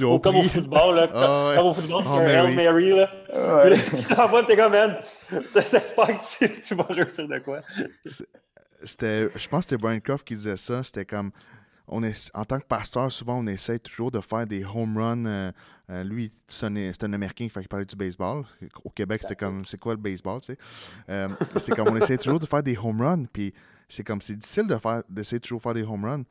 Ou 0.00 0.18
comme 0.18 0.36
au 0.36 0.42
football, 0.42 0.96
là. 0.96 1.08
Ah, 1.14 1.54
comme 1.56 1.66
au 1.66 1.74
football, 1.74 2.04
c'est 2.04 2.10
un 2.10 2.46
Hail 2.46 2.54
Mary, 2.54 2.90
là. 2.90 3.10
Ouais. 3.34 3.78
Puis 3.78 4.46
t'es 4.46 4.56
comme, 4.56 4.72
man, 4.72 4.96
t'espères 5.54 6.06
que 6.06 6.46
tu, 6.46 6.60
tu 6.60 6.74
vas 6.74 6.86
réussir 6.88 7.28
de 7.28 7.38
quoi? 7.38 7.60
C'était, 8.84 9.28
je 9.34 9.48
pense 9.48 9.64
que 9.64 9.70
c'était 9.70 9.76
Brian 9.76 10.00
Croft 10.00 10.26
qui 10.26 10.34
disait 10.34 10.56
ça. 10.56 10.82
C'était 10.82 11.04
comme, 11.04 11.30
on 11.88 12.02
est, 12.02 12.30
en 12.34 12.44
tant 12.44 12.58
que 12.58 12.66
pasteur, 12.66 13.10
souvent, 13.12 13.38
on 13.38 13.46
essaie 13.46 13.78
toujours 13.78 14.10
de 14.10 14.20
faire 14.20 14.46
des 14.46 14.64
home 14.64 14.96
runs. 14.96 15.26
Euh, 15.26 15.52
euh, 15.90 16.04
lui, 16.04 16.32
c'est 16.46 16.66
un, 16.66 17.12
Américain, 17.12 17.46
il 17.46 17.68
parlait 17.68 17.84
du 17.84 17.96
baseball. 17.96 18.44
Au 18.84 18.90
Québec, 18.90 19.20
c'était 19.22 19.36
comme, 19.36 19.64
c'est 19.64 19.78
quoi 19.78 19.92
le 19.92 20.00
baseball, 20.00 20.40
tu 20.40 20.46
sais? 20.46 20.58
Euh, 21.10 21.28
c'est 21.56 21.74
comme, 21.74 21.88
on 21.88 21.96
essaie 21.96 22.16
toujours 22.16 22.40
de 22.40 22.46
faire 22.46 22.62
des 22.62 22.76
home 22.76 23.02
runs, 23.02 23.24
puis 23.32 23.52
c'est 23.88 24.04
comme, 24.04 24.20
c'est 24.20 24.36
difficile 24.36 24.66
de 24.66 24.76
faire, 24.76 25.02
d'essayer 25.08 25.40
toujours 25.40 25.58
de 25.58 25.62
faire 25.62 25.74
des 25.74 25.82
home 25.82 26.04
runs. 26.04 26.24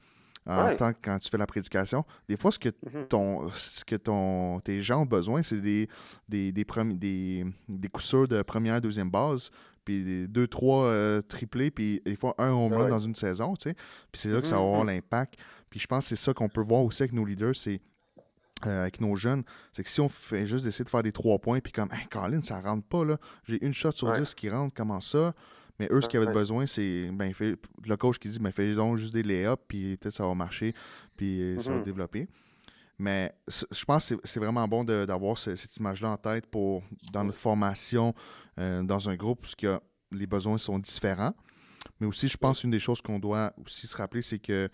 En 0.47 0.75
tant 0.75 0.91
que 0.91 0.97
quand 1.04 1.19
tu 1.19 1.30
fais 1.30 1.38
la 1.38 1.45
prédication, 1.45 2.04
des 2.27 2.36
fois, 2.36 2.51
ce 2.51 2.58
que, 2.58 2.69
mm-hmm. 2.69 3.08
ton, 3.08 3.51
ce 3.51 3.86
que 3.86 3.95
ton, 3.95 4.60
tes 4.62 4.82
gens 4.82 5.01
ont 5.01 5.06
besoin, 5.06 5.43
c'est 5.43 5.62
des, 5.62 5.88
des, 6.27 6.51
des, 6.51 6.65
des, 6.95 7.45
des 7.69 7.88
coups 7.89 8.06
sûrs 8.06 8.27
de 8.27 8.41
première, 8.41 8.82
deuxième 8.82 9.12
base, 9.12 9.51
puis 9.86 10.27
deux, 10.27 10.47
trois 10.47 10.86
euh, 10.86 11.21
triplés, 11.21 11.69
puis 11.69 12.01
des 12.04 12.15
fois 12.15 12.34
un 12.39 12.49
home 12.51 12.73
run 12.73 12.89
dans 12.89 12.99
une 12.99 13.15
saison, 13.15 13.54
tu 13.54 13.69
sais. 13.69 13.75
Puis 14.12 14.21
c'est 14.21 14.30
là 14.30 14.41
que 14.41 14.47
ça 14.47 14.56
va 14.56 14.62
avoir 14.62 14.84
mm-hmm. 14.84 14.88
l'impact. 14.88 15.36
Puis 15.69 15.80
je 15.80 15.88
pense 15.88 16.06
que 16.06 16.15
c'est 16.15 16.23
ça 16.23 16.34
qu'on 16.34 16.49
peut 16.49 16.63
voir 16.63 16.82
aussi 16.82 17.04
avec 17.04 17.13
nos 17.13 17.23
leaders, 17.23 17.56
c'est 17.56 17.80
euh, 18.67 18.82
avec 18.82 19.01
nos 19.01 19.15
jeunes, 19.15 19.43
c'est 19.71 19.84
que 19.84 19.89
si 19.89 20.01
on 20.01 20.10
fait 20.10 20.45
juste 20.45 20.65
d'essayer 20.65 20.86
de 20.86 20.89
faire 20.89 21.01
des 21.01 21.12
trois 21.12 21.39
points, 21.39 21.60
puis 21.62 21.71
comme, 21.71 21.89
hey, 21.91 22.06
Colin, 22.08 22.41
ça 22.43 22.62
rentre 22.62 22.86
pas, 22.88 23.04
là. 23.04 23.17
J'ai 23.47 23.63
une 23.65 23.73
shot 23.73 23.91
sur 23.91 24.12
dix 24.12 24.36
qui 24.36 24.49
rentre, 24.49 24.73
comment 24.75 24.99
ça? 24.99 25.34
Mais 25.82 25.88
eux, 25.89 26.00
ce 26.00 26.08
qu'ils 26.08 26.22
avaient 26.22 26.32
besoin, 26.32 26.67
c'est 26.67 27.10
ben, 27.12 27.34
fait, 27.34 27.56
le 27.88 27.98
coach 27.98 28.20
qui 28.20 28.30
dit 28.30 28.38
ben, 28.38 28.52
fais 28.52 28.76
donc 28.76 28.98
juste 28.98 29.15
des 29.15 29.24
lay-ups, 29.24 29.63
puis 29.67 29.98
peut-être 29.98 30.13
ça 30.13 30.28
va 30.28 30.36
marcher, 30.36 30.76
puis 31.17 31.41
euh, 31.41 31.60
ça 31.60 31.72
va 31.72 31.80
mm-hmm. 31.80 31.84
développer. 31.84 32.28
Mais 33.00 33.34
je 33.48 33.84
pense 33.84 34.10
que 34.10 34.15
c'est 34.24 34.39
vraiment 34.39 34.67
bon 34.67 34.84
d'avoir 34.84 35.36
cette 35.39 35.76
image-là 35.78 36.12
en 36.12 36.17
tête 36.17 36.46
pour 36.46 36.84
dans 37.12 37.24
notre 37.24 37.39
formation, 37.39 38.13
euh, 38.60 38.84
dans 38.84 39.10
un 39.10 39.15
groupe 39.15 39.48
où 39.63 39.67
les 40.12 40.28
besoins 40.28 40.60
sont 40.60 40.78
différents. 40.78 41.34
Mais 42.00 42.06
aussi, 42.06 42.28
je 42.28 42.38
pense 42.38 42.63
une 42.63 42.70
des 42.70 42.80
choses 42.80 43.02
qu'on 43.02 43.17
doit 43.17 43.52
aussi 43.65 43.88
se 43.88 43.98
rappeler, 43.98 44.22
c'est 44.22 44.38
que 44.38 44.70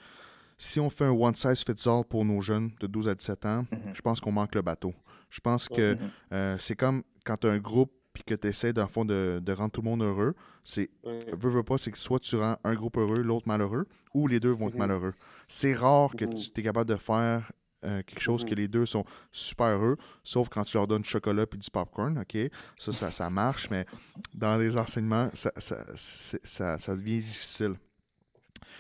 si 0.57 0.81
on 0.81 0.89
fait 0.89 1.05
un 1.05 1.11
one 1.11 1.35
size 1.35 1.63
fits 1.63 1.87
all 1.87 2.03
pour 2.03 2.25
nos 2.25 2.41
jeunes 2.41 2.71
de 2.81 2.87
12 2.87 3.07
à 3.07 3.15
17 3.15 3.45
ans, 3.45 3.61
mm-hmm. 3.61 3.93
je 3.93 4.01
pense 4.01 4.19
qu'on 4.19 4.33
manque 4.33 4.55
le 4.55 4.61
bateau. 4.61 4.93
Je 5.29 5.39
pense 5.39 5.69
que 5.69 5.93
mm-hmm. 5.93 6.09
euh, 6.33 6.57
c'est 6.59 6.75
comme 6.75 7.03
quand 7.23 7.37
tu 7.37 7.47
as 7.47 7.51
un 7.51 7.59
groupe 7.59 7.93
puis 8.17 8.35
que 8.35 8.39
tu 8.39 8.47
essaies, 8.47 8.73
dans 8.73 8.87
fond, 8.87 9.05
de, 9.05 9.41
rendre 9.51 9.71
tout 9.71 9.81
le 9.81 9.89
monde 9.89 10.01
heureux. 10.01 10.33
C'est, 10.63 10.89
veux, 11.03 11.49
veux 11.49 11.63
pas, 11.63 11.77
c'est 11.77 11.91
que 11.91 11.97
soit 11.97 12.19
tu 12.19 12.35
rends 12.35 12.57
un 12.63 12.73
groupe 12.73 12.97
heureux, 12.97 13.21
l'autre 13.21 13.47
malheureux, 13.47 13.85
ou 14.13 14.27
les 14.27 14.39
deux 14.39 14.51
vont 14.51 14.67
être 14.67 14.75
mm-hmm. 14.75 14.79
malheureux. 14.79 15.13
C'est 15.47 15.73
rare 15.73 16.15
que 16.15 16.25
tu 16.25 16.59
es 16.59 16.63
capable 16.63 16.89
de 16.89 16.95
faire 16.95 17.51
euh, 17.85 18.01
quelque 18.03 18.19
chose 18.19 18.43
que 18.43 18.55
les 18.55 18.67
deux 18.67 18.85
sont 18.85 19.05
super 19.31 19.67
heureux, 19.67 19.97
sauf 20.23 20.49
quand 20.49 20.63
tu 20.63 20.77
leur 20.77 20.87
donnes 20.87 21.03
du 21.03 21.09
chocolat 21.09 21.43
et 21.51 21.57
du 21.57 21.69
popcorn, 21.69 22.17
OK? 22.17 22.37
Ça, 22.77 22.91
ça, 22.91 23.11
ça 23.11 23.29
marche, 23.29 23.69
mais 23.69 23.85
dans 24.33 24.57
les 24.57 24.77
enseignements, 24.77 25.29
ça, 25.33 25.51
ça, 25.57 26.79
ça 26.79 26.95
devient 26.95 27.19
difficile. 27.19 27.75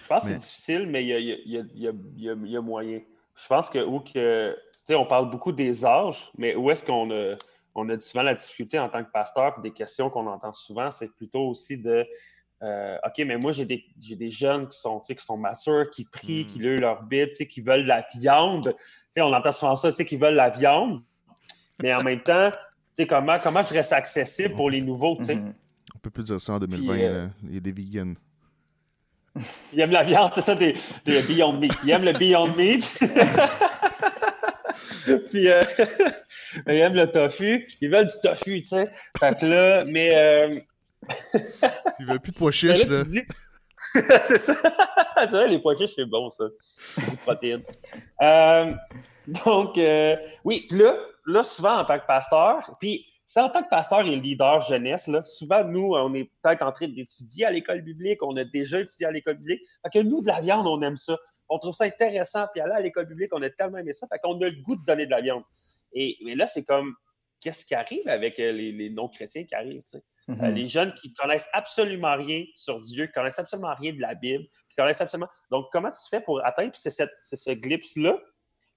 Je 0.01 0.07
pense 0.07 0.23
que 0.23 0.29
c'est 0.29 0.37
difficile, 0.37 0.87
mais 0.87 1.03
il 1.03 1.09
y 1.09 1.13
a, 1.13 1.19
y, 1.19 1.57
a, 1.57 1.91
y, 2.15 2.51
y 2.51 2.57
a, 2.57 2.61
moyen. 2.61 3.01
Je 3.35 3.47
pense 3.47 3.69
que 3.69 3.79
où 3.79 3.99
que. 3.99 4.53
Tu 4.53 4.93
sais, 4.93 4.95
on 4.95 5.05
parle 5.05 5.29
beaucoup 5.29 5.51
des 5.51 5.85
âges, 5.85 6.31
mais 6.37 6.55
où 6.55 6.71
est-ce 6.71 6.85
qu'on 6.85 7.11
a, 7.11 7.35
on 7.77 7.87
a 7.89 7.99
souvent 7.99 8.23
la 8.23 8.33
difficulté 8.33 8.79
en 8.79 8.89
tant 8.89 9.03
que 9.03 9.11
pasteur, 9.11 9.59
des 9.61 9.71
questions 9.71 10.09
qu'on 10.09 10.27
entend 10.27 10.51
souvent, 10.51 10.89
c'est 10.91 11.13
plutôt 11.15 11.47
aussi 11.47 11.77
de 11.77 12.05
euh, 12.63 12.97
OK, 13.05 13.23
mais 13.25 13.37
moi, 13.37 13.51
j'ai 13.51 13.65
des, 13.65 13.85
des, 13.95 14.31
jeunes 14.31 14.67
qui 14.67 14.79
sont, 14.79 14.99
qui 14.99 15.15
sont 15.19 15.37
matures, 15.37 15.87
qui 15.91 16.05
prient, 16.05 16.45
qui 16.45 16.57
hmm. 16.57 16.63
lèvent 16.63 16.79
leur 16.79 17.03
Bible, 17.03 17.29
qui 17.29 17.61
veulent 17.61 17.83
de 17.83 17.87
la 17.87 18.03
viande. 18.19 18.75
sais, 19.11 19.21
on 19.21 19.31
entend 19.31 19.51
souvent 19.51 19.75
ça, 19.75 19.91
qui 19.91 20.17
veulent 20.17 20.33
la 20.33 20.49
viande. 20.49 21.03
Mais 21.81 21.93
en 21.93 22.01
même 22.01 22.21
temps, 22.21 22.51
comment, 23.07 23.37
comment 23.37 23.61
je 23.61 23.75
reste 23.75 23.93
accessible 23.93 24.55
pour 24.55 24.71
les 24.71 24.81
nouveaux? 24.81 25.21
sais? 25.21 25.35
Hmm. 25.35 25.53
On 25.95 25.99
peut 25.99 26.09
plus 26.09 26.23
dire 26.23 26.41
ça 26.41 26.53
en 26.53 26.59
2020. 26.59 26.97
Euh, 26.97 27.27
il 27.43 27.53
y 27.53 27.57
a 27.57 27.59
des 27.59 27.71
vegans. 27.71 28.15
Ils 29.71 29.79
aiment 29.79 29.91
la 29.91 30.03
viande, 30.03 30.31
c'est 30.33 30.41
ça, 30.41 30.55
des, 30.55 30.75
des, 31.05 31.21
Beyond 31.21 31.59
Meat. 31.59 31.73
Ils 31.83 31.91
aiment 31.91 32.05
le 32.05 32.13
Beyond 32.13 32.55
Meat. 32.55 33.03
Puis, 35.29 35.49
euh, 35.49 35.63
ils 36.67 36.75
aiment 36.75 36.95
le 36.95 37.09
tofu. 37.09 37.67
Ils 37.81 37.89
veulent 37.89 38.07
du 38.07 38.21
tofu, 38.21 38.61
tu 38.61 38.67
sais. 38.67 38.89
Fait 39.19 39.37
que 39.37 39.45
là, 39.45 39.85
mais. 39.85 40.15
Euh... 40.15 40.49
ils 41.99 42.05
veulent 42.05 42.19
plus 42.19 42.31
de 42.31 42.37
pois 42.37 42.51
chiches, 42.51 42.85
là. 42.87 43.03
c'est 44.19 44.37
ça. 44.37 44.55
c'est 45.15 45.29
vrai, 45.29 45.47
les 45.47 45.59
pois 45.59 45.75
chiches, 45.75 45.93
c'est 45.95 46.05
bon, 46.05 46.29
ça. 46.29 46.45
Protéines. 47.23 47.63
Euh, 48.21 48.73
donc, 49.45 49.77
euh, 49.77 50.15
oui, 50.43 50.65
puis 50.69 50.79
là, 50.79 50.97
là, 51.25 51.43
souvent, 51.43 51.79
en 51.79 51.85
tant 51.85 51.99
que 51.99 52.05
pasteur, 52.05 52.75
puis 52.79 53.05
c'est 53.27 53.41
en 53.41 53.49
tant 53.49 53.61
que 53.61 53.67
pasteur 53.67 54.07
et 54.07 54.15
leader 54.15 54.61
jeunesse, 54.61 55.07
là, 55.07 55.21
souvent, 55.25 55.65
nous, 55.65 55.91
on 55.93 56.13
est 56.13 56.31
peut-être 56.41 56.61
en 56.61 56.71
train 56.71 56.87
d'étudier 56.87 57.45
à 57.45 57.51
l'école 57.51 57.81
biblique, 57.81 58.23
on 58.23 58.35
a 58.37 58.45
déjà 58.45 58.79
étudié 58.79 59.05
à 59.05 59.11
l'école 59.11 59.35
biblique. 59.35 59.61
Fait 59.83 59.99
que 59.99 60.03
nous, 60.03 60.21
de 60.21 60.27
la 60.27 60.39
viande, 60.39 60.65
on 60.65 60.81
aime 60.81 60.95
ça. 60.95 61.17
On 61.49 61.59
trouve 61.59 61.75
ça 61.75 61.83
intéressant. 61.83 62.47
Puis 62.53 62.61
aller 62.61 62.73
à 62.73 62.79
l'école 62.79 63.05
biblique, 63.05 63.29
on 63.33 63.41
a 63.41 63.49
tellement 63.49 63.79
aimé 63.79 63.91
ça. 63.91 64.07
Fait 64.07 64.17
qu'on 64.19 64.39
a 64.39 64.45
le 64.47 64.61
goût 64.61 64.77
de 64.77 64.85
donner 64.85 65.05
de 65.05 65.11
la 65.11 65.19
viande. 65.19 65.43
Et 65.91 66.17
mais 66.23 66.35
là, 66.35 66.47
c'est 66.47 66.63
comme, 66.63 66.95
qu'est-ce 67.41 67.65
qui 67.65 67.75
arrive 67.75 68.07
avec 68.07 68.39
euh, 68.39 68.53
les, 68.53 68.89
non-chrétiens 68.91 69.43
qui 69.43 69.55
arrivent? 69.55 69.83
Mm-hmm. 70.29 70.43
Euh, 70.45 70.51
les 70.51 70.67
jeunes 70.67 70.93
qui 70.93 71.13
connaissent 71.13 71.49
absolument 71.51 72.15
rien 72.15 72.45
sur 72.55 72.79
Dieu, 72.79 73.07
qui 73.07 73.11
connaissent 73.11 73.39
absolument 73.39 73.73
rien 73.73 73.91
de 73.91 73.99
la 73.99 74.15
Bible, 74.15 74.45
qui 74.69 74.75
connaissent 74.77 75.01
absolument. 75.01 75.29
Donc, 75.51 75.65
comment 75.73 75.89
tu 75.89 76.09
fais 76.09 76.21
pour 76.21 76.45
atteindre? 76.45 76.71
Puis 76.71 76.79
c'est 76.79 77.35
ce 77.35 77.51
glimpse-là 77.51 78.17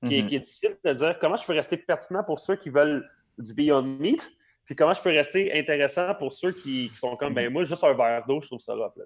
qui, 0.04 0.14
mm-hmm. 0.14 0.26
qui, 0.26 0.34
est 0.34 0.40
difficile 0.40 0.76
de 0.84 0.92
dire 0.92 1.18
comment 1.20 1.36
je 1.36 1.46
peux 1.46 1.52
rester 1.52 1.76
pertinent 1.76 2.24
pour 2.24 2.40
ceux 2.40 2.56
qui 2.56 2.70
veulent 2.70 3.08
du 3.38 3.54
Beyond 3.54 3.82
Meat, 3.82 4.30
puis 4.70 4.76
comment 4.76 4.94
je 4.94 5.02
peux 5.02 5.10
rester 5.10 5.58
intéressant 5.58 6.14
pour 6.14 6.32
ceux 6.32 6.52
qui, 6.52 6.92
sont 6.94 7.16
comme, 7.16 7.34
ben 7.34 7.52
moi, 7.52 7.64
juste 7.64 7.82
un 7.82 7.92
verre 7.92 8.24
d'eau, 8.24 8.40
je 8.40 8.46
trouve 8.46 8.60
ça 8.60 8.72
rough. 8.72 8.92
Là, 8.94 9.04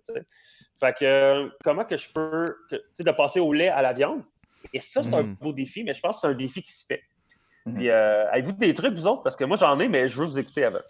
fait 0.78 0.94
que 0.94 1.50
comment 1.64 1.86
que 1.86 1.96
je 1.96 2.12
peux, 2.12 2.54
sais, 2.92 3.02
de 3.02 3.10
passer 3.12 3.40
au 3.40 3.50
lait 3.50 3.70
à 3.70 3.80
la 3.80 3.94
viande? 3.94 4.22
Et 4.74 4.78
ça, 4.78 5.02
c'est 5.02 5.14
un 5.14 5.22
mm. 5.22 5.36
beau 5.40 5.54
défi, 5.54 5.82
mais 5.82 5.94
je 5.94 6.02
pense 6.02 6.16
que 6.16 6.20
c'est 6.20 6.26
un 6.26 6.36
défi 6.36 6.62
qui 6.62 6.70
se 6.70 6.84
fait. 6.84 7.00
Mm. 7.64 7.74
Puis, 7.76 7.88
euh, 7.88 8.30
avez-vous 8.30 8.52
des 8.52 8.74
trucs, 8.74 8.92
vous 8.92 9.06
autres? 9.06 9.22
Parce 9.22 9.36
que 9.36 9.44
moi, 9.44 9.56
j'en 9.56 9.80
ai, 9.80 9.88
mais 9.88 10.06
je 10.06 10.18
veux 10.18 10.26
vous 10.26 10.38
écouter 10.38 10.64
avant. 10.64 10.82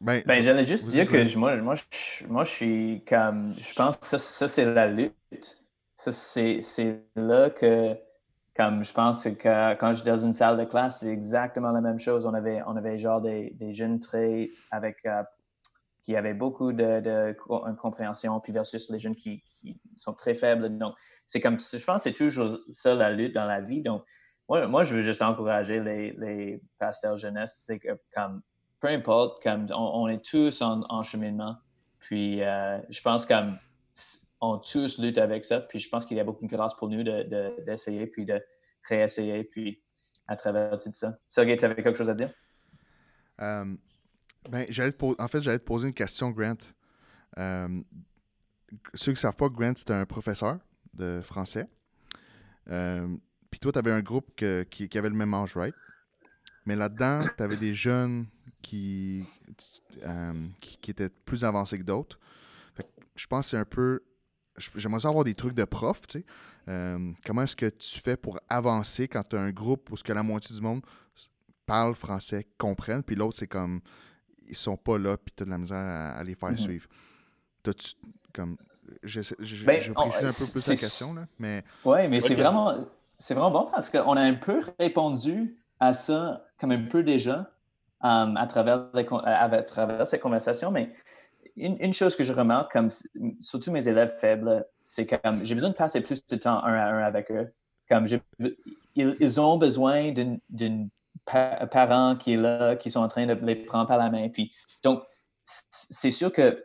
Ben, 0.00 0.22
ben 0.24 0.42
j'allais 0.42 0.64
juste 0.64 0.86
dire 0.86 1.06
que 1.06 1.36
moi, 1.36 1.54
moi, 1.56 1.74
je, 1.74 2.26
moi, 2.26 2.44
je 2.46 2.52
suis 2.52 3.04
comme. 3.06 3.54
Je 3.58 3.74
pense 3.74 3.98
que 3.98 4.06
ça, 4.06 4.18
ça 4.18 4.48
c'est 4.48 4.64
la 4.64 4.86
lutte. 4.86 5.62
Ça, 5.94 6.10
c'est 6.10 7.02
là 7.16 7.50
que 7.50 7.98
comme 8.54 8.84
je 8.84 8.92
pense 8.92 9.24
que 9.24 9.74
quand 9.74 9.94
j'étais 9.94 10.10
dans 10.10 10.18
une 10.18 10.32
salle 10.32 10.58
de 10.58 10.64
classe, 10.64 11.00
c'est 11.00 11.08
exactement 11.08 11.72
la 11.72 11.80
même 11.80 11.98
chose. 11.98 12.26
On 12.26 12.34
avait, 12.34 12.62
on 12.66 12.76
avait 12.76 12.98
genre 12.98 13.20
des, 13.20 13.50
des 13.58 13.72
jeunes 13.72 14.00
très 14.00 14.50
avec 14.70 14.98
euh, 15.06 15.22
qui 16.02 16.16
avaient 16.16 16.34
beaucoup 16.34 16.72
de, 16.72 17.00
de, 17.00 17.36
compréhension, 17.76 18.38
puis 18.40 18.52
versus 18.52 18.90
les 18.90 18.98
jeunes 18.98 19.14
qui, 19.14 19.42
qui 19.46 19.80
sont 19.96 20.12
très 20.12 20.34
faibles. 20.34 20.76
Donc, 20.76 20.94
c'est 21.26 21.40
comme 21.40 21.58
je 21.58 21.84
pense 21.84 22.04
que 22.04 22.10
c'est 22.10 22.16
toujours 22.16 22.58
ça 22.70 22.94
la 22.94 23.10
lutte 23.10 23.34
dans 23.34 23.46
la 23.46 23.60
vie. 23.60 23.82
Donc, 23.82 24.04
moi, 24.48 24.66
moi 24.66 24.82
je 24.82 24.96
veux 24.96 25.02
juste 25.02 25.22
encourager 25.22 25.80
les, 25.80 26.12
les 26.18 26.60
pasteurs 26.78 27.16
jeunesse. 27.16 27.62
C'est 27.64 27.78
que 27.78 27.98
comme 28.14 28.42
peu 28.80 28.88
importe, 28.88 29.42
comme 29.42 29.66
on, 29.70 30.08
est 30.08 30.24
tous 30.24 30.60
en, 30.60 30.82
en, 30.88 31.02
cheminement. 31.04 31.56
Puis 32.00 32.42
euh, 32.42 32.78
je 32.90 33.00
pense 33.00 33.24
comme 33.24 33.56
on 34.42 34.58
tous 34.58 34.98
lutte 34.98 35.18
avec 35.18 35.44
ça. 35.44 35.60
Puis 35.60 35.78
je 35.78 35.88
pense 35.88 36.04
qu'il 36.04 36.16
y 36.16 36.20
a 36.20 36.24
beaucoup 36.24 36.44
de 36.44 36.50
grâce 36.50 36.74
pour 36.74 36.88
nous 36.88 37.02
d'essayer, 37.02 38.06
de, 38.06 38.10
puis 38.10 38.26
de 38.26 38.42
réessayer, 38.88 39.44
puis 39.44 39.80
à 40.26 40.36
travers 40.36 40.78
tout 40.78 40.90
ça. 40.92 41.16
Sergei, 41.28 41.56
tu 41.56 41.64
avais 41.64 41.82
quelque 41.82 41.96
chose 41.96 42.10
à 42.10 42.14
dire? 42.14 42.30
Euh, 43.40 43.64
ben, 44.50 44.66
en 45.18 45.28
fait, 45.28 45.40
j'allais 45.40 45.58
te 45.60 45.64
poser 45.64 45.88
une 45.88 45.94
question, 45.94 46.30
Grant. 46.30 46.56
Euh, 47.38 47.80
ceux 48.94 49.12
qui 49.12 49.16
ne 49.16 49.20
savent 49.20 49.36
pas, 49.36 49.48
Grant, 49.48 49.74
c'est 49.76 49.92
un 49.92 50.04
professeur 50.04 50.58
de 50.92 51.20
français. 51.22 51.68
Euh, 52.68 53.06
puis 53.48 53.60
toi, 53.60 53.70
tu 53.70 53.78
avais 53.78 53.92
un 53.92 54.00
groupe 54.00 54.34
qui, 54.34 54.98
avait 54.98 55.08
le 55.08 55.14
même 55.14 55.32
âge, 55.34 55.56
right? 55.56 55.74
Mais 56.66 56.74
là-dedans, 56.74 57.20
tu 57.36 57.42
avais 57.42 57.56
des 57.56 57.74
jeunes 57.74 58.26
qui, 58.60 59.24
qui, 59.56 60.78
qui, 60.80 60.90
étaient 60.90 61.08
plus 61.08 61.44
avancés 61.44 61.78
que 61.78 61.84
d'autres. 61.84 62.18
Je 63.14 63.26
pense 63.26 63.46
que 63.46 63.50
c'est 63.50 63.56
un 63.56 63.64
peu 63.64 64.00
j'aimerais 64.76 65.06
avoir 65.06 65.24
des 65.24 65.34
trucs 65.34 65.54
de 65.54 65.64
prof, 65.64 66.00
tu 66.06 66.20
sais. 66.20 66.24
Euh, 66.68 67.12
comment 67.26 67.42
est-ce 67.42 67.56
que 67.56 67.66
tu 67.66 68.00
fais 68.00 68.16
pour 68.16 68.38
avancer 68.48 69.08
quand 69.08 69.22
tu 69.28 69.36
as 69.36 69.40
un 69.40 69.50
groupe 69.50 69.90
où 69.90 69.96
ce 69.96 70.04
que 70.04 70.12
la 70.12 70.22
moitié 70.22 70.54
du 70.54 70.62
monde 70.62 70.82
parle 71.66 71.94
français, 71.94 72.46
comprenne, 72.58 73.02
puis 73.02 73.16
l'autre, 73.16 73.36
c'est 73.36 73.46
comme 73.48 73.80
ils 74.48 74.56
sont 74.56 74.76
pas 74.76 74.98
là, 74.98 75.16
puis 75.16 75.32
tu 75.36 75.42
as 75.42 75.46
de 75.46 75.50
la 75.50 75.58
misère 75.58 75.78
à, 75.78 76.22
les 76.24 76.34
faire 76.34 76.50
Mhm. 76.50 76.56
suivre? 76.56 76.88
T'as-tu, 77.62 77.94
comme, 78.32 78.56
je, 79.02 79.22
je, 79.38 79.64
Ben, 79.66 79.80
je 79.80 79.92
on- 79.92 79.94
précise 79.94 80.24
un 80.24 80.32
peu 80.32 80.46
plus 80.46 80.66
la 80.66 80.76
question, 80.76 81.14
là, 81.14 81.26
mais 81.38 81.64
Oui, 81.84 82.08
mais 82.08 82.20
c'est 82.20 82.34
vraiment, 82.34 82.74
c'est 83.18 83.34
vraiment 83.34 83.50
bon 83.50 83.70
parce 83.70 83.88
qu'on 83.90 84.16
a 84.16 84.20
un 84.20 84.34
peu 84.34 84.60
répondu 84.78 85.56
à 85.80 85.94
ça 85.94 86.44
comme 86.58 86.72
un 86.72 86.84
peu 86.86 87.02
déjà 87.02 87.50
euh, 88.04 88.34
à, 88.34 88.46
travers 88.48 88.88
les 88.94 89.06
à, 89.24 89.44
à 89.44 89.62
travers 89.62 90.06
ces 90.06 90.18
conversations. 90.18 90.70
Mais 90.70 90.92
une, 91.56 91.92
chose 91.92 92.16
que 92.16 92.24
je 92.24 92.32
remarque, 92.32 92.72
comme 92.72 92.90
surtout 93.40 93.70
mes 93.70 93.86
élèves 93.86 94.16
faibles, 94.18 94.66
c'est 94.82 95.06
que 95.06 95.16
comme, 95.16 95.44
j'ai 95.44 95.54
besoin 95.54 95.70
de 95.70 95.74
passer 95.74 96.00
plus 96.00 96.26
de 96.26 96.36
temps 96.36 96.62
un 96.64 96.74
à 96.74 96.92
un 96.92 97.02
avec 97.02 97.30
eux. 97.30 97.52
Comme 97.88 98.06
ils, 98.94 99.16
ils 99.20 99.40
ont 99.40 99.58
besoin 99.58 100.12
pa- 101.24 101.66
parent 101.66 102.16
qui 102.16 102.34
est 102.34 102.36
là, 102.36 102.76
qui 102.76 102.90
sont 102.90 103.00
en 103.00 103.08
train 103.08 103.26
de 103.26 103.34
les 103.34 103.56
prendre 103.56 103.88
par 103.88 103.98
la 103.98 104.10
main. 104.10 104.28
Puis, 104.28 104.52
donc, 104.82 105.02
c'est 105.44 106.10
sûr 106.10 106.32
que 106.32 106.64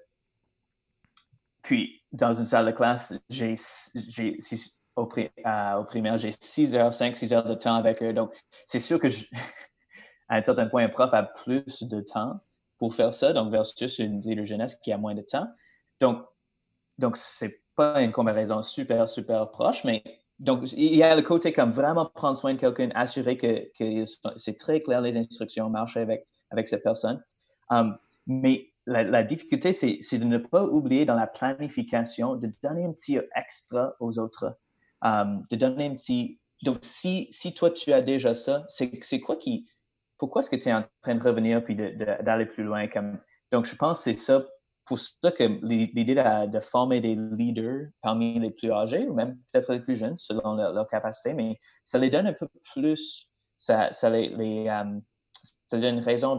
puis, 1.67 2.01
dans 2.13 2.33
une 2.33 2.45
salle 2.45 2.65
de 2.65 2.71
classe, 2.71 3.13
j'ai, 3.29 3.55
au, 4.95 5.05
primaire, 5.05 6.17
j'ai 6.17 6.31
6 6.31 6.73
heures, 6.75 6.93
5, 6.93 7.13
6 7.13 7.33
heures 7.33 7.43
de 7.43 7.55
temps 7.55 7.75
avec 7.75 8.01
eux. 8.01 8.13
Donc, 8.13 8.33
c'est 8.65 8.79
sûr 8.79 9.01
que, 9.01 9.09
à 10.29 10.37
un 10.37 10.41
certain 10.41 10.67
point, 10.67 10.85
un 10.85 10.87
prof 10.87 11.13
a 11.13 11.23
plus 11.23 11.83
de 11.83 11.99
temps 11.99 12.39
pour 12.77 12.95
faire 12.95 13.13
ça, 13.13 13.33
donc 13.33 13.51
versus 13.51 13.99
une 13.99 14.21
leader 14.21 14.45
jeunesse 14.45 14.75
qui 14.83 14.91
a 14.91 14.97
moins 14.97 15.15
de 15.15 15.21
temps. 15.21 15.47
Donc, 15.99 16.23
donc 16.97 17.17
c'est 17.17 17.61
pas 17.75 18.01
une 18.01 18.11
comparaison 18.11 18.61
super, 18.61 19.07
super 19.07 19.49
proche, 19.51 19.83
mais 19.83 20.03
donc, 20.39 20.71
il 20.73 20.95
y 20.95 21.01
a 21.01 21.15
le 21.15 21.23
côté 21.23 21.51
comme 21.51 21.71
vraiment 21.71 22.05
prendre 22.05 22.37
soin 22.37 22.53
de 22.53 22.59
quelqu'un, 22.59 22.89
assurer 22.93 23.37
que, 23.37 23.71
que 23.77 24.03
c'est 24.37 24.57
très 24.57 24.81
clair 24.81 25.01
les 25.01 25.17
instructions, 25.17 25.69
marcher 25.69 26.01
avec, 26.01 26.27
avec 26.51 26.67
cette 26.67 26.83
personne. 26.83 27.23
Um, 27.71 27.97
mais 28.27 28.67
la, 28.85 29.23
difficulté, 29.23 29.73
c'est 29.73 30.17
de 30.17 30.23
ne 30.23 30.37
pas 30.37 30.63
oublier 30.65 31.05
dans 31.05 31.15
la 31.15 31.27
planification 31.27 32.35
de 32.35 32.51
donner 32.63 32.85
un 32.85 32.93
petit 32.93 33.19
extra 33.35 33.95
aux 33.99 34.19
autres. 34.19 34.55
Um, 35.01 35.43
de 35.49 35.55
donner 35.55 35.87
un 35.87 35.95
petit. 35.95 36.39
Donc, 36.63 36.79
si, 36.83 37.27
si 37.31 37.53
toi, 37.53 37.71
tu 37.71 37.91
as 37.91 38.01
déjà 38.01 38.33
ça, 38.33 38.65
c'est 38.69 39.19
quoi 39.19 39.37
qui. 39.37 39.65
Pourquoi 40.17 40.41
est-ce 40.41 40.49
que 40.49 40.55
tu 40.55 40.69
es 40.69 40.73
en 40.73 40.83
train 41.01 41.15
de 41.15 41.23
revenir 41.23 41.63
puis 41.63 41.75
d'aller 41.75 42.45
plus 42.45 42.63
loin? 42.63 42.87
Donc, 43.51 43.65
je 43.65 43.75
pense 43.75 43.99
que 43.99 44.11
c'est 44.11 44.19
ça. 44.19 44.45
Pour 44.85 44.99
ça 44.99 45.31
que 45.31 45.43
l'idée 45.65 46.15
de, 46.15 46.59
former 46.61 47.01
des 47.01 47.15
leaders 47.15 47.89
parmi 48.01 48.39
les 48.39 48.51
plus 48.51 48.71
âgés 48.71 49.05
ou 49.05 49.13
même 49.13 49.37
peut-être 49.51 49.73
les 49.73 49.81
plus 49.81 49.95
jeunes 49.95 50.17
selon 50.17 50.53
leur, 50.53 50.71
leur 50.71 50.87
capacité, 50.87 51.33
mais 51.33 51.59
ça 51.83 51.97
les 51.97 52.09
donne 52.09 52.25
un 52.25 52.33
peu 52.33 52.47
plus. 52.73 53.27
Ça, 53.57 53.91
ça 53.91 54.09
les, 54.09 54.29
donne 55.71 55.83
une 55.83 55.99
raison 55.99 56.37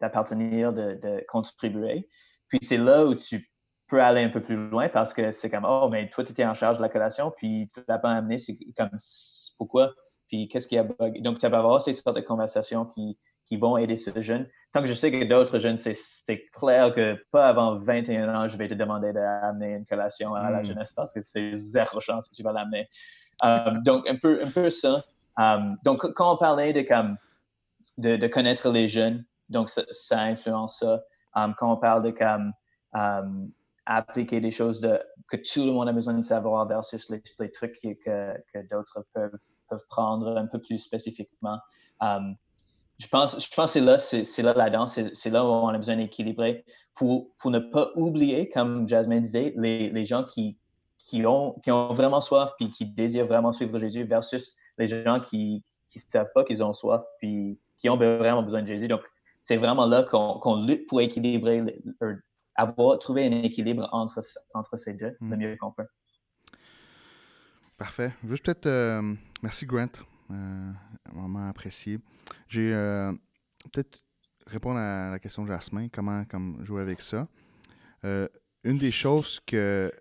d'appartenir, 0.00 0.72
de, 0.72 0.94
de, 1.02 1.22
contribuer. 1.28 2.08
Puis 2.48 2.60
c'est 2.62 2.78
là 2.78 3.04
où 3.04 3.14
tu 3.14 3.50
peux 3.90 4.02
aller 4.02 4.22
un 4.22 4.30
peu 4.30 4.40
plus 4.40 4.56
loin 4.56 4.88
parce 4.88 5.12
que 5.12 5.32
c'est 5.32 5.50
comme, 5.50 5.66
oh, 5.68 5.88
mais 5.90 6.08
toi, 6.08 6.24
tu 6.24 6.30
étais 6.30 6.44
en 6.44 6.54
charge 6.54 6.78
de 6.78 6.82
la 6.82 6.88
collation, 6.88 7.32
puis 7.36 7.68
tu 7.74 7.80
ne 7.80 7.84
l'as 7.88 7.98
pas 7.98 8.10
amené, 8.10 8.38
c'est 8.38 8.56
comme, 8.76 8.96
pourquoi? 9.58 9.92
Puis 10.30 10.48
qu'est-ce 10.48 10.68
qui 10.68 10.78
a 10.78 10.84
bug? 10.84 11.20
Donc, 11.22 11.38
tu 11.38 11.48
vas 11.48 11.58
avoir 11.58 11.82
ces 11.82 11.92
sortes 11.92 12.16
de 12.16 12.22
conversations 12.22 12.86
qui, 12.86 13.18
qui 13.46 13.56
vont 13.56 13.76
aider 13.76 13.96
ce 13.96 14.22
jeune. 14.22 14.46
Tant 14.72 14.80
que 14.80 14.86
je 14.86 14.94
sais 14.94 15.10
que 15.10 15.24
d'autres 15.24 15.58
jeunes, 15.58 15.76
c'est 15.76 16.46
clair 16.52 16.94
que 16.94 17.18
pas 17.32 17.48
avant 17.48 17.76
21 17.76 18.32
ans, 18.32 18.46
je 18.46 18.56
vais 18.56 18.68
te 18.68 18.74
demander 18.74 19.12
d'amener 19.12 19.72
une 19.74 19.84
collation 19.84 20.34
à 20.34 20.48
la 20.50 20.60
Mm. 20.60 20.62
Hmm. 20.62 20.66
jeunesse 20.66 20.92
parce 20.92 21.12
que 21.12 21.20
c'est 21.20 21.54
zéro 21.54 22.00
chance 22.00 22.28
que 22.28 22.34
tu 22.34 22.44
vas 22.44 22.52
l'amener. 22.52 22.88
Um, 23.42 23.82
donc, 23.82 24.08
un 24.08 24.16
peu, 24.16 24.40
un 24.44 24.50
peu 24.50 24.70
ça. 24.70 25.04
Um, 25.36 25.76
donc, 25.84 26.06
quand 26.14 26.34
on 26.34 26.36
parlait 26.36 26.72
de, 26.72 26.82
comme, 26.82 27.16
de, 27.98 28.14
de 28.16 28.26
connaître 28.28 28.70
les 28.70 28.86
jeunes, 28.86 29.24
donc, 29.48 29.68
ça, 29.68 29.82
ça 29.90 30.20
influence 30.20 30.78
ça. 30.78 31.02
Um, 31.34 31.54
quand 31.58 31.72
on 31.72 31.76
parle 31.76 32.04
de 32.04 32.10
comme, 32.12 32.52
appliquer 33.86 34.40
des 34.40 34.52
choses 34.52 34.80
de, 34.80 35.00
que 35.28 35.36
tout 35.36 35.64
le 35.64 35.72
monde 35.72 35.88
a 35.88 35.92
besoin 35.92 36.14
de 36.14 36.22
savoir 36.22 36.68
versus 36.68 37.08
les, 37.10 37.20
les 37.40 37.50
trucs 37.50 37.80
que, 37.80 37.96
que 38.52 38.68
d'autres 38.70 39.04
peuvent, 39.12 39.36
peuvent 39.70 39.86
prendre 39.88 40.36
un 40.36 40.46
peu 40.46 40.58
plus 40.58 40.78
spécifiquement. 40.78 41.58
Um, 42.00 42.36
je 42.98 43.06
pense, 43.08 43.42
je 43.42 43.54
pense 43.54 43.72
que 43.72 43.80
c'est 43.80 43.80
là, 43.80 43.98
c'est 43.98 44.42
là 44.42 44.52
la 44.52 44.68
danse, 44.68 45.00
c'est 45.14 45.30
là 45.30 45.44
où 45.44 45.48
on 45.48 45.68
a 45.68 45.78
besoin 45.78 45.96
d'équilibrer 45.96 46.64
pour, 46.94 47.28
pour 47.38 47.50
ne 47.50 47.58
pas 47.58 47.90
oublier, 47.94 48.50
comme 48.50 48.86
Jasmine 48.86 49.20
disait, 49.20 49.54
les, 49.56 49.88
les 49.88 50.04
gens 50.04 50.24
qui, 50.24 50.58
qui, 50.98 51.24
ont, 51.24 51.54
qui 51.62 51.70
ont 51.70 51.94
vraiment 51.94 52.20
soif 52.20 52.52
puis 52.58 52.68
qui 52.68 52.84
désirent 52.84 53.26
vraiment 53.26 53.52
suivre 53.52 53.78
Jésus 53.78 54.04
versus 54.04 54.54
les 54.76 54.86
gens 54.86 55.20
qui 55.20 55.64
ne 55.94 56.00
savent 56.08 56.30
pas 56.34 56.44
qu'ils 56.44 56.62
ont 56.62 56.74
soif 56.74 57.02
puis 57.18 57.58
qui 57.78 57.88
ont 57.88 57.96
vraiment 57.96 58.42
besoin 58.42 58.62
de 58.62 58.66
Jésus. 58.66 58.88
Donc, 58.88 59.00
c'est 59.40 59.56
vraiment 59.56 59.86
là 59.86 60.02
qu'on 60.02 60.38
qu 60.38 60.66
lutte 60.66 60.86
pour 60.86 61.00
équilibrer, 61.00 61.64
avoir 62.54 62.98
trouvé 62.98 63.26
un 63.26 63.42
équilibre 63.42 63.88
entre, 63.92 64.20
entre 64.52 64.76
ces 64.76 64.92
deux 64.92 65.16
mm. 65.20 65.30
le 65.30 65.36
mieux 65.36 65.56
qu'on 65.56 65.72
peut. 65.72 65.86
Parfait. 67.78 68.12
Juste 68.28 68.44
peut-être, 68.44 68.66
euh, 68.66 69.14
merci 69.42 69.66
Grant, 69.66 69.88
euh, 70.30 70.72
vraiment 71.12 71.48
apprécié. 71.48 71.98
J'ai 72.48 72.72
euh, 72.72 73.12
peut-être 73.72 73.98
répondre 74.46 74.78
à 74.78 75.10
la 75.10 75.18
question 75.18 75.44
de 75.44 75.48
Jasmin, 75.48 75.88
comment 75.88 76.24
comme 76.24 76.64
jouer 76.64 76.82
avec 76.82 77.00
ça. 77.00 77.28
Euh, 78.04 78.28
une 78.64 78.78
des 78.78 78.90
choses 78.90 79.40
que, 79.46 79.92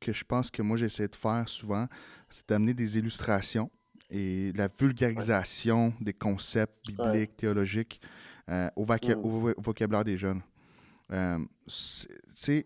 que 0.00 0.12
je 0.12 0.24
pense 0.24 0.50
que 0.50 0.62
moi 0.62 0.76
j'essaie 0.76 1.08
de 1.08 1.16
faire 1.16 1.48
souvent, 1.48 1.88
c'est 2.28 2.48
d'amener 2.48 2.74
des 2.74 2.98
illustrations 2.98 3.70
et 4.10 4.52
la 4.52 4.68
vulgarisation 4.68 5.88
ouais. 5.88 5.94
des 6.00 6.12
concepts 6.12 6.86
bibliques, 6.86 7.12
ouais. 7.12 7.26
théologiques 7.36 8.00
euh, 8.48 8.70
au, 8.76 8.84
mm. 8.84 9.14
au, 9.22 9.52
vocabulaire 9.58 10.04
des 10.04 10.16
jeunes. 10.16 10.42
Euh, 11.12 11.38
si 11.66 12.64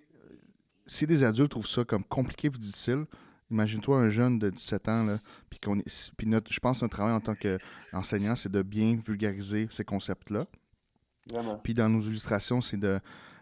des 1.06 1.22
adultes 1.22 1.50
trouvent 1.50 1.66
ça 1.66 1.84
comme 1.84 2.04
compliqué 2.04 2.48
et 2.48 2.50
difficile, 2.50 3.06
imagine-toi 3.50 3.98
un 3.98 4.10
jeune 4.10 4.38
de 4.38 4.50
17 4.50 4.88
ans, 4.88 5.04
là, 5.04 5.18
puis 5.48 5.58
qu'on 5.58 5.78
est, 5.78 6.12
puis 6.16 6.26
notre, 6.26 6.52
je 6.52 6.60
pense 6.60 6.78
que 6.78 6.84
notre 6.84 6.96
travail 6.96 7.14
en 7.14 7.20
tant 7.20 7.34
qu'enseignant, 7.34 8.36
c'est 8.36 8.50
de 8.50 8.62
bien 8.62 8.98
vulgariser 9.04 9.68
ces 9.70 9.84
concepts-là. 9.84 10.46
Puis 11.62 11.74
dans 11.74 11.88
nos 11.88 12.00
illustrations, 12.00 12.60
c'est 12.60 12.78
de... 12.78 12.98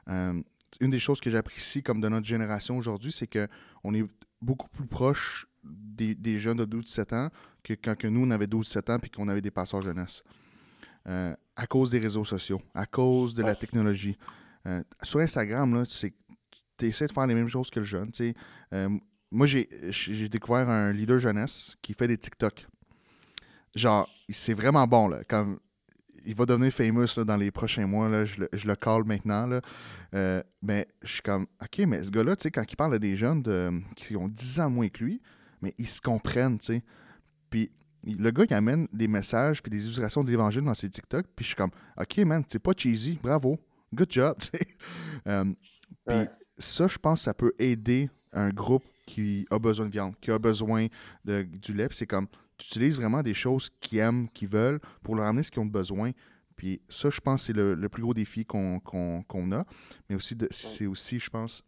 Euh, 0.08 0.42
une 0.80 0.90
des 0.90 1.00
choses 1.00 1.20
que 1.20 1.30
j'apprécie 1.30 1.82
comme 1.82 2.00
de 2.00 2.08
notre 2.08 2.26
génération 2.26 2.76
aujourd'hui, 2.76 3.10
c'est 3.10 3.26
qu'on 3.26 3.94
est 3.94 4.04
beaucoup 4.42 4.68
plus 4.68 4.86
proche 4.86 5.46
des, 5.64 6.14
des 6.14 6.38
jeunes 6.38 6.58
de 6.58 6.66
12-17 6.66 7.14
ans 7.14 7.30
que 7.64 7.72
quand 7.72 7.96
que 7.96 8.06
nous, 8.06 8.26
on 8.26 8.30
avait 8.30 8.46
12-17 8.46 8.92
ans 8.92 8.98
puis 8.98 9.10
qu'on 9.10 9.28
avait 9.28 9.40
des 9.40 9.50
passeurs 9.50 9.80
jeunesse. 9.80 10.22
Euh, 11.08 11.34
à 11.56 11.66
cause 11.66 11.90
des 11.90 11.98
réseaux 11.98 12.24
sociaux, 12.24 12.60
à 12.74 12.84
cause 12.84 13.34
de 13.34 13.42
la 13.42 13.54
technologie. 13.54 14.18
Euh, 14.66 14.82
sur 15.02 15.20
Instagram, 15.20 15.84
tu 15.86 16.86
essaies 16.86 17.06
de 17.06 17.12
faire 17.12 17.26
les 17.26 17.34
mêmes 17.34 17.48
choses 17.48 17.70
que 17.70 17.80
le 17.80 17.86
jeune. 17.86 18.10
Euh, 18.74 18.90
moi, 19.30 19.46
j'ai 19.46 20.28
découvert 20.28 20.68
un 20.68 20.92
leader 20.92 21.18
jeunesse 21.18 21.76
qui 21.82 21.94
fait 21.94 22.08
des 22.08 22.18
TikTok. 22.18 22.66
Genre, 23.74 24.08
c'est 24.30 24.54
vraiment 24.54 24.86
bon. 24.86 25.08
Là, 25.08 25.22
quand, 25.28 25.56
il 26.24 26.34
va 26.34 26.46
devenir 26.46 26.72
famous 26.72 27.24
dans 27.24 27.36
les 27.36 27.50
prochains 27.50 27.86
mois. 27.86 28.08
Là, 28.08 28.24
je, 28.24 28.42
le, 28.42 28.48
je 28.52 28.66
le 28.66 28.76
call 28.76 29.04
maintenant. 29.04 29.46
Là. 29.46 29.60
Euh, 30.14 30.42
mais 30.62 30.88
je 31.02 31.12
suis 31.14 31.22
comme, 31.22 31.46
OK, 31.62 31.78
mais 31.86 32.02
ce 32.02 32.10
gars-là, 32.10 32.36
quand 32.52 32.64
il 32.70 32.76
parle 32.76 32.94
à 32.94 32.98
des 32.98 33.16
jeunes 33.16 33.42
qui 33.96 34.16
ont 34.16 34.28
10 34.28 34.60
ans 34.60 34.70
moins 34.70 34.88
que 34.88 35.04
lui, 35.04 35.20
mais 35.62 35.74
ils 35.78 35.88
se 35.88 36.00
comprennent. 36.00 36.58
T'sais. 36.58 36.82
Puis 37.50 37.70
le 38.04 38.30
gars, 38.30 38.44
il 38.48 38.54
amène 38.54 38.88
des 38.92 39.08
messages 39.08 39.62
puis 39.62 39.70
des 39.70 39.84
illustrations 39.84 40.24
de 40.24 40.30
l'évangile 40.30 40.62
dans 40.62 40.74
ses 40.74 40.90
TikTok. 40.90 41.26
Puis 41.34 41.44
je 41.44 41.48
suis 41.48 41.56
comme, 41.56 41.70
OK, 41.98 42.18
man, 42.18 42.42
c'est 42.48 42.58
pas 42.58 42.72
cheesy. 42.76 43.18
Bravo. 43.22 43.58
Good 43.94 44.10
job. 44.10 44.36
euh, 45.26 45.44
puis. 46.06 46.28
Ça, 46.58 46.88
je 46.88 46.98
pense 46.98 47.20
que 47.20 47.24
ça 47.24 47.34
peut 47.34 47.52
aider 47.58 48.10
un 48.32 48.50
groupe 48.50 48.84
qui 49.06 49.46
a 49.50 49.58
besoin 49.58 49.86
de 49.86 49.92
viande, 49.92 50.14
qui 50.20 50.30
a 50.30 50.38
besoin 50.38 50.88
de, 51.24 51.42
du 51.42 51.72
lait. 51.72 51.88
c'est 51.92 52.06
comme, 52.06 52.26
tu 52.58 52.66
utilises 52.66 52.96
vraiment 52.96 53.22
des 53.22 53.34
choses 53.34 53.70
qu'ils 53.80 53.98
aiment, 53.98 54.28
qu'ils 54.30 54.48
veulent, 54.48 54.80
pour 55.02 55.16
leur 55.16 55.26
amener 55.26 55.42
ce 55.42 55.50
qu'ils 55.50 55.62
ont 55.62 55.66
besoin. 55.66 56.12
Puis 56.56 56.80
ça, 56.88 57.08
je 57.08 57.20
pense, 57.20 57.44
c'est 57.44 57.52
le, 57.52 57.74
le, 57.74 57.88
plus 57.88 58.02
gros 58.02 58.14
défi 58.14 58.44
qu'on 58.44 58.80
qu 58.80 59.24
qu 59.28 59.54
a. 59.54 59.64
Mais 60.08 60.16
aussi, 60.16 60.36
c'est 60.50 60.86
aussi, 60.86 61.20
je 61.20 61.30
pense, 61.30 61.62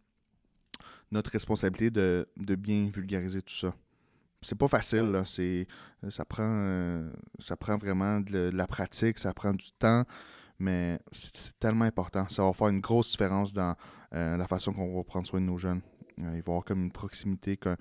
notre 1.11 1.31
responsabilité 1.31 1.89
de, 1.89 2.27
de 2.37 2.55
bien 2.55 2.89
vulgariser 2.93 3.41
tout 3.41 3.53
ça. 3.53 3.73
C'est 4.41 4.57
pas 4.57 4.67
facile, 4.67 5.11
là. 5.11 5.23
Ça 5.25 6.25
prend, 6.25 6.43
euh, 6.43 7.09
ça 7.39 7.55
prend 7.55 7.77
vraiment 7.77 8.19
de, 8.19 8.49
de, 8.49 8.57
la 8.57 8.67
pratique, 8.67 9.17
ça 9.17 9.33
prend 9.33 9.53
du 9.53 9.71
temps, 9.77 10.03
mais 10.61 10.99
c'est 11.11 11.57
tellement 11.59 11.85
important. 11.85 12.27
Ça 12.29 12.43
va 12.43 12.53
faire 12.53 12.67
une 12.67 12.79
grosse 12.79 13.11
différence 13.11 13.51
dans 13.51 13.75
euh, 14.13 14.37
la 14.37 14.47
façon 14.47 14.73
qu'on 14.73 14.95
va 14.95 15.03
prendre 15.03 15.25
soin 15.27 15.41
de 15.41 15.45
nos 15.45 15.57
jeunes. 15.57 15.81
Euh, 16.19 16.23
il 16.23 16.27
va 16.29 16.35
y 16.35 16.39
avoir 16.39 16.63
comme 16.63 16.83
une 16.83 16.91
proximité 16.91 17.57
que, 17.57 17.75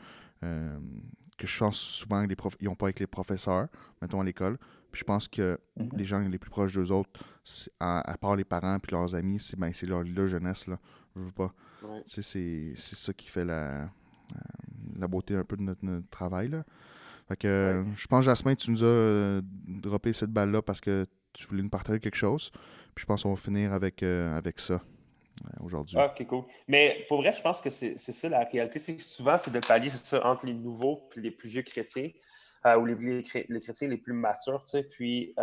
euh, 0.45 0.79
que 1.37 1.47
je 1.47 1.59
pense 1.59 1.77
souvent 1.79 2.27
qu'ils 2.27 2.69
n'ont 2.69 2.75
pas 2.75 2.87
avec 2.87 3.01
les 3.01 3.07
professeurs, 3.07 3.69
mettons 4.01 4.21
à 4.21 4.25
l'école. 4.25 4.59
Puis 4.91 5.01
je 5.01 5.05
pense 5.05 5.29
que 5.29 5.59
mm 5.77 5.83
-hmm. 5.83 5.97
les 5.99 6.05
gens 6.05 6.21
les 6.21 6.39
plus 6.39 6.51
proches 6.51 6.75
d'eux 6.75 6.91
autres, 6.91 7.11
à, 7.79 8.01
à, 8.11 8.17
part 8.17 8.35
les 8.35 8.45
parents 8.45 8.77
et 8.79 8.91
leurs 8.91 9.15
amis, 9.15 9.41
c'est 9.41 9.59
ben, 9.59 9.73
leur, 9.83 10.03
leur 10.03 10.27
jeunesse. 10.27 10.67
Là. 10.67 10.79
Je 11.15 11.21
veux 11.21 11.33
pas. 11.33 11.53
Ouais. 11.83 12.03
C'est 12.07 12.77
ça 12.77 13.13
qui 13.13 13.29
fait 13.29 13.45
la, 13.45 13.91
la 14.97 15.07
beauté 15.07 15.37
un 15.37 15.45
peu 15.45 15.57
de 15.57 15.63
notre, 15.63 15.85
notre 15.85 16.09
travail. 16.09 16.49
Là. 16.49 16.65
Fait 17.29 17.37
que 17.37 17.85
ouais. 17.85 17.93
je 17.95 18.07
pense, 18.09 18.25
Jasmin, 18.25 18.57
tu 18.57 18.71
nous 18.73 18.83
as 18.83 18.87
euh, 18.87 19.43
droppé 19.67 20.13
cette 20.13 20.33
balle-là 20.33 20.63
parce 20.63 20.81
que 20.81 21.07
tu 21.33 21.47
voulais 21.47 21.63
nous 21.63 21.71
partager 21.71 22.01
quelque 22.01 22.17
chose? 22.17 22.51
Puis 22.95 23.03
je 23.03 23.07
pense 23.07 23.23
qu'on 23.23 23.35
va 23.35 23.41
finir 23.41 23.73
avec, 23.73 24.03
avec 24.03 24.61
ça 24.61 24.81
aujourd'hui. 25.61 25.97
Ah, 25.99 26.13
ok, 26.13 26.27
cool. 26.27 26.45
Mais 26.69 27.05
pour 27.09 27.19
vrai, 27.19 27.33
je 27.33 27.41
pense 27.41 27.61
que 27.61 27.71
c'est 27.71 27.97
ça 27.97 28.29
la 28.29 28.45
réalité. 28.45 28.79
C'est 28.79 29.01
souvent, 29.01 29.39
c'est 29.39 29.53
de 29.53 29.61
pallier 29.61 29.91
ça, 29.91 30.25
entre 30.27 30.47
les 30.47 30.55
nouveaux 30.55 31.09
et 31.17 31.21
les 31.21 31.31
plus 31.31 31.49
vieux 31.49 31.63
chrétiens, 31.63 32.11
ou 32.79 32.85
les, 32.85 32.95
les, 32.95 33.61
chrétiens 33.61 33.89
les 33.89 33.97
plus 33.97 34.13
matures. 34.13 34.63
Tu 34.65 34.71
sais. 34.71 34.83
Puis 34.83 35.35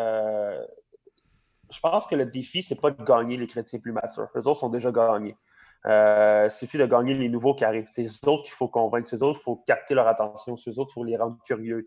je 1.72 1.80
pense 1.80 2.08
que 2.08 2.16
le 2.16 2.26
défi, 2.26 2.64
c'est 2.64 2.80
pas 2.80 2.92
de 2.92 3.04
gagner 3.04 3.38
les 3.38 3.48
chrétiens 3.48 3.80
plus 3.80 3.92
matures. 3.92 4.30
Les 4.36 4.48
autres 4.48 4.60
sont 4.60 4.70
déjà 4.70 4.92
gagnés. 4.92 5.36
Euh, 5.86 6.46
il 6.46 6.52
suffit 6.52 6.78
de 6.78 6.86
gagner 6.86 7.14
les 7.14 7.30
nouveaux 7.30 7.54
qui 7.54 7.64
arrivent. 7.64 7.88
C'est 7.88 8.02
les 8.02 8.28
autres 8.28 8.44
qu'il 8.44 8.54
faut 8.54 8.68
convaincre. 8.68 9.08
C'est 9.08 9.18
les 9.18 9.24
autres, 9.24 9.40
il 9.42 9.44
faut 9.44 9.56
capter 9.68 9.94
leur 9.94 10.08
attention. 10.08 10.56
C'est 10.56 10.72
les 10.72 10.80
autres, 10.80 10.92
il 10.92 10.94
faut 10.96 11.04
les 11.04 11.18
rendre 11.18 11.38
curieux. 11.46 11.84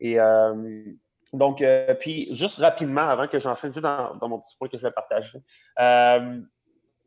Et 0.00 0.18
euh, 0.18 0.84
donc, 1.32 1.62
euh, 1.62 1.94
puis 1.94 2.32
juste 2.34 2.58
rapidement, 2.58 3.08
avant 3.08 3.26
que 3.26 3.38
j'enchaîne 3.38 3.72
juste 3.72 3.82
dans, 3.84 4.28
mon 4.28 4.38
petit 4.38 4.56
point 4.56 4.68
que 4.68 4.76
je 4.76 4.82
vais 4.82 4.92
partager. 4.92 5.38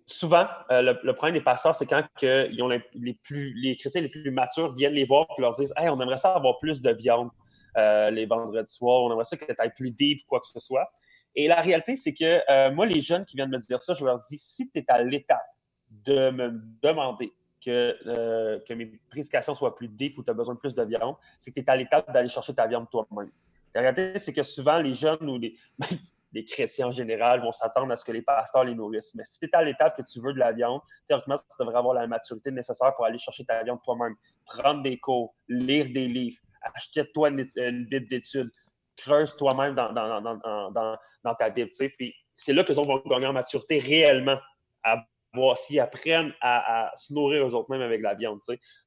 souvent, 0.08 0.48
le, 0.70 1.12
problème 1.14 1.36
des 1.36 1.44
pasteurs, 1.44 1.76
c'est 1.76 1.86
quand 1.86 2.04
ils 2.22 2.62
ont 2.62 2.68
les, 2.68 3.14
plus, 3.24 3.54
les 3.56 3.76
chrétiens 3.76 4.02
les 4.02 4.10
plus 4.10 4.32
matures 4.32 4.74
viennent 4.74 4.94
les 4.94 5.06
voir 5.06 5.28
et 5.38 5.42
leur 5.42 5.54
disent 5.54 5.74
Hey, 5.78 5.90
on 5.90 6.00
aimerait 6.00 6.18
ça 6.18 6.34
avoir 6.34 6.60
plus 6.60 6.82
de 6.82 6.92
viande 6.92 7.30
les 7.76 8.26
vendredis 8.26 8.72
soirs, 8.72 9.04
on 9.04 9.12
aimerait 9.12 9.26
ça 9.26 9.38
que 9.38 9.46
tu 9.46 9.54
ailles 9.60 9.74
plus 9.76 9.92
deep 9.92 10.22
ou 10.24 10.28
quoi 10.28 10.40
que 10.40 10.48
ce 10.48 10.60
soit. 10.60 10.90
Et 11.36 11.48
la 11.48 11.62
réalité, 11.62 11.96
c'est 11.96 12.14
que 12.14 12.72
moi, 12.72 12.86
les 12.86 13.02
jeunes 13.02 13.26
qui 13.26 13.36
viennent 13.36 13.50
me 13.50 13.58
dire 13.58 13.82
ça, 13.82 13.94
je 13.94 14.06
leur 14.06 14.20
dis 14.20 14.38
si 14.38 14.72
tu 14.72 14.80
es 14.80 14.86
à 14.88 15.02
l'étape 15.02 15.46
de 15.90 16.30
me 16.30 16.62
demander 16.82 17.34
que, 17.66 17.98
euh, 18.06 18.60
que 18.68 18.74
mes 18.74 18.86
prédications 19.10 19.54
soient 19.54 19.76
plus 19.76 19.88
deep 19.88 20.18
ou 20.18 20.24
tu 20.24 20.30
as 20.30 20.34
besoin 20.34 20.54
de 20.54 20.60
plus 20.60 20.76
de 20.76 20.84
viande, 20.84 21.16
c'est 21.40 21.52
que 21.52 21.60
tu 21.60 21.66
es 21.66 21.70
à 21.70 21.76
l'étape 21.76 22.12
d'aller 22.14 22.28
chercher 22.28 22.54
ta 22.54 22.68
viande 22.68 22.90
toi-même. 22.90 23.32
La 23.76 23.82
réalité, 23.82 24.18
c'est 24.18 24.34
que 24.34 24.42
souvent, 24.42 24.80
les 24.80 24.94
jeunes 24.94 25.30
ou 25.30 25.38
les, 25.38 25.56
les 26.32 26.46
chrétiens 26.46 26.88
en 26.88 26.92
général 26.92 27.42
vont 27.42 27.52
s'attendre 27.52 27.92
à 27.92 27.96
ce 27.96 28.06
que 28.06 28.12
les 28.12 28.22
pasteurs 28.22 28.64
les 28.64 28.74
nourrissent. 28.74 29.14
Mais 29.16 29.24
si 29.24 29.38
tu 29.38 29.46
es 29.46 29.56
à 29.56 29.62
l'étape 29.62 29.98
que 29.98 30.02
tu 30.02 30.22
veux 30.22 30.34
de 30.34 30.40
la 30.40 30.54
viande, 30.54 30.82
théoriquement, 31.08 31.36
tu 31.38 31.44
devrais 31.60 31.78
avoir 31.78 31.94
la 31.94 32.08
maturité 32.08 32.52
nécessaire 32.52 32.96
pour 32.96 33.06
aller 33.06 33.18
chercher 33.18 33.46
ta 33.46 33.64
viande 33.64 33.80
toi-même. 33.84 34.16
Prendre 34.46 34.82
des 34.82 34.98
cours, 34.98 35.36
lire 35.50 35.86
des 35.86 36.08
livres, 36.08 36.38
acheter-toi 36.62 37.30
une, 37.30 37.86
Bible 37.86 38.08
d'études, 38.08 38.52
creuse 38.98 39.36
toi-même 39.36 39.76
dans, 39.76 39.92
dans, 39.92 40.22
dans, 40.22 40.98
dans, 41.24 41.36
ta 41.36 41.50
Bible. 41.50 41.70
Puis 41.98 42.16
c'est 42.36 42.54
là 42.54 42.64
que 42.64 42.72
les 42.72 42.80
autres 42.80 42.88
vont 42.88 43.10
gagner 43.10 43.28
en 43.28 43.34
maturité 43.34 43.78
réellement 43.78 44.40
à 44.84 45.04
voir 45.36 45.58
s'ils 45.58 45.80
apprennent 45.80 46.34
à, 46.42 46.92
se 46.96 47.14
nourrir 47.14 47.48
eux 47.48 47.56
autres 47.56 47.70
mêmes 47.70 47.82
avec 47.82 48.02
la 48.02 48.16
viande. 48.16 48.40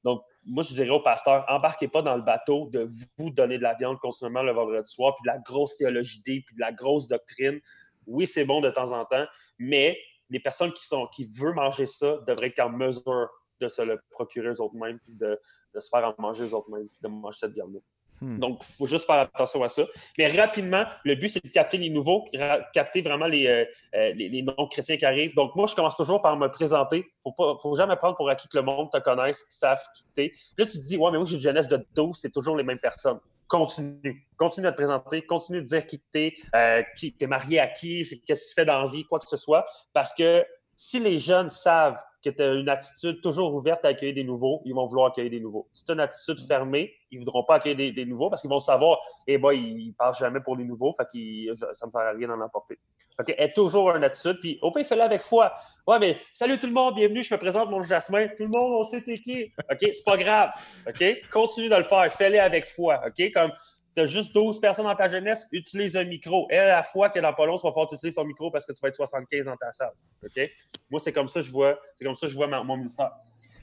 Donc, 0.05 0.23
moi, 0.45 0.63
je 0.63 0.75
dirais 0.75 0.91
aux 0.91 1.03
pasteurs, 1.03 1.45
embarquez 1.49 1.89
pas 1.89 2.03
dans 2.03 2.17
le 2.17 2.23
bateau 2.23 2.69
de 2.73 2.89
vous 3.19 3.31
donner 3.31 3.59
de 3.59 3.63
la 3.63 3.75
viande 3.75 3.99
constamment 3.99 4.43
le 4.43 4.53
vendredi 4.53 4.91
soir, 4.91 5.15
puis 5.17 5.31
de 5.31 5.35
la 5.35 5.39
grosse 5.39 5.77
théologie, 5.77 6.23
puis 6.23 6.55
de 6.55 6.61
la 6.61 6.73
grosse 6.73 7.07
doctrine. 7.07 7.61
Oui, 8.07 8.27
c'est 8.27 8.45
bon 8.45 8.61
de 8.61 8.71
temps 8.71 8.93
en 8.93 9.05
temps, 9.05 9.27
mais 9.59 9.99
les 10.31 10.41
personnes 10.41 10.73
qui, 10.73 10.87
sont, 10.87 11.07
qui 11.09 11.31
veulent 11.39 11.55
manger 11.55 11.87
ça 11.87 12.19
devraient 12.27 12.49
être 12.49 12.61
en 12.61 12.71
mesure 12.71 13.29
de 13.61 13.69
se 13.69 13.83
le 13.83 14.01
procurer 14.11 14.49
eux 14.49 14.61
autres 14.61 14.77
mêmes, 14.77 14.99
puis 15.01 15.15
de, 15.15 15.39
de 15.75 15.81
se 15.81 15.89
faire 15.89 16.05
en 16.05 16.15
manger 16.19 16.45
eux 16.45 16.55
autres 16.55 16.71
mêmes, 16.71 16.89
puis 16.89 17.01
de 17.03 17.09
manger 17.09 17.39
cette 17.41 17.53
viande-là. 17.53 17.81
Hmm. 18.21 18.39
Donc, 18.39 18.61
il 18.69 18.75
faut 18.75 18.87
juste 18.87 19.07
faire 19.07 19.21
attention 19.21 19.63
à 19.63 19.69
ça. 19.69 19.85
Mais 20.17 20.27
rapidement, 20.29 20.85
le 21.05 21.15
but, 21.15 21.29
c'est 21.29 21.45
de 21.45 21.51
capter 21.51 21.77
les 21.79 21.91
nouveaux, 21.91 22.29
capter 22.73 23.03
vraiment 23.03 23.27
les, 23.27 23.47
euh, 23.47 23.65
euh, 23.95 24.13
les, 24.15 24.43
non-chrétiens 24.43 24.97
qui 24.97 25.05
arrivent. 25.05 25.35
Donc, 25.35 25.55
moi, 25.55 25.67
je 25.67 25.75
commence 25.75 25.97
toujours 25.97 26.21
par 26.21 26.37
me 26.37 26.49
présenter. 26.49 27.07
Il 27.25 27.33
ne 27.39 27.55
faut 27.61 27.75
jamais 27.77 27.97
prendre 27.97 28.17
pour 28.17 28.29
acquis 28.29 28.49
que 28.49 28.57
le 28.57 28.65
monde 28.65 28.91
te 28.91 28.99
connaisse, 28.99 29.47
savent 29.49 29.83
qui 29.95 30.05
t'es. 30.15 30.33
Là, 30.57 30.67
tu 30.67 30.79
te 30.79 30.85
dis, 30.85 30.97
ouais, 30.97 31.11
mais 31.11 31.19
moi, 31.19 31.27
j'ai 31.27 31.37
une 31.37 31.43
jeunesse 31.43 31.69
de 31.69 31.85
12, 31.95 32.17
c'est 32.17 32.33
toujours 32.33 32.57
les 32.57 32.65
mêmes 32.65 32.79
personnes. 32.79 33.21
Continue. 33.47 34.27
Continue 34.37 34.67
à 34.67 34.73
te 34.73 34.77
présenter, 34.77 35.23
continue 35.23 35.63
de 35.63 35.67
dire 35.67 35.87
qui 35.87 36.01
t'es, 36.13 36.35
euh, 36.55 36.83
qui 36.97 37.13
t'es 37.13 37.27
marié 37.27 37.61
à 37.61 37.67
qui, 37.67 38.05
qu'est-ce 38.27 38.43
que 38.43 38.49
tu 38.49 38.55
fais 38.55 38.65
dans 38.65 38.83
la 38.83 38.87
vie, 38.87 39.05
quoi 39.05 39.19
que 39.19 39.29
ce 39.29 39.37
soit. 39.37 39.65
Parce 39.95 40.13
que 40.13 40.45
si 40.75 41.01
les 41.01 41.19
jeunes 41.19 41.49
savent 41.51 41.99
que 42.25 42.31
tu 42.31 42.43
as 42.43 42.55
une 42.55 42.69
attitude 42.69 43.21
toujours 43.21 43.55
ouverte 43.55 43.85
à 43.85 43.89
accueillir 43.89 44.15
des 44.15 44.25
nouveaux, 44.25 44.61
ils 44.65 44.75
vont 44.75 44.87
vouloir 44.87 45.09
accueillir 45.09 45.31
des 45.31 45.41
nouveaux. 45.41 45.69
Si 45.73 45.85
tu 45.85 45.93
as 45.93 45.95
une 45.95 46.01
attitude 46.01 46.39
fermée, 46.47 46.93
ils 47.11 47.19
ne 47.19 47.25
voudront 47.25 47.45
pas 47.45 47.57
accueillir 47.57 47.95
des, 47.95 48.05
nouveaux 48.05 48.29
parce 48.29 48.43
qu'ils 48.43 48.51
vont 48.51 48.61
savoir, 48.61 48.99
eh 49.27 49.39
ben, 49.39 49.53
ils 49.53 49.89
ne 49.89 49.93
parlent 49.93 50.15
jamais 50.15 50.41
pour 50.41 50.57
les 50.57 50.65
nouveaux, 50.65 50.93
fait 50.93 51.05
ça 51.05 51.09
ne 51.17 51.87
me 51.87 51.91
sert 51.91 52.01
à 52.01 52.11
rien 52.11 52.29
d'en 52.29 52.41
emporter. 52.41 52.79
Fait 53.17 53.35
est 53.37 53.53
toujours 53.53 53.91
une 53.97 54.05
attitude, 54.05 54.39
puis 54.41 54.59
au 54.63 54.71
pire, 54.71 54.87
fais-le 54.87 55.03
avec 55.03 55.21
foi. 55.21 55.53
Ouais, 55.87 55.99
mais 55.99 56.19
salut 56.33 56.59
tout 56.59 56.69
le 56.69 56.73
monde, 56.73 56.95
bienvenue, 56.95 57.23
je 57.23 57.35
me 57.35 57.39
présente 57.39 57.69
mon 57.69 57.83
Jasmin. 57.83 58.29
Tout 58.29 58.45
le 58.45 58.49
monde, 58.49 58.75
on 58.79 58.85
sait 58.85 59.03
t'es 59.03 59.15
qui. 59.15 59.53
OK, 59.71 59.79
c'est 59.81 60.05
pas 60.05 60.17
grave. 60.17 60.51
OK, 60.87 61.05
continue 61.31 61.69
de 61.69 61.75
le 61.75 61.83
faire, 61.83 62.13
fais-le 62.13 62.41
avec 62.41 62.67
foi. 62.67 63.01
OK, 63.05 63.33
comme 63.33 63.51
tu 63.99 64.03
as 64.03 64.07
juste 64.07 64.33
12 64.33 64.61
personnes 64.61 64.87
dans 64.87 64.95
ta 64.95 65.09
jeunesse, 65.09 65.49
utilise 65.53 65.97
un 65.97 66.05
micro. 66.05 66.47
Et 66.51 66.59
à 66.59 66.77
la 66.77 66.83
fois 66.83 67.11
que 67.11 67.19
dans 67.19 67.33
pas 67.33 67.47
long, 67.47 67.57
tu 67.57 67.63
vas 67.63 67.71
falloir 67.71 67.93
utiliser 67.93 68.15
ton 68.15 68.25
micro 68.25 68.51
parce 68.51 68.65
que 68.65 68.73
tu 68.73 68.81
vas 68.81 68.89
être 68.89 68.97
75 68.97 69.47
dans 69.47 69.57
ta 69.57 69.73
salle. 69.73 69.93
OK? 70.25 70.51
Moi, 70.91 71.01
c'est 71.01 71.13
comme 71.13 71.27
ça 71.27 71.41
que 71.41 71.47
je 71.47 71.51
vois, 71.51 71.79
c'est 71.95 72.05
comme 72.05 72.15
ça 72.15 72.27
je 72.27 72.35
vois 72.35 72.47
mon 72.47 72.77
ministère. 72.77 73.11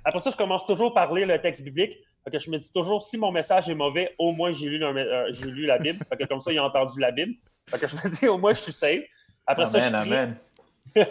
Après 0.04 0.20
ça, 0.20 0.30
je 0.30 0.36
commence 0.36 0.66
toujours 0.66 0.94
par 0.94 1.14
lire 1.14 1.28
le 1.28 1.40
texte 1.40 1.64
biblique. 1.64 1.98
que 2.32 2.38
je 2.38 2.50
me 2.50 2.58
dis 2.58 2.72
toujours, 2.72 3.02
si 3.02 3.18
mon 3.18 3.32
message 3.32 3.70
est 3.70 3.76
mauvais, 3.76 4.14
au 4.20 4.34
moins 4.34 4.52
j'ai 4.52 4.68
lu, 4.68 4.84
euh, 4.84 5.32
lu, 5.46 5.66
la 5.66 5.78
Bible. 5.78 6.00
que 6.06 6.26
comme 6.26 6.42
ça, 6.42 6.52
il 6.52 6.58
a 6.60 6.66
entendu 6.66 7.00
la 7.00 7.12
Bible. 7.12 7.36
que 7.72 7.88
je 7.88 7.96
me 7.96 8.20
dis, 8.20 8.28
au 8.28 8.38
moins, 8.38 8.54
je 8.54 8.62
suis 8.62 8.74
safe. 8.74 9.04
Après 9.48 9.66
ça, 9.66 9.80
je 9.80 9.92
prie. 9.96 11.04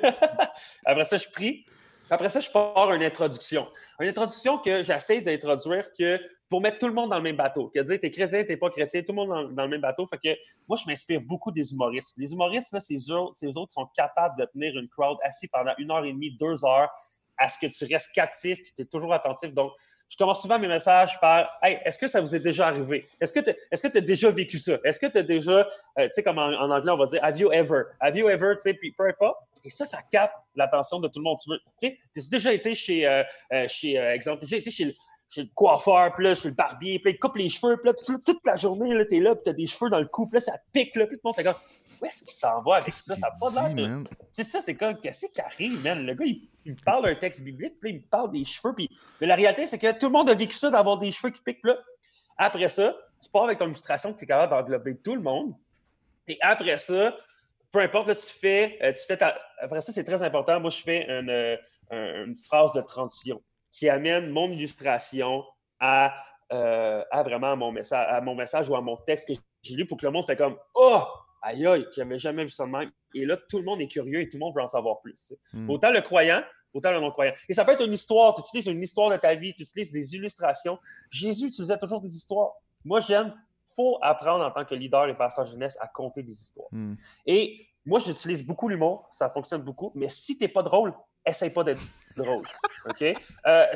Après 0.84 1.04
ça, 1.04 1.16
je 1.16 1.28
prie. 1.28 1.64
Après 2.10 2.28
ça, 2.28 2.40
je 2.40 2.50
pars 2.50 2.92
une 2.92 3.02
introduction. 3.02 3.66
Une 3.98 4.08
introduction 4.08 4.58
que 4.58 4.82
j'essaie 4.82 5.20
d'introduire 5.20 5.86
que 5.98 6.20
pour 6.48 6.60
mettre 6.60 6.78
tout 6.78 6.88
le 6.88 6.92
monde 6.92 7.10
dans 7.10 7.16
le 7.16 7.22
même 7.22 7.36
bateau. 7.36 7.70
Que 7.74 7.80
dire, 7.80 7.98
t'es 7.98 8.10
chrétien, 8.10 8.44
t'es 8.44 8.56
pas 8.56 8.70
chrétien, 8.70 9.02
tout 9.02 9.12
le 9.12 9.16
monde 9.16 9.54
dans, 9.54 9.62
le 9.62 9.68
même 9.68 9.80
bateau. 9.80 10.06
Fait 10.06 10.18
que 10.18 10.38
moi, 10.68 10.76
je 10.80 10.88
m'inspire 10.88 11.20
beaucoup 11.20 11.50
des 11.50 11.72
humoristes. 11.72 12.14
Les 12.18 12.32
humoristes, 12.32 12.72
là, 12.72 12.78
eux, 12.78 13.16
autres 13.16 13.68
qui 13.68 13.74
sont 13.74 13.88
capables 13.96 14.38
de 14.38 14.46
tenir 14.52 14.76
une 14.78 14.88
crowd 14.88 15.16
assis 15.22 15.48
pendant 15.48 15.72
une 15.78 15.90
heure 15.90 16.04
et 16.04 16.12
demie, 16.12 16.36
deux 16.38 16.64
heures, 16.64 16.90
à 17.38 17.48
ce 17.48 17.58
que 17.58 17.66
tu 17.66 17.92
restes 17.92 18.12
captif, 18.14 18.58
que 18.58 18.74
tu 18.76 18.82
es 18.82 18.84
toujours 18.84 19.12
attentif. 19.12 19.52
Donc, 19.54 19.72
je 20.08 20.16
commence 20.16 20.42
souvent 20.42 20.58
mes 20.58 20.68
messages 20.68 21.18
par 21.20 21.48
Hey, 21.62 21.78
est-ce 21.84 21.98
que 21.98 22.08
ça 22.08 22.20
vous 22.20 22.34
est 22.36 22.40
déjà 22.40 22.68
arrivé? 22.68 23.08
Est-ce 23.20 23.32
que 23.32 23.88
tu 23.88 23.98
as 23.98 24.00
déjà 24.00 24.30
vécu 24.30 24.58
ça? 24.58 24.78
Est-ce 24.84 24.98
que 24.98 25.06
tu 25.06 25.18
as 25.18 25.22
déjà, 25.22 25.66
euh, 25.98 26.04
tu 26.04 26.08
sais, 26.12 26.22
comme 26.22 26.38
en, 26.38 26.52
anglais, 26.52 26.92
on 26.92 26.96
va 26.96 27.06
dire 27.06 27.22
Have 27.22 27.38
you 27.38 27.50
ever? 27.52 27.82
Have 28.00 28.16
you 28.16 28.28
ever? 28.28 28.54
Tu 28.54 28.60
sais, 28.60 28.74
puis 28.74 28.92
peu 28.92 29.08
importe. 29.08 29.38
Et 29.64 29.70
ça, 29.70 29.86
ça 29.86 29.98
capte 30.10 30.34
l'attention 30.54 31.00
de 31.00 31.08
tout 31.08 31.18
le 31.18 31.24
monde. 31.24 31.38
Tu 31.40 31.56
sais, 31.78 31.98
as 32.16 32.28
déjà 32.28 32.52
été 32.52 32.74
chez, 32.74 33.06
euh, 33.06 33.22
euh, 33.52 33.66
chez 33.66 33.96
exemple, 33.96 34.44
j'ai 34.46 34.58
été 34.58 34.70
chez 34.70 34.94
chez 35.26 35.42
le 35.42 35.48
coiffeur, 35.54 36.12
puis 36.14 36.24
là, 36.24 36.34
chez 36.34 36.48
le 36.48 36.54
barbier, 36.54 36.98
puis 36.98 37.12
là, 37.12 37.16
il 37.16 37.18
coupe 37.18 37.36
les 37.36 37.48
cheveux, 37.48 37.80
puis 37.82 37.92
toute 38.24 38.46
la 38.46 38.56
journée, 38.56 38.94
là, 38.94 39.04
t'es 39.04 39.20
là, 39.20 39.34
puis 39.34 39.42
t'as 39.44 39.52
des 39.52 39.66
cheveux 39.66 39.90
dans 39.90 39.98
le 39.98 40.06
cou, 40.06 40.26
puis 40.26 40.36
là, 40.36 40.40
ça 40.40 40.52
pique, 40.72 40.94
là, 40.96 41.06
puis 41.06 41.16
tout 41.16 41.22
le 41.24 41.28
monde 41.28 41.34
fait 41.34 41.44
comme, 41.44 41.54
où 42.00 42.06
est-ce 42.06 42.24
qu'il 42.24 42.32
s'en 42.32 42.62
va 42.62 42.76
avec 42.76 42.92
ça? 42.92 43.14
Ça 43.14 43.28
n'a 43.28 43.34
pas 43.38 43.72
l'air 43.72 44.04
C'est 44.30 44.44
ça, 44.44 44.60
c'est 44.60 44.74
comme, 44.74 44.98
qu'est-ce 45.00 45.26
qui 45.26 45.40
arrive, 45.40 45.82
man? 45.82 46.04
Le 46.04 46.14
gars, 46.14 46.24
il, 46.64 46.76
parle 46.84 47.04
d'un 47.04 47.14
texte 47.14 47.42
biblique, 47.42 47.78
puis 47.80 47.90
il 47.90 47.96
me 47.96 48.08
parle 48.08 48.30
des 48.30 48.44
cheveux, 48.44 48.74
puis... 48.74 48.88
Mais 49.20 49.26
la 49.26 49.34
réalité, 49.34 49.66
c'est 49.66 49.78
que 49.78 49.92
tout 49.98 50.06
le 50.06 50.12
monde 50.12 50.30
a 50.30 50.34
vécu 50.34 50.54
ça, 50.54 50.70
d'avoir 50.70 50.98
des 50.98 51.12
cheveux 51.12 51.30
qui 51.30 51.42
piquent, 51.42 51.64
là. 51.64 51.76
Après 52.36 52.68
ça, 52.68 52.96
tu 53.22 53.30
pars 53.30 53.44
avec 53.44 53.58
ton 53.58 53.66
illustration 53.66 54.12
que 54.12 54.18
tu 54.18 54.24
es 54.24 54.26
capable 54.26 54.52
d'englober 54.52 54.96
tout 54.96 55.14
le 55.14 55.22
monde. 55.22 55.54
Et 56.26 56.38
après 56.40 56.78
ça, 56.78 57.14
peu 57.70 57.80
importe, 57.80 58.08
là, 58.08 58.14
tu 58.14 58.26
fais, 58.26 58.78
euh, 58.82 58.92
tu 58.92 59.04
fais 59.06 59.16
ta... 59.16 59.38
Après 59.60 59.80
ça, 59.80 59.92
c'est 59.92 60.04
très 60.04 60.22
important. 60.22 60.60
Moi, 60.60 60.70
je 60.70 60.80
fais 60.80 61.06
une, 61.08 61.30
euh, 61.30 61.56
une 61.90 62.36
phrase 62.36 62.72
de 62.72 62.80
transition 62.80 63.42
qui 63.70 63.88
amène 63.88 64.30
mon 64.30 64.50
illustration 64.50 65.44
à, 65.80 66.14
euh, 66.52 67.02
à 67.10 67.22
vraiment 67.22 67.56
mon 67.56 67.72
message, 67.72 68.06
à 68.08 68.20
mon 68.20 68.34
message 68.34 68.68
ou 68.68 68.76
à 68.76 68.80
mon 68.80 68.96
texte 68.96 69.26
que 69.28 69.34
j'ai 69.62 69.74
lu 69.74 69.86
pour 69.86 69.98
que 69.98 70.06
le 70.06 70.12
monde 70.12 70.24
fait 70.24 70.36
comme 70.36 70.56
Oh, 70.74 71.02
aïe 71.44 71.66
aïe, 71.66 71.86
j'avais 71.94 72.18
jamais 72.18 72.44
vu 72.44 72.50
ça 72.50 72.66
de 72.66 72.70
même. 72.70 72.90
Et 73.14 73.24
là, 73.24 73.36
tout 73.48 73.58
le 73.58 73.64
monde 73.64 73.80
est 73.80 73.88
curieux 73.88 74.20
et 74.20 74.28
tout 74.28 74.36
le 74.36 74.40
monde 74.40 74.54
veut 74.54 74.62
en 74.62 74.66
savoir 74.66 75.00
plus. 75.00 75.34
Hmm. 75.52 75.70
Autant 75.70 75.92
le 75.92 76.00
croyant, 76.00 76.42
autant 76.72 76.90
le 76.90 77.00
non-croyant. 77.00 77.34
Et 77.48 77.54
ça 77.54 77.64
peut 77.64 77.72
être 77.72 77.84
une 77.84 77.92
histoire, 77.92 78.34
tu 78.34 78.40
utilises 78.40 78.66
une 78.66 78.82
histoire 78.82 79.10
de 79.10 79.16
ta 79.16 79.34
vie, 79.34 79.54
tu 79.54 79.62
utilises 79.62 79.92
des 79.92 80.14
illustrations. 80.16 80.78
Jésus 81.10 81.48
utilisait 81.48 81.78
toujours 81.78 82.00
des 82.00 82.14
histoires. 82.14 82.52
Moi, 82.84 83.00
j'aime, 83.00 83.32
il 83.68 83.74
faut 83.76 83.98
apprendre 84.02 84.44
en 84.44 84.50
tant 84.50 84.64
que 84.64 84.74
leader 84.74 85.08
et 85.08 85.16
pasteur 85.16 85.46
jeunesse 85.46 85.78
à 85.80 85.86
compter 85.86 86.22
des 86.22 86.32
histoires. 86.32 86.68
Hmm. 86.72 86.94
Et 87.26 87.66
moi, 87.86 88.00
j'utilise 88.04 88.44
beaucoup 88.44 88.68
l'humour, 88.68 89.06
ça 89.10 89.28
fonctionne 89.28 89.62
beaucoup, 89.62 89.92
mais 89.94 90.08
si 90.08 90.38
tu 90.38 90.44
n'es 90.44 90.48
pas 90.48 90.62
drôle, 90.62 90.94
essaye 91.26 91.50
pas 91.50 91.64
d'être 91.64 91.82
drôle. 92.16 92.46
OK? 92.88 93.02
Euh, 93.46 93.66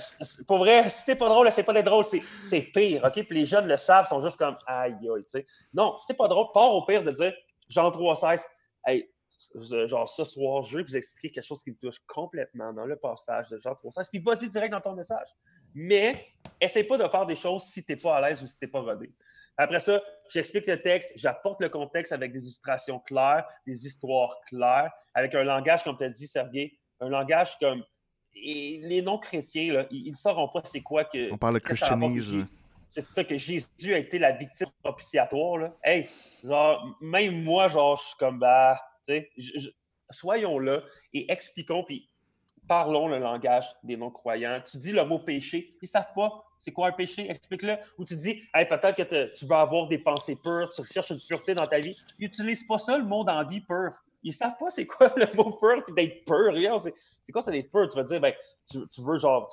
pour 0.47 0.59
vrai, 0.59 0.89
si 0.89 1.05
t'es 1.05 1.17
pas 1.17 1.29
drôle, 1.29 1.49
essaye 1.49 1.65
pas 1.65 1.73
d'être 1.73 1.87
drôle, 1.87 2.05
c'est 2.05 2.63
pire. 2.63 3.05
OK? 3.05 3.13
Puis 3.13 3.39
les 3.39 3.45
jeunes 3.45 3.67
le 3.67 3.77
savent, 3.77 4.07
sont 4.07 4.21
juste 4.21 4.39
comme 4.39 4.57
aïe, 4.67 4.95
aïe, 4.95 5.25
tu 5.25 5.31
sais. 5.31 5.47
Non, 5.73 5.97
si 5.97 6.07
t'es 6.07 6.15
pas 6.15 6.29
drôle, 6.29 6.47
pars 6.53 6.75
au 6.75 6.85
pire 6.85 7.03
de 7.03 7.11
dire 7.11 7.33
Jean 7.69 7.91
3,16, 7.91 8.45
hey, 8.87 9.11
genre 9.87 10.09
ce 10.09 10.25
soir, 10.25 10.63
je 10.63 10.79
vais 10.79 10.83
vous 10.83 10.97
expliquer 10.97 11.35
quelque 11.35 11.47
chose 11.47 11.63
qui 11.63 11.71
me 11.71 11.77
touche 11.77 11.99
complètement 12.07 12.73
dans 12.73 12.87
le 12.87 12.97
passage 12.97 13.51
de 13.51 13.59
Jean 13.59 13.73
3,16, 13.73 14.09
puis 14.11 14.21
vas-y 14.21 14.49
direct 14.49 14.73
dans 14.73 14.81
ton 14.81 14.95
message. 14.95 15.29
Mais 15.75 16.27
essaye 16.61 16.85
pas 16.85 16.99
de 16.99 17.07
faire 17.09 17.27
des 17.27 17.35
choses 17.35 17.65
si 17.65 17.85
t'es 17.85 17.97
pas 17.97 18.17
à 18.17 18.29
l'aise 18.29 18.43
ou 18.43 18.47
si 18.47 18.59
t'es 18.59 18.67
pas 18.67 18.81
rodé. 18.81 19.13
Après 19.57 19.81
ça, 19.81 20.01
j'explique 20.31 20.67
le 20.67 20.81
texte, 20.81 21.15
j'apporte 21.17 21.61
le 21.61 21.69
contexte 21.69 22.13
avec 22.13 22.33
des 22.33 22.43
illustrations 22.45 23.01
claires, 23.01 23.45
des 23.67 23.87
histoires 23.87 24.37
claires, 24.47 24.91
avec 25.15 25.35
un 25.35 25.43
langage, 25.43 25.83
comme 25.83 25.99
tu 25.99 26.05
as 26.05 26.09
dit, 26.09 26.29
Sergei, 26.29 26.79
un 27.01 27.09
langage 27.09 27.59
comme. 27.59 27.83
Et 28.35 28.81
les 28.85 29.03
non-chrétiens, 29.03 29.87
ils 29.91 30.11
ne 30.11 30.17
sauront 30.17 30.49
pas 30.49 30.61
c'est 30.65 30.81
quoi 30.81 31.05
que. 31.05 31.33
On 31.33 31.39
parle 31.39 31.55
de 31.55 31.59
christianisme. 31.59 32.47
C'est 32.89 33.03
ça 33.03 33.25
que 33.25 33.37
Jésus 33.37 33.93
a 33.93 33.99
été 33.99 34.19
la 34.19 34.31
victime 34.31 34.69
propitiatoire. 34.83 35.59
Là. 35.59 35.77
Hey, 35.83 36.09
Genre, 36.45 36.97
même 37.01 37.43
moi, 37.43 37.69
genre, 37.69 37.97
je 37.97 38.05
suis 38.05 38.17
comme, 38.19 38.39
bah, 38.39 38.81
tu 39.07 39.15
sais, 39.15 39.73
soyons 40.11 40.59
là 40.59 40.83
et 41.13 41.31
expliquons, 41.31 41.85
puis 41.85 42.09
parlons 42.67 43.09
le 43.09 43.19
langage 43.19 43.67
des 43.83 43.97
non-croyants. 43.97 44.61
Tu 44.71 44.79
dis 44.79 44.93
le 44.93 45.05
mot 45.05 45.19
péché, 45.19 45.77
ils 45.81 45.89
savent 45.89 46.13
pas 46.15 46.45
c'est 46.59 46.73
quoi 46.73 46.89
un 46.89 46.93
péché, 46.93 47.31
explique-le. 47.31 47.77
Ou 47.99 48.05
tu 48.05 48.17
dis, 48.17 48.43
hey, 48.55 48.67
peut-être 48.67 48.97
que 48.97 49.33
tu 49.33 49.47
veux 49.47 49.55
avoir 49.55 49.89
des 49.89 49.99
pensées 49.99 50.37
pures, 50.43 50.71
tu 50.75 50.81
recherches 50.81 51.11
une 51.11 51.21
pureté 51.21 51.55
dans 51.55 51.67
ta 51.67 51.79
vie. 51.79 51.97
Ils 52.19 52.25
n'utilisent 52.25 52.67
pas 52.67 52.79
ça, 52.79 52.99
le 52.99 53.05
mot 53.05 53.25
d'envie 53.25 53.61
pur. 53.61 53.91
Ils 54.25 54.33
savent 54.33 54.57
pas 54.59 54.69
c'est 54.69 54.87
quoi 54.87 55.13
le 55.17 55.33
mot 55.37 55.53
pur, 55.53 55.85
puis 55.85 55.95
d'être 55.95 56.25
pur. 56.25 56.81
C'est 57.25 57.33
quoi, 57.33 57.43
c'est 57.43 57.53
d'être 57.53 57.71
pur? 57.71 57.89
Tu 57.89 57.97
vas 57.97 58.03
dire, 58.03 58.21
ben, 58.21 58.35
tu, 58.69 59.03
veux 59.03 59.19
genre, 59.19 59.49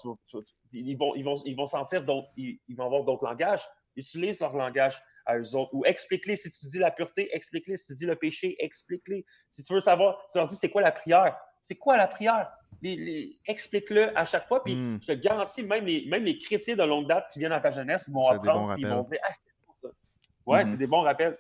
ils, 0.74 0.98
vont, 0.98 1.14
ils, 1.16 1.24
vont, 1.24 1.36
ils 1.46 1.56
vont 1.56 1.68
sentir 1.68 2.04
ils, 2.36 2.60
vont 2.76 2.86
avoir 2.86 3.04
d'autres 3.04 3.26
langages. 3.26 3.62
Utilise 3.96 4.40
leur 4.40 4.54
langage 4.56 5.02
à 5.26 5.38
eux 5.38 5.56
autres. 5.56 5.74
Ou 5.74 5.86
explique-les. 5.86 6.36
Si 6.36 6.52
tu 6.52 6.68
dis 6.68 6.80
la 6.80 6.92
pureté, 6.92 7.30
explique-les. 7.36 7.76
Si 7.78 7.88
tu 7.88 7.96
dis 7.96 8.06
le 8.06 8.16
péché, 8.16 8.56
explique-les. 8.60 9.26
Si 9.50 9.64
tu 9.64 9.74
veux 9.74 9.82
savoir, 9.82 10.28
tu 10.32 10.38
leur 10.38 10.48
dis 10.48 10.56
c'est 10.56 10.70
quoi 10.70 10.82
la 10.82 10.92
prière? 10.92 11.36
C'est 11.62 11.76
quoi 11.76 11.98
la 11.98 12.08
prière? 12.08 12.52
Explique-le 13.48 14.18
à 14.18 14.26
chaque 14.26 14.48
fois. 14.48 14.64
Puis 14.64 14.76
hmm. 14.76 15.00
je 15.02 15.08
te 15.08 15.12
garantis, 15.14 15.64
même 15.64 15.86
les, 15.86 16.06
même 16.08 16.24
les 16.24 16.38
chrétiens 16.38 16.76
de 16.76 16.84
longue 16.84 17.08
date 17.08 17.26
qui 17.32 17.40
viennent 17.40 17.52
dans 17.52 17.62
ta 17.62 17.72
jeunesse 17.72 18.10
vont 18.10 18.28
apprendre. 18.28 18.76
ils 18.78 18.88
vont 18.88 19.02
dire 19.02 19.20
Ah, 19.24 19.32
c'était 19.32 19.52
bon 19.66 19.74
ça. 19.74 19.88
Ouais, 20.46 20.62
hmm. 20.62 20.66
c'est 20.66 20.78
des 20.78 20.88
bons 20.88 21.02
rappels. 21.02 21.38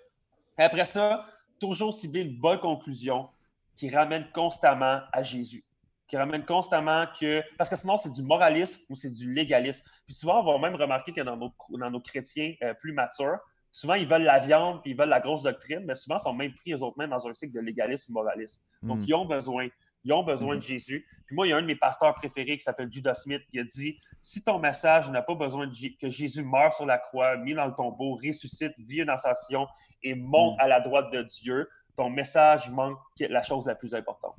après 0.57 0.85
ça, 0.85 1.27
toujours 1.59 1.93
cibler 1.93 2.21
une 2.21 2.39
bonne 2.39 2.59
conclusion 2.59 3.29
qui 3.75 3.89
ramène 3.89 4.25
constamment 4.33 5.01
à 5.11 5.21
Jésus. 5.21 5.63
Qui 6.07 6.17
ramène 6.17 6.45
constamment 6.45 7.05
que. 7.19 7.43
Parce 7.57 7.69
que 7.69 7.75
sinon, 7.75 7.97
c'est 7.97 8.11
du 8.11 8.23
moralisme 8.23 8.81
ou 8.89 8.95
c'est 8.95 9.11
du 9.11 9.33
légalisme. 9.33 9.87
Puis 10.05 10.15
souvent, 10.15 10.41
on 10.41 10.59
va 10.59 10.69
même 10.69 10.79
remarquer 10.79 11.13
que 11.13 11.21
dans 11.21 11.35
nos, 11.35 11.51
dans 11.69 11.91
nos 11.91 11.99
chrétiens 11.99 12.53
euh, 12.63 12.73
plus 12.75 12.93
matures, 12.93 13.37
souvent, 13.75 13.95
ils 13.95 14.07
veulent 14.07 14.23
la 14.23 14.39
viande 14.39 14.81
puis 14.81 14.91
ils 14.91 14.97
veulent 14.97 15.09
la 15.09 15.19
grosse 15.19 15.43
doctrine, 15.43 15.83
mais 15.85 15.95
souvent, 15.95 16.15
ils 16.15 16.21
sont 16.21 16.33
même 16.33 16.53
pris 16.53 16.73
eux 16.73 16.81
autres 16.81 16.97
mêmes 16.97 17.09
dans 17.09 17.27
un 17.27 17.33
cycle 17.33 17.53
de 17.53 17.59
légalisme 17.59 18.11
ou 18.11 18.15
moralisme. 18.15 18.61
Donc, 18.81 18.99
hmm. 18.99 19.05
ils 19.05 19.13
ont 19.13 19.25
besoin. 19.25 19.67
Ils 20.05 20.13
ont 20.13 20.23
besoin 20.23 20.51
de 20.51 20.59
mhm. 20.59 20.67
Jésus. 20.67 21.07
Puis 21.25 21.35
moi, 21.35 21.47
il 21.47 21.49
y 21.49 21.53
a 21.53 21.57
un 21.57 21.63
de 21.63 21.65
mes 21.65 21.75
pasteurs 21.75 22.13
préférés 22.13 22.59
qui 22.59 22.63
s'appelle 22.63 22.89
Judas 22.91 23.15
Smith 23.15 23.41
qui 23.49 23.57
a 23.59 23.63
dit 23.63 23.99
Si 24.21 24.43
ton 24.43 24.59
message 24.59 25.09
n'a 25.09 25.23
pas 25.23 25.33
besoin 25.33 25.65
de 25.65 25.73
que 25.99 26.11
Jésus 26.11 26.43
meure 26.43 26.71
sur 26.71 26.85
la 26.85 26.99
croix, 26.99 27.35
mis 27.37 27.55
dans 27.55 27.65
le 27.65 27.73
tombeau, 27.73 28.13
ressuscite, 28.13 28.73
vit 28.77 28.99
une 28.99 29.09
ascension 29.09 29.67
et 30.03 30.13
monte 30.13 30.57
mhm. 30.57 30.59
à 30.59 30.67
la 30.67 30.79
droite 30.79 31.11
de 31.11 31.23
Dieu, 31.23 31.67
ton 31.97 32.11
message 32.11 32.69
manque 32.69 32.99
la 33.19 33.41
chose 33.41 33.65
la 33.65 33.73
plus 33.73 33.95
importante. 33.95 34.35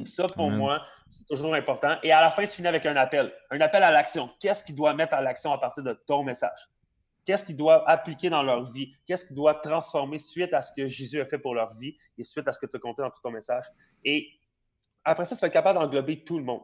Et 0.00 0.06
ça, 0.06 0.26
pour 0.26 0.50
moi, 0.50 0.82
c'est 1.08 1.24
toujours 1.24 1.54
important. 1.54 1.96
Et 2.02 2.10
à 2.10 2.20
la 2.20 2.32
fin, 2.32 2.42
tu 2.42 2.50
finis 2.50 2.66
avec 2.66 2.84
un 2.84 2.96
appel. 2.96 3.32
Un 3.52 3.60
appel 3.60 3.84
à 3.84 3.92
l'action. 3.92 4.28
Qu'est-ce 4.40 4.64
qu'ils 4.64 4.74
doivent 4.74 4.96
mettre 4.96 5.14
à 5.14 5.20
l'action 5.20 5.52
à 5.52 5.58
partir 5.58 5.84
de 5.84 5.92
ton 5.92 6.24
message? 6.24 6.73
Qu'est-ce 7.24 7.44
qu'ils 7.44 7.56
doivent 7.56 7.84
appliquer 7.86 8.28
dans 8.28 8.42
leur 8.42 8.64
vie? 8.70 8.94
Qu'est-ce 9.06 9.24
qu'ils 9.24 9.36
doivent 9.36 9.60
transformer 9.62 10.18
suite 10.18 10.52
à 10.52 10.62
ce 10.62 10.72
que 10.74 10.86
Jésus 10.88 11.20
a 11.20 11.24
fait 11.24 11.38
pour 11.38 11.54
leur 11.54 11.72
vie 11.74 11.96
et 12.18 12.24
suite 12.24 12.46
à 12.46 12.52
ce 12.52 12.58
que 12.58 12.66
tu 12.66 12.76
as 12.76 12.78
compté 12.78 13.02
dans 13.02 13.10
tout 13.10 13.20
ton 13.22 13.30
message? 13.30 13.64
Et 14.04 14.28
après 15.04 15.24
ça, 15.24 15.34
tu 15.34 15.40
vas 15.40 15.46
être 15.46 15.52
capable 15.52 15.78
d'englober 15.78 16.22
tout 16.24 16.38
le 16.38 16.44
monde. 16.44 16.62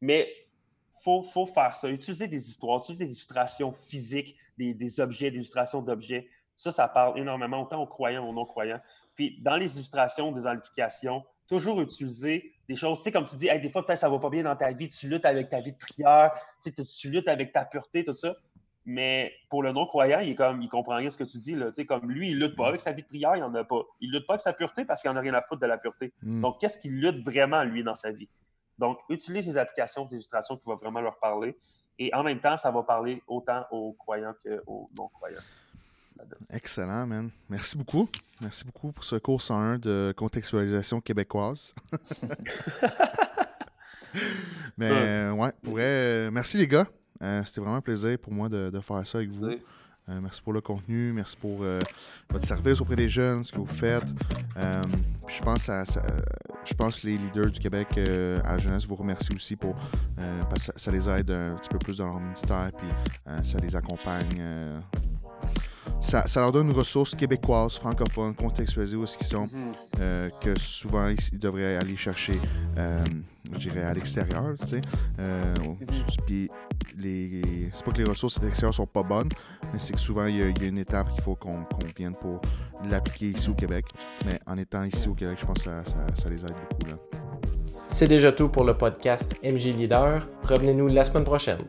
Mais 0.00 0.28
il 0.30 1.02
faut, 1.02 1.22
faut, 1.22 1.46
faire 1.46 1.74
ça. 1.74 1.88
Utiliser 1.88 2.28
des 2.28 2.48
histoires, 2.48 2.80
utiliser 2.80 3.04
des 3.04 3.12
illustrations 3.12 3.72
physiques, 3.72 4.36
des, 4.56 5.00
objets, 5.00 5.30
des 5.30 5.36
illustrations 5.36 5.82
d'objets. 5.82 6.28
Ça, 6.54 6.72
ça 6.72 6.88
parle 6.88 7.18
énormément, 7.18 7.62
autant 7.62 7.82
aux 7.82 7.86
croyants 7.86 8.26
aux 8.28 8.32
non-croyants. 8.32 8.80
Puis, 9.14 9.38
dans 9.42 9.56
les 9.56 9.76
illustrations 9.76 10.32
des 10.32 10.46
implications, 10.46 11.24
toujours 11.46 11.80
utiliser 11.80 12.52
des 12.68 12.74
choses, 12.74 12.98
tu 12.98 13.04
sais, 13.04 13.12
comme 13.12 13.24
tu 13.24 13.36
dis, 13.36 13.48
des 13.60 13.68
fois, 13.68 13.84
peut-être 13.84 13.98
ça 13.98 14.08
va 14.08 14.18
pas 14.18 14.30
bien 14.30 14.42
dans 14.42 14.56
ta 14.56 14.72
vie, 14.72 14.88
tu 14.90 15.08
luttes 15.08 15.24
avec 15.24 15.48
ta 15.48 15.60
vie 15.60 15.72
de 15.72 15.78
prière, 15.78 16.32
tu, 16.62 16.72
tu 16.74 17.10
luttes 17.10 17.28
avec 17.28 17.52
ta 17.52 17.64
pureté, 17.64 18.04
tout 18.04 18.14
ça. 18.14 18.34
Mais 18.88 19.32
pour 19.50 19.64
le 19.64 19.72
non-croyant, 19.72 20.20
il 20.20 20.30
est 20.30 20.34
comme 20.36 20.62
il 20.62 20.68
comprend 20.68 20.94
rien 20.94 21.10
ce 21.10 21.16
que 21.16 21.24
tu 21.24 21.38
dis. 21.38 21.56
Là. 21.56 21.72
comme 21.88 22.08
lui, 22.08 22.28
il 22.28 22.38
lutte 22.38 22.54
pas 22.54 22.68
avec 22.68 22.80
sa 22.80 22.92
vie 22.92 23.02
de 23.02 23.08
prière, 23.08 23.34
il 23.34 23.42
en 23.42 23.52
a 23.56 23.64
pas. 23.64 23.82
Il 24.00 24.12
lutte 24.12 24.28
pas 24.28 24.34
avec 24.34 24.42
sa 24.42 24.52
pureté 24.52 24.84
parce 24.84 25.02
qu'il 25.02 25.10
n'en 25.10 25.16
a 25.16 25.20
rien 25.20 25.34
à 25.34 25.42
foutre 25.42 25.60
de 25.60 25.66
la 25.66 25.76
pureté. 25.76 26.14
Hmm. 26.22 26.40
Donc, 26.40 26.60
qu'est-ce 26.60 26.78
qu'il 26.78 27.00
lutte 27.00 27.18
vraiment, 27.24 27.64
lui, 27.64 27.82
dans 27.82 27.96
sa 27.96 28.12
vie? 28.12 28.28
Donc, 28.78 28.98
utilise 29.08 29.46
des 29.46 29.58
applications 29.58 30.04
d'illustration 30.04 30.56
qui 30.56 30.66
vont 30.66 30.76
vraiment 30.76 31.00
leur 31.00 31.18
parler. 31.18 31.58
Et 31.98 32.14
en 32.14 32.22
même 32.22 32.38
temps, 32.38 32.56
ça 32.56 32.70
va 32.70 32.84
parler 32.84 33.22
autant 33.26 33.66
aux 33.72 33.92
croyants 33.94 34.34
qu'aux 34.44 34.88
non-croyants. 34.96 35.42
Excellent, 36.50 37.06
man. 37.06 37.30
Merci 37.48 37.76
beaucoup. 37.76 38.08
Merci 38.40 38.64
beaucoup 38.64 38.92
pour 38.92 39.02
ce 39.02 39.16
cours 39.16 39.42
101 39.42 39.78
de 39.78 40.14
contextualisation 40.16 41.00
québécoise. 41.00 41.74
Mais 44.78 45.28
ouais, 45.30 45.52
pour 45.62 45.72
vrai, 45.72 46.30
merci 46.30 46.56
les 46.56 46.68
gars. 46.68 46.86
Euh, 47.22 47.42
c'était 47.44 47.60
vraiment 47.60 47.76
un 47.76 47.80
plaisir 47.80 48.18
pour 48.18 48.32
moi 48.32 48.48
de, 48.48 48.70
faire 48.80 49.06
ça 49.06 49.18
avec 49.18 49.30
vous. 49.30 49.46
Euh, 50.08 50.20
merci 50.22 50.40
pour 50.40 50.52
le 50.52 50.60
contenu, 50.60 51.12
merci 51.12 51.36
pour 51.36 51.58
euh, 51.62 51.80
votre 52.30 52.46
service 52.46 52.80
auprès 52.80 52.94
des 52.94 53.08
jeunes, 53.08 53.42
ce 53.42 53.50
que 53.50 53.58
vous 53.58 53.66
faites. 53.66 54.06
je 54.56 55.42
pense 55.42 55.68
à, 55.68 55.82
je 56.64 56.74
pense 56.74 57.00
que 57.00 57.08
les 57.08 57.18
leaders 57.18 57.50
du 57.50 57.58
Québec 57.58 57.88
à 57.98 58.52
la 58.52 58.58
jeunesse 58.58 58.86
vous 58.86 58.94
remercient 58.94 59.34
aussi 59.34 59.56
pour 59.56 59.74
parce 60.48 60.70
que 60.70 60.80
ça, 60.80 60.90
les 60.92 61.08
aide 61.08 61.30
un 61.30 61.56
petit 61.56 61.70
peu 61.70 61.78
plus 61.78 61.98
dans 61.98 62.06
leur 62.06 62.20
ministère, 62.20 62.70
puis 62.76 62.88
ça 63.42 63.58
les 63.58 63.74
accompagne 63.74 64.80
ça, 66.06 66.40
leur 66.40 66.52
donne 66.52 66.68
une 66.68 66.76
ressource 66.76 67.14
québécoise, 67.14 67.76
francophone, 67.76 68.34
contextualisée 68.34 68.96
où 68.96 69.04
est-ce 69.04 69.18
qu'ils 69.18 69.26
sont, 69.26 69.46
mhm. 69.46 69.72
euh, 70.00 70.30
que 70.40 70.58
souvent 70.58 71.08
ils, 71.08 71.38
devraient 71.38 71.76
aller 71.76 71.96
chercher, 71.96 72.38
euh, 72.78 72.98
je 73.52 73.58
dirais, 73.58 73.82
à 73.82 73.92
l'extérieur. 73.92 74.54
Tu 74.62 74.68
sais. 74.68 74.80
Euh, 75.20 75.54
mhm. 75.60 75.76
Puis, 76.26 76.50
les, 76.96 77.70
c'est 77.74 77.84
pas 77.84 77.92
que 77.92 77.98
les 77.98 78.08
ressources 78.08 78.38
à 78.38 78.44
l'extérieur 78.44 78.72
sont 78.72 78.86
pas 78.86 79.02
bonnes, 79.02 79.28
mais 79.72 79.78
c'est 79.78 79.92
que 79.92 80.00
souvent 80.00 80.26
il 80.26 80.36
y, 80.36 80.42
a, 80.42 80.46
une 80.66 80.78
étape 80.78 81.10
qu'il 81.12 81.22
faut 81.22 81.34
qu'on, 81.34 81.66
vienne 81.96 82.14
pour 82.14 82.40
l'appliquer 82.88 83.30
ici 83.30 83.48
au 83.50 83.54
Québec. 83.54 83.86
Mais 84.24 84.38
en 84.46 84.56
étant 84.58 84.84
ici 84.84 85.08
au 85.08 85.14
Québec, 85.14 85.38
je 85.40 85.46
pense 85.46 85.58
que 85.58 85.64
ça, 85.64 85.82
ça 86.14 86.28
les 86.28 86.42
aide 86.42 86.54
beaucoup. 86.70 86.90
Là. 86.90 86.98
C'est 87.88 88.08
déjà 88.08 88.32
tout 88.32 88.48
pour 88.48 88.64
le 88.64 88.76
podcast 88.76 89.34
MJ 89.42 89.76
Leader. 89.76 90.26
Revenez-nous 90.44 90.88
la 90.88 91.04
semaine 91.04 91.24
prochaine. 91.24 91.60